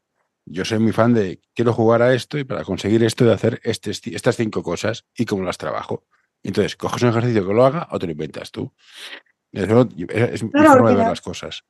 Yo 0.50 0.64
soy 0.64 0.80
muy 0.80 0.94
fan 0.94 1.14
de 1.14 1.42
quiero 1.54 1.74
jugar 1.74 2.02
a 2.02 2.14
esto 2.14 2.38
y 2.38 2.46
para 2.46 2.64
conseguir 2.64 3.04
esto 3.04 3.26
de 3.26 3.34
hacer 3.34 3.60
este, 3.64 3.92
estas 3.92 4.38
cinco 4.38 4.64
cosas 4.64 5.06
y 5.16 5.26
cómo 5.26 5.44
las 5.44 5.58
trabajo. 5.58 6.06
Entonces, 6.42 6.76
coges 6.78 7.04
un 7.04 7.10
ejercicio 7.10 7.46
que 7.46 7.54
lo 7.54 7.66
haga 7.66 7.88
o 7.92 8.00
te 8.00 8.06
lo 8.06 8.14
inventas 8.14 8.52
tú. 8.52 8.72
Eso 9.52 9.88
es, 10.10 10.44
mi 10.44 10.50
Claro, 10.52 10.72
forma 10.72 10.90
de 10.92 10.96
ver 10.96 11.08
las 11.08 11.22
cosas. 11.22 11.64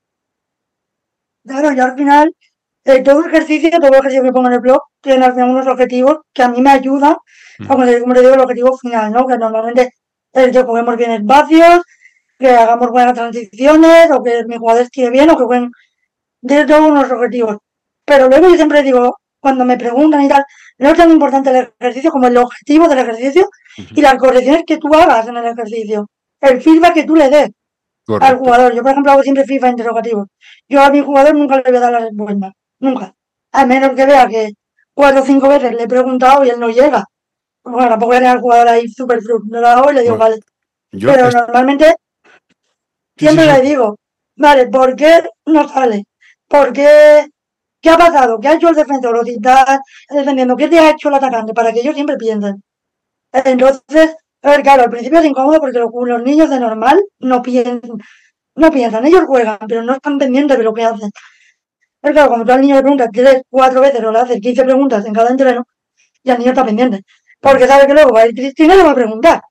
Claro, 1.43 1.71
yo 1.73 1.83
al 1.85 1.95
final, 1.95 2.35
eh, 2.83 3.01
todo 3.01 3.25
ejercicio, 3.25 3.69
todo 3.71 3.93
ejercicio 3.93 4.23
que 4.23 4.31
pongo 4.31 4.47
en 4.47 4.53
el 4.53 4.59
blog, 4.59 4.81
tiene 5.01 5.25
al 5.25 5.33
final 5.33 5.49
unos 5.49 5.67
objetivos 5.67 6.19
que 6.33 6.43
a 6.43 6.49
mí 6.49 6.61
me 6.61 6.71
ayudan 6.71 7.15
a 7.67 7.75
conseguir, 7.75 8.01
como 8.01 8.13
te 8.13 8.21
digo, 8.21 8.33
el 8.33 8.39
objetivo 8.41 8.77
final, 8.77 9.11
¿no? 9.11 9.25
Que 9.25 9.37
normalmente 9.37 9.93
es 10.33 10.51
que 10.51 10.63
juguemos 10.63 10.97
bien 10.97 11.11
espacios, 11.11 11.81
que 12.37 12.49
hagamos 12.49 12.89
buenas 12.91 13.13
transiciones, 13.13 14.11
o 14.11 14.21
que 14.21 14.43
mi 14.45 14.57
jugador 14.57 14.83
esté 14.83 15.09
bien, 15.09 15.29
o 15.31 15.37
que 15.37 15.43
jueguen 15.45 15.71
todos 16.67 16.91
unos 16.91 17.09
objetivos. 17.09 17.57
Pero 18.07 18.29
luego 18.29 18.47
yo 18.47 18.55
siempre 18.55 18.83
digo, 18.83 19.17
cuando 19.37 19.65
me 19.65 19.77
preguntan 19.77 20.21
y 20.21 20.29
tal, 20.29 20.43
no 20.77 20.89
es 20.89 20.97
tan 20.97 21.11
importante 21.11 21.49
el 21.49 21.69
ejercicio 21.77 22.09
como 22.09 22.27
el 22.27 22.37
objetivo 22.37 22.87
del 22.87 22.99
ejercicio 22.99 23.49
y 23.77 24.01
las 24.01 24.15
correcciones 24.15 24.63
que 24.65 24.77
tú 24.77 24.87
hagas 24.95 25.27
en 25.27 25.35
el 25.35 25.45
ejercicio. 25.45 26.07
El 26.39 26.61
feedback 26.61 26.93
que 26.93 27.03
tú 27.03 27.17
le 27.17 27.29
des 27.29 27.49
al 28.21 28.37
jugador. 28.37 28.73
Yo, 28.73 28.81
por 28.81 28.91
ejemplo, 28.91 29.11
hago 29.11 29.23
siempre 29.23 29.43
FIFA 29.43 29.69
interrogativo. 29.69 30.27
Yo 30.69 30.81
a 30.81 30.89
mi 30.89 31.01
jugador 31.01 31.35
nunca 31.35 31.57
le 31.57 31.63
voy 31.63 31.77
a 31.77 31.81
dar 31.81 31.91
la 31.91 31.99
respuesta. 31.99 32.53
Nunca. 32.79 33.13
A 33.51 33.65
menos 33.65 33.91
que 33.91 34.05
vea 34.05 34.25
que 34.27 34.51
cuatro 34.93 35.21
o 35.21 35.25
cinco 35.25 35.49
veces 35.49 35.73
le 35.73 35.83
he 35.83 35.87
preguntado 35.87 36.45
y 36.45 36.49
él 36.49 36.59
no 36.61 36.69
llega. 36.69 37.03
Bueno, 37.63 37.89
tampoco 37.89 38.07
voy 38.07 38.15
a 38.15 38.19
tener 38.19 38.35
al 38.35 38.41
jugador 38.41 38.67
ahí 38.69 38.87
súper 38.87 39.21
frustrado 39.21 39.91
y 39.91 39.95
le 39.95 40.01
digo, 40.01 40.15
Bueno, 40.15 40.35
vale. 40.35 40.41
Yo 40.93 41.11
Pero 41.11 41.29
normalmente 41.29 41.95
sí, 43.17 43.25
siempre 43.25 43.45
sí, 43.45 43.51
le 43.51 43.61
digo, 43.67 43.97
vale, 44.37 44.67
¿por 44.67 44.95
qué 44.95 45.23
no 45.45 45.67
sale? 45.67 46.05
¿Por 46.47 46.71
qué? 46.71 47.27
¿Qué 47.81 47.89
ha 47.89 47.97
pasado? 47.97 48.39
¿Qué 48.39 48.47
ha 48.47 48.53
hecho 48.55 48.69
el 48.69 48.75
defensor? 48.75 49.15
O 49.17 49.23
si 49.23 49.33
está 49.33 49.81
defendiendo, 50.09 50.55
¿qué 50.55 50.67
te 50.67 50.79
ha 50.79 50.91
hecho 50.91 51.09
el 51.09 51.15
atacante? 51.15 51.53
Para 51.53 51.71
que 51.71 51.79
ellos 51.81 51.95
siempre 51.95 52.17
piensen. 52.17 52.63
Entonces, 53.31 54.15
a 54.41 54.51
ver, 54.51 54.61
claro, 54.63 54.83
al 54.83 54.89
principio 54.89 55.19
es 55.19 55.25
incómodo 55.25 55.59
porque 55.59 55.79
los, 55.79 56.23
niños 56.23 56.49
de 56.49 56.59
normal 56.59 57.03
no 57.19 57.41
piensan, 57.41 57.81
no 58.55 58.71
piensan, 58.71 59.05
ellos 59.05 59.23
juegan, 59.27 59.59
pero 59.67 59.83
no 59.83 59.93
están 59.93 60.17
pendientes 60.17 60.57
de 60.57 60.63
lo 60.63 60.73
que 60.73 60.83
hacen. 60.83 61.09
Pero 62.01 62.13
claro, 62.13 62.29
cuando 62.29 62.45
tú 62.45 62.51
al 62.53 62.61
niño 62.61 62.75
le 62.75 62.81
preguntas 62.81 63.09
tres, 63.13 63.41
cuatro 63.49 63.81
veces 63.81 64.03
o 64.03 64.11
le 64.11 64.19
haces 64.19 64.39
15 64.41 64.63
preguntas 64.63 65.05
en 65.05 65.13
cada 65.13 65.29
entreno, 65.29 65.65
y 66.23 66.31
el 66.31 66.39
niño 66.39 66.51
está 66.51 66.65
pendiente. 66.65 67.01
Porque 67.41 67.67
sabe 67.67 67.87
que 67.87 67.93
luego 67.93 68.13
va 68.13 68.21
a 68.21 68.27
ir 68.27 68.35
Cristina 68.35 68.75
y 68.75 68.77
le 68.77 68.83
va 68.83 68.91
a 68.91 68.95
preguntar. 68.95 69.41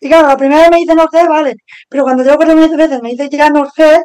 Y 0.00 0.08
claro, 0.08 0.28
la 0.28 0.36
primera 0.36 0.62
vez 0.62 0.70
me 0.70 0.78
dice 0.78 0.94
no 0.94 1.06
sé, 1.10 1.26
vale, 1.28 1.56
pero 1.88 2.04
cuando 2.04 2.24
tengo 2.24 2.36
cuatro 2.36 2.56
veces 2.56 3.02
me 3.02 3.10
dice 3.10 3.28
ya 3.30 3.50
no 3.50 3.70
sé, 3.70 4.02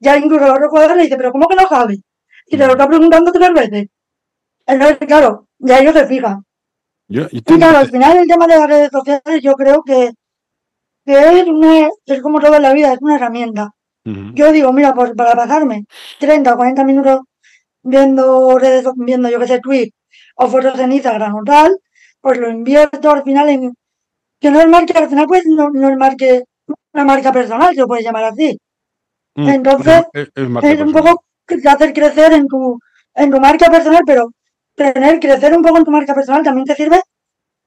ya 0.00 0.16
incluso 0.16 0.46
el 0.46 0.52
otro 0.52 0.68
jugador 0.70 0.96
le 0.96 1.04
dice, 1.04 1.16
pero 1.16 1.32
¿cómo 1.32 1.48
que 1.48 1.56
no 1.56 1.68
sabe? 1.68 1.98
Y 2.50 2.58
te 2.58 2.66
lo 2.66 2.72
está 2.72 2.86
preguntando 2.88 3.30
tres 3.32 3.52
veces. 3.52 3.86
Entonces, 4.66 4.98
claro, 5.06 5.46
ya 5.58 5.78
ellos 5.78 5.94
se 5.94 6.06
fijan. 6.06 6.44
yo- 7.08 7.26
Y 7.30 7.42
claro, 7.58 7.78
al 7.78 7.90
final 7.90 8.18
el 8.18 8.26
tema 8.28 8.46
de 8.46 8.56
las 8.58 8.68
redes 8.68 8.90
sociales 8.90 9.40
yo 9.42 9.54
creo 9.54 9.82
que, 9.82 10.10
que 11.06 11.40
es, 11.40 11.46
una, 11.48 11.88
es 12.06 12.20
como 12.22 12.40
todo 12.40 12.54
en 12.56 12.62
la 12.62 12.72
vida, 12.72 12.92
es 12.92 12.98
una 13.00 13.16
herramienta. 13.16 13.70
Yo 14.34 14.50
digo, 14.52 14.72
mira, 14.72 14.94
pues 14.94 15.12
para 15.16 15.34
pasarme 15.34 15.84
30 16.18 16.54
o 16.54 16.56
40 16.56 16.84
minutos 16.84 17.20
viendo 17.82 18.58
redes, 18.58 18.84
viendo 18.96 19.28
yo 19.28 19.38
que 19.38 19.46
sé, 19.46 19.60
tweets 19.60 19.92
o 20.36 20.48
fotos 20.48 20.78
en 20.78 20.92
Instagram 20.92 21.34
o 21.36 21.44
tal, 21.44 21.76
pues 22.20 22.38
lo 22.38 22.48
invierto 22.50 23.10
al 23.10 23.22
final 23.22 23.48
en 23.48 23.74
que 24.40 24.50
no 24.50 24.60
es 24.60 24.68
marca, 24.68 24.98
al 24.98 25.08
final 25.08 25.26
pues 25.26 25.44
no, 25.46 25.70
no 25.70 25.88
es 25.90 25.96
marca, 25.96 26.26
una 26.94 27.04
marca 27.04 27.32
personal, 27.32 27.74
se 27.74 27.80
lo 27.80 27.86
puedes 27.86 28.04
llamar 28.04 28.24
así. 28.24 28.56
Mm, 29.36 29.48
entonces, 29.48 30.02
es, 30.12 30.30
es 30.34 30.48
marca 30.48 30.68
Es 30.70 30.80
un 30.80 30.92
poco 30.92 31.22
hacer 31.68 31.92
crecer 31.92 32.32
en 32.32 32.46
tu, 32.46 32.78
en 33.14 33.30
tu 33.30 33.40
marca 33.40 33.70
personal, 33.70 34.02
pero 34.06 34.30
tener, 34.74 35.20
crecer 35.20 35.54
un 35.54 35.62
poco 35.62 35.78
en 35.78 35.84
tu 35.84 35.90
marca 35.90 36.14
personal 36.14 36.42
también 36.42 36.66
te 36.66 36.74
sirve 36.74 37.00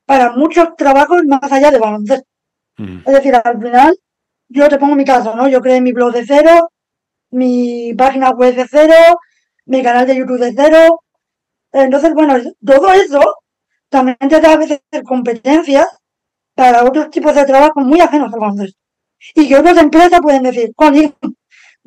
para 0.06 0.32
muchos 0.34 0.76
trabajos 0.76 1.24
más 1.26 1.52
allá 1.52 1.72
de 1.72 1.80
baloncesto. 1.80 2.28
Ujú. 2.80 3.00
Es 3.06 3.14
decir, 3.14 3.36
al 3.36 3.62
final, 3.62 3.98
yo 4.50 4.70
te 4.70 4.78
pongo 4.78 4.96
mi 4.96 5.06
caso, 5.06 5.36
¿no? 5.36 5.48
Yo 5.48 5.62
creé 5.62 5.82
mi 5.82 5.92
blog 5.92 6.14
de 6.14 6.26
cero, 6.26 6.70
mi 7.32 7.94
página 7.96 8.32
web 8.32 8.56
de 8.56 8.68
cero, 8.70 8.96
mi 9.66 9.84
canal 9.84 10.06
de 10.06 10.16
YouTube 10.16 10.40
de 10.40 10.54
cero. 10.56 11.02
Entonces, 11.72 12.14
bueno, 12.14 12.36
todo 12.66 12.94
eso 12.94 13.22
también 13.90 14.18
te 14.18 14.40
da 14.40 14.54
a 14.54 14.58
veces 14.58 14.82
competencias 15.06 15.88
para 16.56 16.84
otros 16.84 17.10
tipos 17.10 17.36
de 17.36 17.46
trabajo 17.46 17.82
muy 17.82 18.00
ajenos 18.02 18.34
al 18.34 18.40
baloncesto. 18.40 18.80
Y 19.36 19.48
que 19.48 19.58
otras 19.58 19.78
empresas 19.78 20.22
pueden 20.22 20.44
decir, 20.44 20.72
"Jolín, 20.76 21.16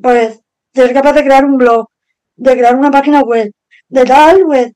pues, 0.02 0.40
si 0.76 0.82
eres 0.82 0.92
capaz 0.92 1.14
de 1.14 1.24
crear 1.24 1.44
un 1.44 1.56
blog, 1.56 1.86
de 2.36 2.52
crear 2.52 2.76
una 2.76 2.90
página 2.90 3.22
web, 3.22 3.50
de 3.88 4.04
tal, 4.04 4.42
pues, 4.44 4.72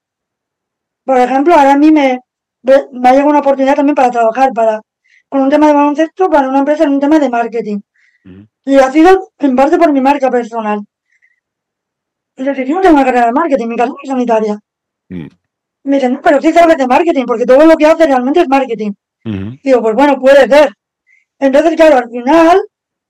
por 1.05 1.19
ejemplo, 1.19 1.55
ahora 1.55 1.75
a 1.75 1.77
mí 1.77 1.93
me, 1.93 2.21
me 2.63 3.09
ha 3.09 3.13
llegado 3.13 3.29
una 3.29 3.41
oportunidad 3.41 3.75
también 3.77 3.95
para 3.95 4.11
trabajar 4.11 4.51
para 4.55 4.81
con 5.29 5.43
un 5.43 5.51
tema 5.51 5.67
de 5.69 5.75
baloncesto 5.75 6.31
para 6.31 6.49
una 6.49 6.61
empresa 6.61 6.85
en 6.85 6.91
un 6.91 7.01
tema 7.01 7.19
de 7.19 7.29
marketing. 7.29 7.81
Y 8.65 8.77
ha 8.77 8.91
sido 8.91 9.31
en 9.39 9.55
parte 9.55 9.77
por 9.77 9.93
mi 9.93 10.01
marca 10.01 10.31
personal. 10.31 10.81
Es 12.35 12.47
decir, 12.47 12.67
yo 12.67 12.77
no 12.77 12.81
tengo 12.81 12.97
una 12.97 13.05
carrera 13.05 13.27
de 13.27 13.33
marketing, 13.33 13.67
mi 13.69 13.77
carrera 13.77 13.97
es 14.03 14.09
sanitaria. 14.09 14.59
Mm. 15.09 15.27
Me 15.85 15.97
dicen, 15.97 16.15
no, 16.15 16.21
pero 16.23 16.41
sí 16.41 16.53
sabes 16.53 16.77
de 16.79 16.87
marketing, 16.87 17.25
porque 17.27 17.45
todo 17.45 17.65
lo 17.67 17.77
que 17.77 17.87
haces 17.87 18.07
realmente 18.07 18.41
es 18.41 18.49
marketing. 18.49 18.93
Digo, 19.63 19.83
pues 19.83 19.95
bueno, 19.95 20.19
puede 20.19 20.49
ser. 20.49 20.73
Entonces, 21.39 21.77
claro, 21.77 21.99
al 21.99 22.11
final, 22.11 22.61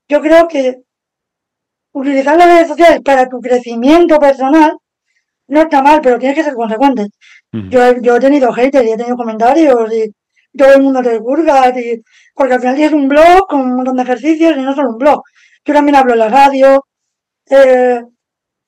yo 0.09 0.21
creo 0.21 0.47
que 0.47 0.81
utilizar 1.93 2.37
las 2.37 2.47
redes 2.47 2.67
sociales 2.67 3.01
para 3.03 3.27
tu 3.29 3.39
crecimiento 3.39 4.19
personal 4.19 4.77
no 5.47 5.61
está 5.61 5.81
mal, 5.81 5.99
pero 6.01 6.17
tienes 6.19 6.37
que 6.37 6.43
ser 6.43 6.53
consecuente. 6.55 7.07
Yo, 7.69 7.83
he- 7.85 8.01
yo 8.01 8.15
he 8.15 8.19
tenido 8.19 8.51
haters 8.53 8.85
y 8.85 8.91
he 8.91 8.97
tenido 8.97 9.17
comentarios 9.17 9.93
y 9.93 10.11
todo 10.57 10.73
el 10.73 10.81
mundo 10.81 11.01
te 11.01 11.17
juzga, 11.19 11.69
y, 11.79 12.01
porque 12.35 12.53
al 12.53 12.59
final 12.61 12.75
tienes 12.75 12.93
un 12.93 13.07
blog 13.07 13.47
con 13.47 13.61
un 13.61 13.75
montón 13.77 13.97
de 13.97 14.03
ejercicios 14.03 14.57
y 14.57 14.61
no 14.61 14.73
solo 14.75 14.89
un 14.91 14.97
blog. 14.97 15.21
Yo 15.65 15.73
también 15.73 15.95
hablo 15.95 16.13
en 16.13 16.19
la 16.19 16.29
radio, 16.29 16.85
eh, 17.49 18.01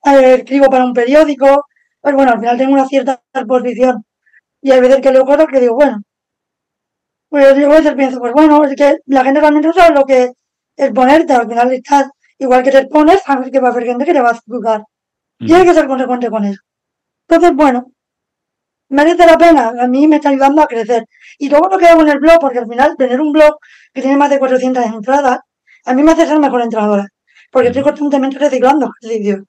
eh, 0.06 0.34
escribo 0.36 0.68
para 0.70 0.86
un 0.86 0.94
periódico, 0.94 1.66
pues 2.02 2.16
bueno, 2.16 2.32
al 2.34 2.40
final 2.40 2.58
tengo 2.58 2.74
una 2.74 2.86
cierta 2.88 3.22
exposición. 3.34 4.04
Y 4.62 4.72
hay 4.72 4.82
veces 4.82 5.02
que 5.02 5.12
leo 5.12 5.26
cosas 5.26 5.48
que 5.52 5.60
digo, 5.62 5.76
bueno, 5.76 6.02
pues 7.30 7.56
yo 7.58 7.72
a 7.72 7.76
veces 7.76 7.94
pienso, 7.96 8.20
pues 8.20 8.34
bueno, 8.34 8.64
es 8.66 8.76
que 8.76 8.98
la 9.08 9.24
gente 9.24 9.40
realmente 9.40 9.68
no 9.68 9.74
sabe 9.74 9.96
lo 9.96 10.06
que 10.06 10.32
es 10.76 10.92
ponerte, 10.92 11.34
al 11.34 11.48
final 11.48 11.72
estás, 11.74 12.10
igual 12.38 12.64
que 12.64 12.72
te 12.72 12.80
expones, 12.80 13.22
sabes 13.24 13.52
que 13.52 13.60
va 13.60 13.70
a 13.70 13.72
haber 13.72 13.86
gente 13.86 14.06
que 14.06 14.14
te 14.14 14.22
va 14.22 14.32
a 14.32 14.40
juzgar. 14.46 14.84
Y 15.40 15.54
hay 15.54 15.66
que 15.66 15.74
ser 15.74 15.88
consecuente 15.88 16.30
con 16.30 16.46
eso. 16.46 16.62
Entonces, 17.28 17.56
bueno, 17.56 17.88
merece 18.90 19.26
la 19.26 19.38
pena. 19.38 19.74
A 19.80 19.88
mí 19.88 20.08
me 20.08 20.18
está 20.18 20.30
ayudando 20.30 20.62
a 20.62 20.68
crecer. 20.68 21.06
Y 21.38 21.50
todo 21.50 21.70
lo 21.70 21.78
que 21.78 21.88
hago 21.88 22.02
en 22.02 22.10
el 22.10 22.20
blog, 22.20 22.40
porque 22.40 22.60
al 22.60 22.68
final 22.68 22.96
tener 22.98 23.20
un 23.22 23.32
blog 23.32 23.58
que 23.94 24.02
tiene 24.02 24.18
más 24.18 24.30
de 24.30 24.40
400 24.40 24.86
entradas, 24.86 25.40
a 25.86 25.94
mí 25.94 26.04
me 26.04 26.12
hace 26.12 26.26
ser 26.26 26.40
mejor 26.40 26.62
entrenadora. 26.62 27.08
Porque 27.52 27.70
estoy 27.70 27.84
constantemente 27.84 28.40
reciclando 28.40 28.92
ejercicios. 29.02 29.42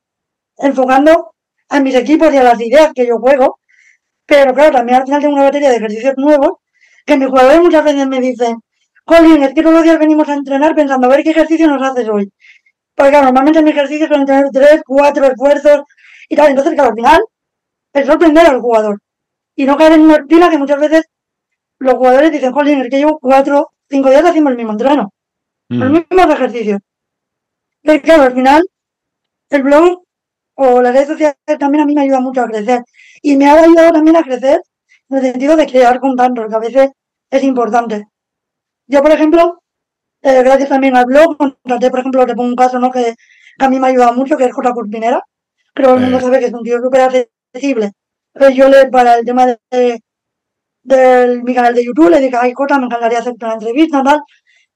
enfocando 0.59 1.35
a 1.69 1.81
mis 1.81 1.95
equipos 1.95 2.33
y 2.33 2.37
a 2.39 2.45
las 2.45 2.61
ideas 2.61 2.93
que 2.95 3.07
yo 3.07 3.19
juego. 3.19 3.59
Pero 4.27 4.55
claro, 4.55 4.73
también 4.73 4.99
al 4.99 5.05
final 5.05 5.21
tengo 5.23 5.35
una 5.35 5.45
batería 5.45 5.71
de 5.71 5.77
ejercicios 5.77 6.15
nuevos 6.17 6.53
que 7.07 7.17
mis 7.17 7.29
jugadores 7.29 7.61
muchas 7.61 7.85
veces 7.85 8.07
me 8.09 8.21
dicen, 8.21 8.57
Colin, 9.05 9.43
es 9.43 9.55
que 9.55 9.63
todos 9.63 9.75
los 9.75 9.85
días 9.85 9.99
venimos 9.99 10.29
a 10.29 10.35
entrenar 10.35 10.75
pensando 10.75 11.07
a 11.07 11.11
ver 11.11 11.23
qué 11.23 11.31
ejercicio 11.31 11.69
nos 11.69 11.83
haces 11.83 12.09
hoy. 12.09 12.31
Porque 12.95 13.11
claro, 13.11 13.25
normalmente 13.27 13.63
mi 13.63 13.71
ejercicio 13.71 14.07
son 14.09 14.25
tener 14.25 14.47
tres, 14.53 14.83
cuatro 14.87 15.25
esfuerzos 15.27 15.83
y 16.29 16.37
tal. 16.37 16.51
Entonces, 16.51 16.75
claro, 16.75 16.91
al 16.91 16.97
final 16.97 17.21
es 17.93 18.07
sorprender 18.07 18.47
al 18.47 18.61
jugador. 18.61 18.99
Y 19.57 19.65
no 19.67 19.77
caer 19.77 19.93
en 19.95 20.03
una 20.03 20.19
rutina 20.19 20.51
que 20.51 20.59
muchas 20.59 20.79
veces 20.81 21.05
los 21.79 21.95
jugadores 21.95 22.33
dicen, 22.33 22.53
Colin, 22.53 22.81
es 22.83 22.91
que 22.91 22.99
llevo 22.99 23.19
cuatro, 23.21 23.71
cinco 23.89 24.11
días 24.11 24.25
haciendo 24.25 24.51
el 24.51 24.57
mismo 24.57 24.73
entreno. 24.73 25.13
Los 25.69 25.91
Mm. 25.91 25.93
mismos 26.11 26.35
ejercicios. 26.35 26.81
Y 27.83 28.01
claro, 28.01 28.25
al 28.25 28.35
final, 28.35 28.65
el 29.51 29.63
blog 29.63 30.03
o 30.57 30.83
las 30.83 30.93
redes 30.93 31.09
sociales 31.09 31.37
también 31.59 31.83
a 31.83 31.87
mí 31.87 31.95
me 31.95 32.03
ayuda 32.03 32.21
mucho 32.21 32.43
a 32.43 32.47
crecer. 32.49 32.83
Y 33.23 33.37
me 33.37 33.47
ha 33.49 33.55
ayudado 33.55 33.93
también 33.93 34.17
a 34.17 34.23
crecer 34.23 34.61
en 35.11 35.17
el 35.19 35.23
sentido 35.23 35.57
de 35.57 35.67
crear 35.67 36.01
contactos, 36.01 36.47
que 36.49 36.55
a 36.55 36.59
veces 36.59 36.91
es 37.31 37.43
importante. 37.43 38.05
Yo, 38.87 39.03
por 39.03 39.13
ejemplo, 39.13 39.61
eh, 40.25 40.43
gracias 40.43 40.69
también 40.71 40.97
al 40.97 41.07
blog, 41.07 41.37
contraté, 41.37 41.91
por 41.91 42.01
ejemplo, 42.01 42.27
te 42.27 42.35
pongo 42.35 42.49
un 42.51 42.57
caso 42.57 42.79
¿no? 42.79 42.91
que, 42.91 43.15
a 43.59 43.69
mí 43.69 43.79
me 43.79 43.87
ha 43.87 43.91
ayudado 43.91 44.15
mucho, 44.15 44.37
que 44.37 44.45
es 44.47 44.53
J. 44.53 44.73
Curpinera. 44.73 45.23
Creo 45.75 45.91
que 45.91 45.95
el 45.97 46.01
mundo 46.03 46.19
Eh. 46.19 46.23
sabe 46.23 46.41
que 46.41 46.47
es 46.47 46.53
un 46.53 46.63
tío 46.65 46.79
súper 46.81 47.01
accesible. 47.03 47.93
Entonces 48.35 48.57
yo 48.59 48.69
le, 48.69 48.89
para 48.89 49.15
el 49.19 49.25
tema 49.25 49.47
de, 49.47 50.01
de 50.83 51.41
mi 51.45 51.55
canal 51.55 51.75
de 51.75 51.85
YouTube, 51.85 52.11
le 52.11 52.21
dije, 52.21 52.37
ay, 52.41 52.53
Jota, 52.55 52.79
me 52.79 52.87
encantaría 52.87 53.19
hacerte 53.21 53.45
una 53.45 53.55
entrevista, 53.55 54.03
tal. 54.03 54.21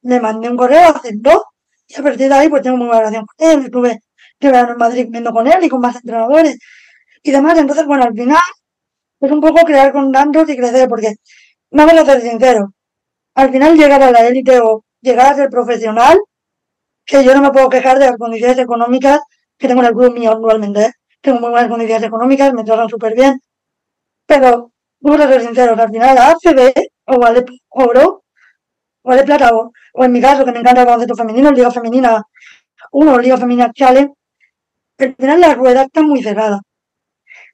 Le 0.03 0.21
mandé 0.21 0.49
un 0.51 0.57
correo, 0.57 0.89
aceptó, 0.91 1.45
y 1.89 1.95
a 2.01 2.03
partir 2.03 2.29
de 2.29 2.35
ahí 2.35 2.49
pues 2.49 2.63
tengo 2.63 2.77
muy 2.77 2.87
buena 2.89 3.01
relación 3.03 3.27
con 3.27 3.49
él. 3.51 3.65
Estuve 3.67 4.01
de 4.41 4.49
verano 4.49 4.73
en 4.73 4.79
Madrid 4.79 5.07
viendo 5.11 5.33
con 5.33 5.47
él 5.47 5.65
y 5.65 5.69
con 5.69 5.81
más 5.81 5.97
entrenadores 5.97 6.59
y 7.23 7.31
demás. 7.33 7.59
Entonces, 7.59 7.87
bueno, 7.87 8.05
al 8.05 8.15
final 8.15 8.39
es 9.21 9.31
un 9.33 9.41
poco 9.41 9.65
crear 9.67 9.93
contactos 9.93 10.49
y 10.51 10.57
crecer, 10.57 10.89
porque 10.89 11.15
vamos 11.71 11.95
a 11.95 12.05
ser 12.07 12.21
sinceros, 12.23 12.67
al 13.35 13.51
final 13.53 13.77
llegar 13.77 14.03
a 14.03 14.11
la 14.13 14.27
élite 14.29 14.61
o 14.61 14.85
llegar 15.01 15.33
a 15.33 15.37
ser 15.37 15.49
profesional, 15.51 16.19
que 17.05 17.25
yo 17.25 17.35
no 17.35 17.43
me 17.43 17.51
puedo 17.51 17.69
quejar 17.69 17.99
de 17.99 18.07
las 18.07 18.17
condiciones 18.17 18.59
económicas 18.59 19.21
que 19.57 19.69
tengo 19.69 19.81
en 19.83 19.89
el 19.89 19.95
club 19.95 20.13
mío 20.15 20.33
actualmente. 20.33 20.83
¿eh? 20.83 20.93
Tengo 21.21 21.41
muy 21.41 21.51
buenas 21.51 21.71
condiciones 21.71 22.07
económicas, 22.07 22.53
me 22.55 22.65
tratan 22.65 22.89
súper 22.89 23.15
bien, 23.15 23.41
pero 24.27 24.73
vamos 25.01 25.21
a 25.21 25.29
ser 25.29 25.41
sinceros, 25.43 25.79
al 25.79 25.91
final 25.91 26.15
la 26.15 26.31
ACB 26.31 26.73
o 27.07 27.19
vale 27.19 27.45
oro 27.71 28.25
o 29.03 29.09
vale 29.11 29.25
plata 29.25 29.51
o, 29.55 29.73
o 29.95 30.05
en 30.05 30.13
mi 30.13 30.21
caso 30.21 30.45
que 30.45 30.53
me 30.53 30.59
encanta 30.61 30.81
el 30.83 30.87
baloncesto 30.87 31.15
femenino, 31.17 31.51
Liga 31.51 31.71
Femenina 31.71 32.23
1 32.93 33.19
Liga 33.19 33.37
Femenina 33.37 33.73
Challenge, 33.73 34.13
al 34.99 35.15
final 35.17 35.41
la 35.41 35.55
rueda 35.55 35.83
está 35.83 36.03
muy 36.03 36.23
cerrada. 36.23 36.61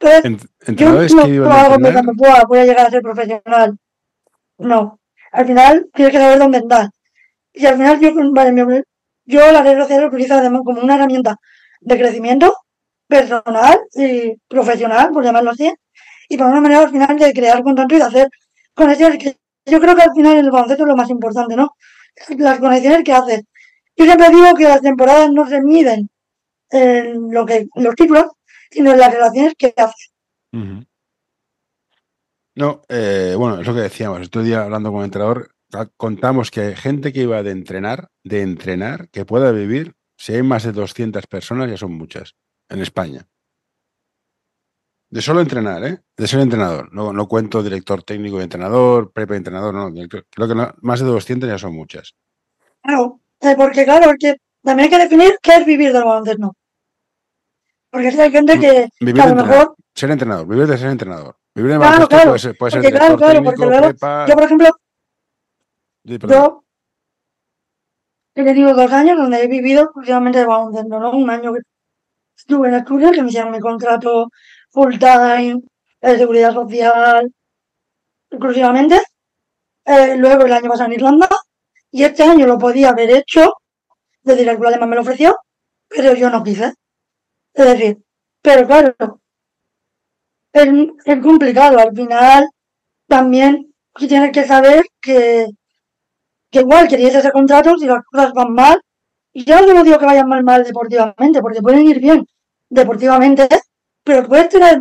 Entonces, 0.01 0.25
Ent- 0.67 0.77
yo 0.77 0.87
no 1.45 1.53
hago 1.53 1.75
pensando, 1.85 2.13
"Buah, 2.17 2.45
voy 2.49 2.59
a 2.59 2.65
llegar 2.65 2.87
a 2.87 2.91
ser 2.91 3.03
profesional. 3.03 3.77
No. 4.59 4.99
Al 5.33 5.47
final 5.47 5.87
tienes 5.95 6.13
que 6.13 6.21
saber 6.21 6.39
dónde 6.39 6.59
estás. 6.59 6.89
Y 7.55 7.67
al 7.67 7.77
final 7.77 8.01
yo, 8.01 8.13
mi- 8.15 8.83
yo 9.27 9.53
las 9.53 9.63
redes 9.65 9.79
sociales 9.85 10.09
utilizo 10.09 10.35
además 10.35 10.63
como 10.65 10.81
una 10.83 10.97
herramienta 10.97 11.37
de 11.81 11.99
crecimiento 11.99 12.55
personal 13.07 13.79
y 13.95 14.35
profesional, 14.49 15.11
por 15.13 15.25
llamarlo 15.25 15.51
así, 15.53 15.73
y 16.29 16.37
por 16.37 16.47
una 16.49 16.61
manera 16.61 16.81
al 16.83 16.91
final 16.91 17.17
de 17.17 17.33
crear 17.33 17.63
contacto 17.63 17.95
y 17.95 17.99
de 17.99 18.05
hacer 18.05 18.29
conexiones 18.75 19.19
que 19.19 19.37
yo 19.67 19.81
creo 19.81 19.95
que 19.97 20.03
al 20.03 20.13
final 20.13 20.37
el 20.37 20.51
baloncesto 20.51 20.83
es 20.85 20.89
lo 20.89 20.97
más 20.97 21.09
importante, 21.11 21.57
¿no? 21.57 21.75
Las 22.37 22.59
conexiones 22.59 23.03
que 23.05 23.13
haces. 23.13 23.43
Yo 23.97 24.05
siempre 24.05 24.29
digo 24.31 24.55
que 24.55 24.65
las 24.65 24.81
temporadas 24.83 25.31
no 25.31 25.47
se 25.49 25.61
miden 25.63 26.11
en 26.71 27.31
lo 27.33 27.47
que, 27.47 27.67
los 27.77 27.95
títulos, 27.95 28.27
sino 28.71 28.91
en 28.93 28.99
las 28.99 29.13
relaciones 29.13 29.55
que 29.57 29.73
haces. 29.77 30.11
No, 32.57 32.83
eh, 32.89 33.35
bueno, 33.39 33.61
es 33.61 33.67
lo 33.67 33.75
que 33.75 33.81
decíamos. 33.81 34.21
Estos 34.21 34.45
día 34.45 34.63
hablando 34.63 34.91
con 34.91 35.01
el 35.01 35.07
entrenador, 35.07 35.54
contamos 35.97 36.51
que 36.51 36.61
hay 36.61 36.77
gente 36.77 37.13
que 37.13 37.23
iba 37.23 37.43
de 37.43 37.51
entrenar, 37.51 38.09
de 38.23 38.43
entrenar, 38.43 39.09
que 39.11 39.25
pueda 39.25 39.51
vivir. 39.53 39.95
Si 40.17 40.33
hay 40.35 40.43
más 40.43 40.63
de 40.65 40.73
200 40.73 41.27
personas, 41.27 41.71
ya 41.71 41.77
son 41.77 41.93
muchas 41.93 42.35
en 42.69 42.81
España. 42.81 43.27
De 45.11 45.23
solo 45.23 45.41
entrenar, 45.41 45.85
¿eh? 45.85 46.01
De 46.17 46.27
ser 46.27 46.41
entrenador. 46.41 46.93
No, 46.93 47.13
no 47.13 47.29
cuento 47.29 47.63
director 47.63 48.03
técnico 48.03 48.41
y 48.41 48.43
entrenador, 48.43 49.13
prepa 49.13 49.37
entrenador, 49.37 49.73
no. 49.75 49.93
Creo 49.93 50.49
que 50.49 50.55
no- 50.55 50.75
más 50.81 51.01
de 51.01 51.07
200 51.07 51.49
ya 51.49 51.59
son 51.59 51.75
muchas. 51.75 52.15
Claro, 52.83 53.21
eh, 53.41 53.55
porque 53.57 53.85
claro, 53.85 54.07
porque 54.07 54.37
también 54.63 54.85
hay 54.87 54.91
que 54.99 55.03
definir 55.05 55.39
qué 55.43 55.57
es 55.57 55.67
vivir 55.67 55.93
del 55.93 56.05
baloncesto. 56.05 56.57
Porque 57.91 58.11
si 58.11 58.21
hay 58.21 58.31
gente 58.33 58.59
que, 58.59 58.89
Vivir 59.01 59.15
que 59.15 59.23
a 59.23 59.27
de 59.27 59.35
lo 59.37 59.45
mejor, 59.47 59.75
ser 59.95 60.11
entrenador, 60.11 60.49
vivir 60.49 60.67
de 60.67 60.79
ser 60.79 60.89
entrenador. 60.91 61.37
Vivir 61.55 61.73
de 61.73 61.79
Claro, 61.79 62.09
claro, 62.09 62.25
puede 62.31 62.39
ser, 62.41 62.57
puede 62.59 62.71
ser 62.73 62.83
porque 62.83 62.91
claro, 62.99 63.05
director 63.17 63.19
claro, 63.19 63.33
técnico, 63.35 63.51
porque 63.57 63.71
luego 63.71 63.89
prepa. 63.91 64.27
yo 64.27 64.35
por 64.35 64.43
ejemplo, 64.45 64.69
Sí, 66.05 66.19
yo 66.29 66.65
he 68.35 68.45
tenido 68.45 68.75
dos 68.75 68.93
años 68.93 69.17
donde 69.17 69.43
he 69.43 69.49
vivido 69.49 69.85
exclusivamente 69.85 70.41
de 70.41 70.47
baloncesto, 70.47 70.99
¿no? 71.01 71.11
Un 71.13 71.31
año 71.31 71.53
que 71.55 71.61
estuve 72.37 72.69
en 72.69 72.75
Asturias, 72.75 73.13
que 73.13 73.23
me 73.23 73.29
hicieron 73.29 73.53
mi 73.53 73.61
contrato 73.61 74.29
full 74.71 74.99
time, 74.99 75.63
de 76.01 76.19
seguridad 76.19 76.53
social, 76.53 77.33
exclusivamente. 78.31 79.01
Eh, 79.87 80.17
luego 80.17 80.45
el 80.45 80.53
año 80.53 80.69
pasado 80.71 80.87
en 80.89 80.95
Irlanda, 80.95 81.29
y 81.91 82.05
este 82.05 82.23
año 82.25 82.47
lo 82.47 82.59
podía 82.59 82.91
haber 82.91 83.11
hecho, 83.11 83.55
es 84.25 84.25
decir, 84.25 84.49
el 84.49 84.59
problema 84.59 84.87
me 84.87 84.97
lo 84.97 85.03
ofreció, 85.03 85.37
pero 85.89 86.15
yo 86.15 86.31
no 86.31 86.43
quise. 86.45 86.75
Es 87.55 87.67
decir, 87.67 87.99
pero 88.43 88.67
claro, 88.67 88.95
es, 90.53 90.69
es 91.05 91.23
complicado. 91.23 91.79
Al 91.79 91.95
final, 91.95 92.49
también 93.09 93.75
tienes 93.97 94.33
que 94.33 94.45
saber 94.47 94.85
que, 95.01 95.47
que 96.55 96.61
igual 96.61 96.87
querías 96.87 97.17
ese 97.17 97.33
contrato 97.33 97.77
si 97.77 97.87
las 97.87 98.05
cosas 98.05 98.33
van 98.33 98.53
mal. 98.55 98.81
Y 99.33 99.45
yo 99.45 99.61
no 99.67 99.83
digo 99.83 99.99
que 99.99 100.07
vayan 100.07 100.29
mal, 100.29 100.45
mal 100.45 100.63
deportivamente, 100.63 101.41
porque 101.41 101.61
pueden 101.61 101.85
ir 101.85 101.99
bien 101.99 102.25
deportivamente, 102.71 103.49
pero 104.05 104.25
puedes 104.29 104.49
tener 104.51 104.81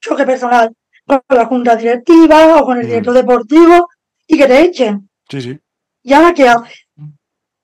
choque 0.00 0.24
personal 0.24 0.72
con 1.06 1.20
la 1.28 1.46
junta 1.46 1.76
directiva 1.76 2.56
o 2.60 2.64
con 2.64 2.78
el 2.78 2.84
Mm. 2.84 2.88
director 2.88 3.14
deportivo 3.14 3.88
y 4.26 4.36
que 4.36 4.46
te 4.48 4.60
echen. 4.62 5.08
Sí, 5.28 5.40
sí. 5.40 5.60
¿Y 6.02 6.12
ahora 6.12 6.34
qué 6.34 6.48
haces? 6.48 6.86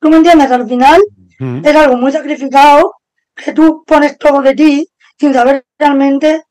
¿Tú 0.00 0.08
me 0.08 0.18
entiendes? 0.18 0.50
Al 0.52 0.68
final 0.68 1.00
Ujú. 1.40 1.60
es 1.68 1.74
algo 1.76 1.96
muy 1.96 2.12
sacrificado 2.12 2.92
que 3.34 3.52
tú 3.52 3.82
pones 3.84 4.16
todo 4.18 4.40
de 4.42 4.54
ti 4.54 4.88
sin 5.18 5.32
saber 5.34 5.64
realmente 5.78 6.44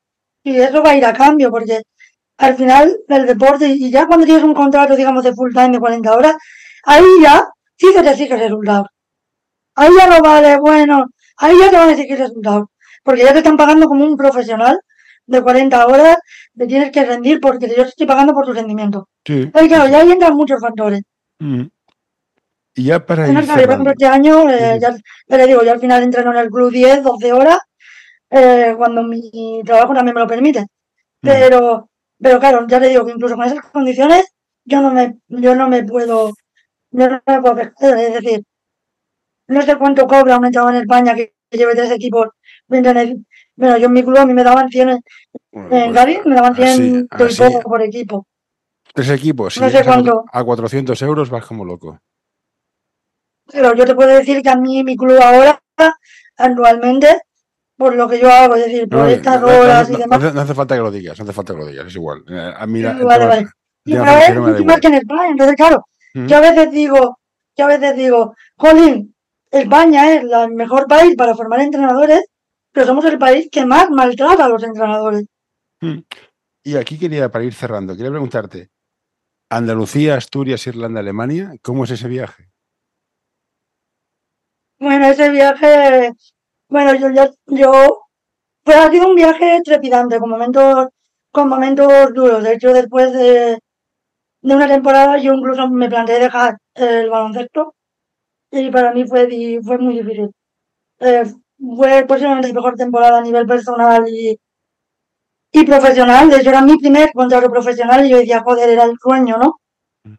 si 0.44 0.58
eso 0.60 0.82
va 0.82 0.90
a 0.90 0.96
ir 0.96 1.04
a 1.06 1.14
cambio, 1.14 1.50
porque 1.50 1.82
al 2.38 2.54
final 2.56 2.96
el 3.08 3.26
deporte, 3.26 3.68
y 3.68 3.90
ya 3.90 4.06
cuando 4.06 4.26
tienes 4.26 4.44
un 4.44 4.54
contrato, 4.54 4.94
digamos, 4.96 5.24
de 5.24 5.34
full 5.34 5.52
time 5.52 5.70
de 5.70 5.78
40 5.80 6.16
horas, 6.16 6.36
ahí 6.84 7.04
ya 7.22 7.44
sí 7.76 7.88
se 7.94 8.02
te 8.02 8.10
exige 8.10 8.36
resultados. 8.36 8.88
Ahí 9.74 9.90
ya 9.98 10.06
no 10.06 10.20
vale, 10.22 10.58
bueno, 10.58 11.06
ahí 11.38 11.54
ya 11.60 11.70
te 11.70 11.76
van 11.76 11.88
a 11.88 11.92
exigir 11.92 12.18
resultados, 12.18 12.66
porque 13.02 13.22
ya 13.24 13.32
te 13.32 13.38
están 13.38 13.56
pagando 13.56 13.86
como 13.86 14.04
un 14.04 14.16
profesional 14.16 14.78
de 15.26 15.42
40 15.42 15.86
horas, 15.86 16.16
te 16.56 16.66
tienes 16.66 16.90
que 16.92 17.04
rendir 17.04 17.40
porque 17.40 17.68
yo 17.68 17.82
te 17.82 17.90
estoy 17.90 18.06
pagando 18.06 18.32
por 18.32 18.46
tu 18.46 18.52
rendimiento. 18.52 19.08
Sí. 19.24 19.50
Ahí, 19.54 19.68
claro, 19.68 19.88
ya 19.88 20.00
ahí 20.00 20.12
entran 20.12 20.34
muchos 20.34 20.60
factores. 20.60 21.02
Ujú. 21.40 21.68
Y 22.74 22.84
ya 22.84 23.04
para 23.04 23.26
ir 23.28 23.34
por 23.34 23.58
ejemplo, 23.58 23.90
este 23.90 24.06
año, 24.06 24.48
eh, 24.50 24.74
Sí. 24.74 24.80
ya, 24.80 24.94
ya 25.28 25.36
le 25.36 25.46
digo, 25.46 25.62
yo 25.64 25.72
al 25.72 25.80
final 25.80 26.02
entreno 26.02 26.30
en 26.32 26.38
el 26.38 26.50
club 26.50 26.70
10, 26.70 27.02
12 27.02 27.32
horas, 27.32 27.58
eh, 28.30 28.74
cuando 28.76 29.02
mi 29.02 29.62
trabajo 29.64 29.94
también 29.94 30.14
me 30.14 30.20
lo 30.20 30.26
permite. 30.26 30.60
Ujú. 30.60 30.68
Pero, 31.22 31.88
pero 32.20 32.38
claro, 32.40 32.66
ya 32.66 32.78
le 32.80 32.88
digo 32.88 33.04
que 33.06 33.12
incluso 33.12 33.36
con 33.36 33.44
esas 33.44 33.64
condiciones, 33.70 34.24
yo 34.64 34.80
no 34.80 34.90
me, 34.92 35.18
yo 35.28 35.54
no 35.54 35.68
me 35.68 35.84
puedo, 35.84 36.32
yo 36.90 37.08
no 37.08 37.22
me 37.26 37.40
puedo 37.42 37.54
quejar, 37.56 37.98
es 37.98 38.14
decir, 38.14 38.42
no 39.48 39.62
sé 39.62 39.76
cuánto 39.76 40.06
cobra 40.06 40.38
un 40.38 40.44
entrenador 40.46 40.74
en 40.74 40.80
España 40.82 41.14
que, 41.14 41.34
que 41.50 41.58
lleve 41.58 41.74
tres 41.74 41.90
equipos. 41.90 42.28
Bueno, 42.68 42.92
yo 43.78 43.86
en 43.86 43.92
mi 43.92 44.02
club 44.02 44.18
a 44.18 44.26
mí 44.26 44.34
me 44.34 44.42
daban 44.44 44.68
100, 44.68 44.88
en- 44.90 45.00
Bueno, 45.52 45.68
en 45.76 45.92
pues, 45.94 46.26
me 46.26 46.34
daban 46.34 46.54
100 46.56 47.08
así, 47.10 47.42
así. 47.44 47.58
por 47.62 47.80
equipo. 47.82 48.26
Tres 48.92 49.10
equipos. 49.10 49.54
Si 49.54 49.60
No 49.60 49.70
sé 49.70 49.84
cuánto. 49.84 50.24
a 50.32 50.42
400 50.44 51.00
euros 51.02 51.30
vas 51.30 51.44
como 51.46 51.64
loco. 51.64 51.98
Pero 53.52 53.74
yo 53.74 53.84
te 53.84 53.94
puedo 53.94 54.10
decir 54.16 54.42
que 54.42 54.48
a 54.50 54.56
mí 54.56 54.82
mi 54.82 54.96
club 54.96 55.18
ahora, 55.22 55.60
anualmente, 56.36 57.20
por 57.76 57.94
lo 57.94 58.08
que 58.08 58.18
yo 58.20 58.30
hago, 58.30 58.54
es 58.56 58.66
decir, 58.66 58.88
por 58.88 59.00
No, 59.00 59.06
estas 59.08 59.40
no- 59.40 59.48
y 59.48 59.96
demás, 60.00 60.34
no 60.34 60.40
hace, 60.40 60.54
falta 60.54 60.74
que 60.76 60.80
lo 60.82 60.90
digas, 60.90 61.18
no 61.18 61.24
hace 61.24 61.32
falta 61.32 61.52
que 61.52 61.58
lo 61.60 61.66
digas, 61.66 61.86
es 61.86 61.94
igual. 61.94 62.24
A 62.56 62.66
mí 62.66 62.80
la- 62.80 62.96
Sí, 62.96 63.02
vale, 63.04 63.46
Y 63.84 63.94
mucho 63.94 64.32
igual. 64.32 64.64
más 64.64 64.80
que 64.80 64.86
en 64.88 64.94
España. 64.94 65.28
Entonces, 65.28 65.56
claro, 65.56 65.84
Ujú. 66.14 66.26
yo 66.26 66.36
a 66.36 66.40
veces 66.40 66.70
digo, 66.72 67.18
yo 67.56 67.64
a 67.64 67.68
veces 67.68 67.96
digo, 67.96 68.34
Jolín, 68.56 69.14
España 69.50 70.12
es 70.12 70.22
el 70.24 70.50
mejor 70.54 70.86
país 70.88 71.14
para 71.16 71.34
formar 71.34 71.60
entrenadores, 71.60 72.24
pero 72.72 72.86
somos 72.86 73.04
el 73.04 73.18
país 73.18 73.48
que 73.52 73.64
más 73.64 73.90
maltrata 73.90 74.44
a 74.46 74.48
los 74.48 74.62
entrenadores. 74.62 75.26
Mm. 75.80 75.98
Y 76.64 76.76
aquí 76.76 76.98
quería, 76.98 77.28
para 77.30 77.44
ir 77.44 77.54
cerrando, 77.54 77.94
quería 77.94 78.10
preguntarte, 78.10 78.70
Andalucía, 79.50 80.16
Asturias, 80.16 80.66
Irlanda, 80.66 80.98
Alemania, 81.00 81.52
¿cómo 81.62 81.84
es 81.84 81.90
ese 81.92 82.08
viaje? 82.08 82.48
Bueno, 84.78 85.06
ese 85.06 85.30
viaje 85.30 86.12
Bueno, 86.68 86.94
yo, 86.94 87.10
yo, 87.10 87.24
yo, 87.46 87.72
pues 88.64 88.76
ha 88.78 88.90
sido 88.90 89.08
un 89.08 89.16
viaje 89.16 89.60
trepidante, 89.64 90.18
con 90.18 90.30
momentos, 90.30 90.88
con 91.32 91.48
momentos 91.48 91.88
duros. 92.14 92.42
De 92.44 92.54
hecho, 92.54 92.72
después 92.72 93.12
de, 93.12 93.58
de 94.42 94.54
una 94.56 94.68
temporada, 94.68 95.18
yo 95.18 95.34
incluso 95.34 95.68
me 95.70 95.88
planteé 95.88 96.20
dejar 96.20 96.58
el 96.74 97.10
baloncesto 97.10 97.74
y 98.50 98.70
para 98.70 98.92
mí 98.94 99.06
fue, 99.06 99.28
fue 99.64 99.78
muy 99.78 100.00
difícil. 100.00 100.30
Eh, 101.00 101.24
fue 101.76 102.04
posiblemente 102.06 102.48
la 102.48 102.54
mejor 102.54 102.76
temporada 102.76 103.18
a 103.18 103.22
nivel 103.22 103.46
personal 103.46 104.04
y, 104.08 104.38
y 105.52 105.64
profesional. 105.64 106.28
De 106.30 106.36
hecho, 106.38 106.50
era 106.50 106.62
mi 106.62 106.76
primer 106.76 107.10
contrato 107.12 107.50
profesional 107.50 108.04
y 108.06 108.10
yo 108.10 108.18
decía, 108.18 108.42
joder, 108.42 108.68
era 108.70 108.84
el 108.84 108.96
sueño, 109.00 109.36
¿no? 109.38 109.56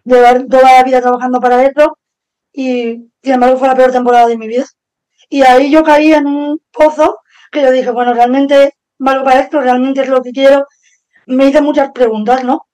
Llevar 0.06 0.46
toda 0.48 0.74
la 0.74 0.84
vida 0.84 1.02
trabajando 1.02 1.40
para 1.42 1.64
eso 1.66 1.98
y, 2.54 3.12
sin 3.24 3.34
embargo, 3.36 3.58
fue 3.58 3.68
la 3.70 3.76
peor 3.76 3.92
temporada 3.92 4.28
de 4.28 4.38
mi 4.38 4.48
vida. 4.48 4.66
Y 5.30 5.42
ahí 5.44 5.72
yo 5.72 5.84
caí 5.84 6.14
en 6.14 6.28
un 6.28 6.60
pozo 6.72 7.20
que 7.52 7.62
yo 7.62 7.72
dije, 7.72 7.92
bueno, 7.92 8.14
realmente 8.14 8.74
valgo 9.00 9.26
para 9.26 9.40
esto, 9.42 9.62
realmente 9.62 10.02
es 10.02 10.10
lo 10.10 10.22
que 10.22 10.32
quiero. 10.32 10.66
Me 11.28 11.48
hice 11.48 11.62
muchas 11.62 11.92
preguntas, 11.92 12.44
¿no? 12.44 12.68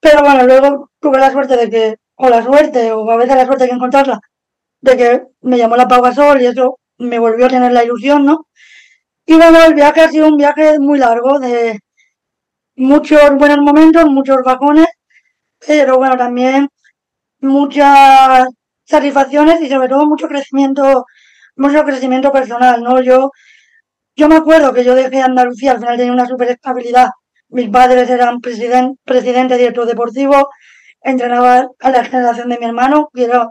Pero 0.00 0.22
bueno, 0.22 0.44
luego 0.46 0.90
tuve 1.00 1.18
la 1.18 1.32
suerte 1.32 1.56
de 1.56 1.70
que, 1.70 1.96
o 2.16 2.28
la 2.28 2.42
suerte, 2.44 2.92
o 2.92 3.10
a 3.10 3.16
veces 3.16 3.36
la 3.36 3.46
suerte 3.46 3.66
que 3.68 3.74
encontrarla, 3.74 4.20
de 4.82 4.96
que 4.96 5.22
me 5.42 5.58
llamó 5.58 5.76
la 5.76 5.88
Pau 5.88 6.02
Gasol 6.02 6.42
y 6.42 6.46
eso 6.46 6.78
me 6.98 7.18
volvió 7.18 7.46
a 7.46 7.50
tener 7.50 7.72
la 7.72 7.84
ilusión, 7.84 8.24
¿no? 8.26 8.48
Y 9.26 9.34
bueno, 9.36 9.64
el 9.64 9.74
viaje 9.74 10.02
ha 10.02 10.10
sido 10.10 10.28
un 10.28 10.36
viaje 10.36 10.78
muy 10.80 10.98
largo, 10.98 11.38
de 11.40 11.80
muchos 12.76 13.20
buenos 13.36 13.58
momentos, 13.58 14.06
muchos 14.10 14.38
bajones, 14.44 14.86
pero 15.66 15.98
bueno, 15.98 16.16
también 16.16 16.68
muchas 17.40 18.46
satisfacciones 18.84 19.60
y 19.62 19.68
sobre 19.68 19.88
todo 19.88 20.06
mucho 20.06 20.28
crecimiento, 20.28 21.06
mucho 21.56 21.84
crecimiento 21.84 22.32
personal, 22.32 22.82
¿no? 22.82 23.00
Yo, 23.00 23.30
yo 24.16 24.28
me 24.28 24.36
acuerdo 24.36 24.72
que 24.72 24.84
yo 24.84 24.94
dejé 24.94 25.20
Andalucía, 25.20 25.72
al 25.72 25.78
final 25.78 25.96
tenía 25.96 26.12
una 26.12 26.26
super 26.26 26.48
estabilidad. 26.48 27.10
Mis 27.48 27.68
padres 27.70 28.10
eran 28.10 28.40
presiden, 28.40 28.98
presidente, 29.04 29.56
director 29.56 29.86
deportivo, 29.86 30.48
entrenaba 31.00 31.68
a 31.80 31.90
la 31.90 32.04
generación 32.04 32.48
de 32.48 32.58
mi 32.58 32.66
hermano, 32.66 33.10
que 33.12 33.24
era, 33.24 33.50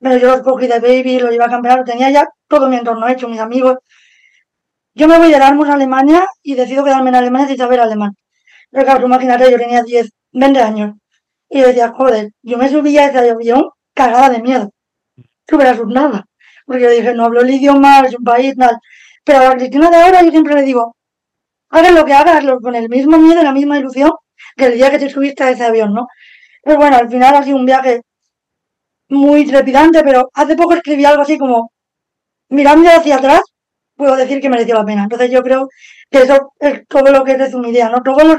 pero 0.00 0.16
yo 0.18 0.28
los 0.28 0.42
cogí 0.42 0.66
de 0.66 0.80
baby, 0.80 1.18
lo 1.18 1.32
iba 1.32 1.46
a 1.46 1.50
campeonato, 1.50 1.84
tenía 1.84 2.10
ya 2.10 2.26
todo 2.48 2.68
mi 2.68 2.76
entorno 2.76 3.08
hecho, 3.08 3.28
mis 3.28 3.40
amigos. 3.40 3.76
Yo 4.94 5.08
me 5.08 5.18
voy 5.18 5.28
de 5.28 5.36
Erasmus 5.36 5.68
a 5.68 5.74
Alemania 5.74 6.26
y 6.42 6.54
decido 6.54 6.84
quedarme 6.84 7.10
en 7.10 7.16
Alemania 7.16 7.48
sin 7.48 7.58
saber 7.58 7.80
alemán. 7.80 8.12
Pero 8.70 8.84
claro, 8.84 9.00
tú 9.00 9.06
imagínate, 9.06 9.50
yo 9.50 9.58
tenía 9.58 9.82
10, 9.82 10.10
20 10.32 10.60
años. 10.60 10.94
Y 11.48 11.60
yo 11.60 11.66
decía, 11.68 11.92
joder, 11.92 12.30
yo 12.42 12.56
me 12.58 12.68
subía 12.68 13.02
a 13.02 13.06
ese 13.08 13.30
avión 13.30 13.70
cagada 13.94 14.30
de 14.30 14.42
miedo. 14.42 14.70
Súper 15.48 15.68
asustada. 15.68 16.24
Porque 16.66 16.82
yo 16.82 16.90
dije, 16.90 17.14
no 17.14 17.24
hablo 17.26 17.40
el 17.42 17.50
idioma, 17.50 18.00
es 18.00 18.14
un 18.18 18.24
país, 18.24 18.54
tal. 18.56 18.78
Pero 19.24 19.38
a 19.40 19.44
la 19.50 19.56
Cristina 19.56 19.90
de 19.90 19.96
ahora 19.96 20.22
yo 20.22 20.30
siempre 20.30 20.54
le 20.54 20.62
digo, 20.62 20.96
hagas 21.70 21.92
lo 21.92 22.04
que 22.04 22.12
hagas, 22.14 22.44
con 22.62 22.74
el 22.74 22.88
mismo 22.88 23.18
miedo 23.18 23.42
la 23.42 23.52
misma 23.52 23.78
ilusión 23.78 24.12
que 24.56 24.66
el 24.66 24.74
día 24.74 24.90
que 24.90 24.98
te 24.98 25.10
subiste 25.10 25.44
a 25.44 25.50
ese 25.50 25.64
avión, 25.64 25.94
¿no? 25.94 26.06
Pues 26.62 26.76
bueno, 26.76 26.96
al 26.96 27.08
final 27.08 27.34
ha 27.34 27.42
sido 27.42 27.56
un 27.56 27.66
viaje 27.66 28.02
muy 29.08 29.46
trepidante, 29.46 30.02
pero 30.02 30.30
hace 30.34 30.56
poco 30.56 30.74
escribí 30.74 31.04
algo 31.04 31.22
así 31.22 31.38
como, 31.38 31.72
mirando 32.48 32.88
hacia 32.90 33.16
atrás, 33.16 33.42
puedo 33.96 34.16
decir 34.16 34.40
que 34.40 34.48
mereció 34.50 34.74
la 34.74 34.84
pena. 34.84 35.04
Entonces 35.04 35.30
yo 35.30 35.42
creo 35.42 35.68
que 36.10 36.22
eso 36.22 36.52
es 36.60 36.86
todo 36.88 37.10
lo 37.12 37.24
que 37.24 37.36
resumiría, 37.36 37.88
¿no? 37.88 38.02
Todos 38.02 38.24
los 38.24 38.36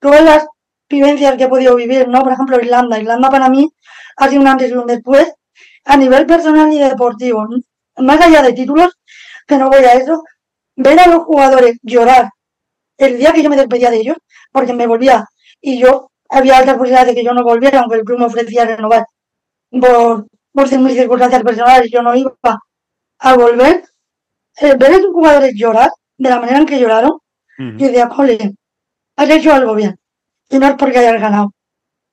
todas 0.00 0.22
las 0.22 0.46
vivencias 0.88 1.36
que 1.36 1.44
he 1.44 1.48
podido 1.48 1.76
vivir, 1.76 2.08
¿no? 2.08 2.22
Por 2.22 2.32
ejemplo, 2.32 2.60
Irlanda. 2.60 2.98
Irlanda 2.98 3.30
para 3.30 3.48
mí 3.48 3.68
ha 4.16 4.28
sido 4.28 4.40
un 4.42 4.48
antes 4.48 4.70
y 4.70 4.74
un 4.74 4.86
después 4.86 5.32
a 5.88 5.96
nivel 5.96 6.26
personal 6.26 6.70
y 6.72 6.78
deportivo. 6.78 7.48
Más 7.96 8.20
allá 8.20 8.42
de 8.42 8.52
títulos, 8.52 8.98
que 9.46 9.56
no 9.56 9.70
voy 9.70 9.84
a 9.84 9.94
eso, 9.94 10.22
ver 10.76 11.00
a 11.00 11.08
los 11.08 11.24
jugadores 11.24 11.78
llorar 11.82 12.30
el 12.98 13.16
día 13.16 13.32
que 13.32 13.42
yo 13.42 13.48
me 13.48 13.56
despedía 13.56 13.90
de 13.90 13.96
ellos, 13.96 14.16
porque 14.52 14.74
me 14.74 14.86
volvía 14.86 15.24
y 15.60 15.78
yo 15.78 16.10
había 16.28 16.58
altas 16.58 16.74
posibilidades 16.74 17.08
de 17.08 17.14
que 17.14 17.24
yo 17.24 17.32
no 17.32 17.42
volviera, 17.42 17.80
aunque 17.80 17.96
el 17.96 18.04
club 18.04 18.18
me 18.18 18.26
ofrecía 18.26 18.66
renovar 18.66 19.06
por, 19.70 20.26
por 20.52 20.78
mis 20.78 20.92
circunstancias 20.92 21.42
personales, 21.42 21.90
yo 21.90 22.02
no 22.02 22.14
iba 22.14 22.34
a 23.18 23.36
volver. 23.36 23.84
Eh, 24.60 24.74
ver 24.76 24.92
a 24.92 24.96
esos 24.96 25.12
jugadores 25.12 25.54
llorar 25.54 25.90
de 26.18 26.28
la 26.28 26.40
manera 26.40 26.58
en 26.58 26.66
que 26.66 26.78
lloraron, 26.78 27.18
yo 27.58 27.86
decía, 27.86 28.08
jole, 28.10 28.54
has 29.16 29.30
hecho 29.30 29.52
algo 29.54 29.74
bien. 29.74 29.98
Y 30.50 30.58
no 30.58 30.66
es 30.66 30.74
porque 30.74 30.98
hayas 30.98 31.20
ganado. 31.20 31.52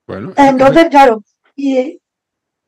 Bueno, 0.07 0.33
Entonces, 0.37 0.87
claro, 0.89 1.23
y 1.55 1.99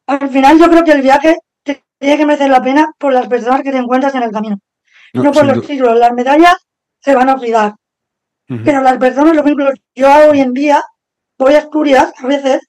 al 0.08 0.30
final 0.30 0.58
yo 0.58 0.70
creo 0.70 0.84
que 0.84 0.92
el 0.92 1.02
viaje 1.02 1.38
te 1.64 1.84
tiene 2.00 2.18
que 2.18 2.26
merecer 2.26 2.50
la 2.50 2.62
pena 2.62 2.92
por 2.98 3.14
las 3.14 3.28
personas 3.28 3.62
que 3.62 3.72
te 3.72 3.78
encuentras 3.78 4.16
en 4.16 4.24
el 4.24 4.32
camino. 4.32 4.58
no, 5.14 5.24
No 5.24 5.32
por 5.32 5.46
los 5.46 5.66
títulos, 5.66 6.00
las 6.00 6.14
medallas 6.14 6.56
se 7.00 7.14
van 7.14 7.30
a 7.30 7.34
olvidar. 7.34 7.76
Pero 8.64 8.82
las 8.82 8.98
personas, 8.98 9.36
los 9.36 9.44
vínculos, 9.44 9.74
yo 9.94 10.08
hoy 10.30 10.40
en 10.40 10.54
día 10.54 10.82
voy 11.38 11.56
a 11.56 11.60
Asturias 11.60 12.14
a 12.18 12.28
veces 12.28 12.62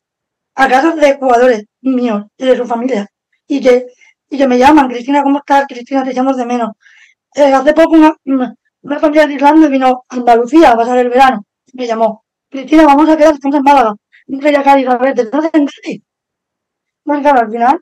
a 0.57 0.69
casas 0.69 0.97
de 0.97 1.15
jugadores 1.15 1.67
míos 1.83 2.25
y 2.37 2.47
de 2.47 2.57
sus 2.57 2.67
familias 2.69 3.07
y 3.47 3.61
que, 3.61 3.87
y 4.29 4.37
que 4.37 4.49
me 4.49 4.59
llaman, 4.59 4.89
Cristina, 4.89 5.23
¿cómo 5.23 5.39
estás? 5.39 5.67
Cristina, 5.69 6.03
te 6.03 6.11
echamos 6.11 6.37
de 6.37 6.45
menos. 6.45 6.71
Eh, 7.35 7.53
hace 7.53 7.73
poco 7.73 7.95
una, 7.95 8.17
una 8.83 8.99
familia 8.99 9.29
de 9.29 9.35
Irlanda 9.35 9.69
vino 9.69 10.05
a 10.09 10.17
Andalucía 10.17 10.73
a 10.73 10.77
pasar 10.77 10.99
el 10.99 11.11
verano. 11.11 11.45
Me 11.75 11.87
llamó, 11.87 12.25
Cristina, 12.51 12.85
vamos 12.85 13.09
a 13.09 13.17
quedar, 13.17 13.35
estamos 13.35 13.57
en 13.57 13.63
Málaga. 13.63 13.95
No 14.27 14.41
quería 14.41 14.65
Cádiz, 14.65 14.89
a 14.89 14.99
ver, 14.99 15.15
¿te 15.15 15.31
al 17.09 17.51
final, 17.51 17.81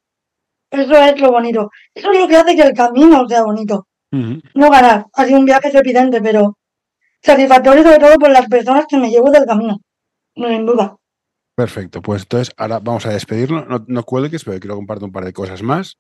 eso 0.70 0.96
es 0.96 1.20
lo 1.20 1.30
bonito. 1.30 1.70
Eso 1.94 2.12
es 2.12 2.20
lo 2.20 2.28
que 2.28 2.36
hace 2.36 2.56
que 2.56 2.62
el 2.62 2.74
camino 2.74 3.26
sea 3.28 3.42
bonito. 3.42 3.86
No 4.10 4.70
ganar, 4.70 5.06
ha 5.12 5.24
sido 5.24 5.38
un 5.38 5.44
viaje 5.44 5.70
trepidante, 5.70 6.22
pero 6.22 6.56
satisfactorio 7.20 7.82
sobre 7.82 7.98
todo 7.98 8.16
por 8.16 8.30
las 8.30 8.46
personas 8.46 8.86
que 8.88 8.96
me 8.96 9.10
llevo 9.10 9.30
del 9.30 9.44
camino. 9.44 9.80
No, 10.36 10.48
sin 10.48 10.64
duda. 10.64 10.96
Perfecto, 11.54 12.00
pues 12.02 12.22
entonces 12.22 12.54
ahora 12.56 12.78
vamos 12.78 13.04
a 13.06 13.10
despedirnos. 13.10 13.66
No, 13.66 13.84
no 13.86 14.02
cuelgues, 14.04 14.44
pero 14.44 14.58
quiero 14.60 14.76
compartir 14.76 15.04
un 15.04 15.12
par 15.12 15.24
de 15.24 15.32
cosas 15.32 15.62
más. 15.62 15.98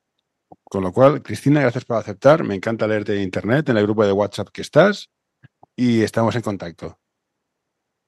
Con 0.64 0.82
lo 0.82 0.92
cual, 0.92 1.22
Cristina, 1.22 1.60
gracias 1.60 1.84
por 1.84 1.96
aceptar. 1.96 2.44
Me 2.44 2.54
encanta 2.54 2.86
leerte 2.86 3.16
en 3.16 3.22
internet, 3.22 3.68
en 3.68 3.76
el 3.76 3.82
grupo 3.84 4.04
de 4.04 4.12
WhatsApp 4.12 4.48
que 4.48 4.62
estás 4.62 5.10
y 5.74 6.02
estamos 6.02 6.36
en 6.36 6.42
contacto. 6.42 6.98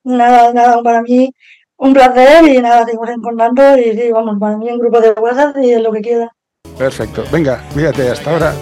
Nada, 0.05 0.53
nada, 0.53 0.83
para 0.83 1.03
mí 1.03 1.33
un 1.79 1.93
placer 1.95 2.45
y 2.45 2.61
nada, 2.61 2.85
seguimos 2.85 3.09
en 3.09 3.23
contacto 3.23 3.79
y 3.79 3.97
sí, 3.97 4.13
vamos, 4.13 4.39
para 4.39 4.57
mí 4.57 4.71
un 4.71 4.79
grupo 4.79 5.01
de 5.01 5.13
WhatsApp 5.13 5.57
y 5.59 5.77
lo 5.77 5.93
que 5.93 6.01
quiera. 6.01 6.33
Perfecto. 6.77 7.25
Venga, 7.33 7.63
cuídate, 7.73 8.11
hasta 8.11 8.31
ahora. 8.31 8.53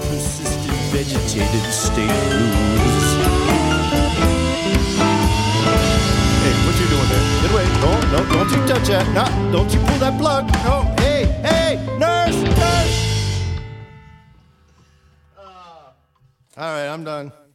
No, 7.80 8.00
no, 8.10 8.24
don't 8.32 8.50
you 8.50 8.66
touch 8.66 8.88
that. 8.88 9.06
No, 9.14 9.52
don't 9.52 9.72
you 9.72 9.78
pull 9.80 9.98
that 9.98 10.18
plug. 10.18 10.46
No, 10.64 10.82
hey, 10.98 11.24
hey, 11.42 11.78
nurse, 11.98 12.42
nurse. 12.42 13.50
Ah. 15.38 15.92
all 16.56 16.72
right, 16.72 16.88
I'm 16.88 17.04
done. 17.04 17.45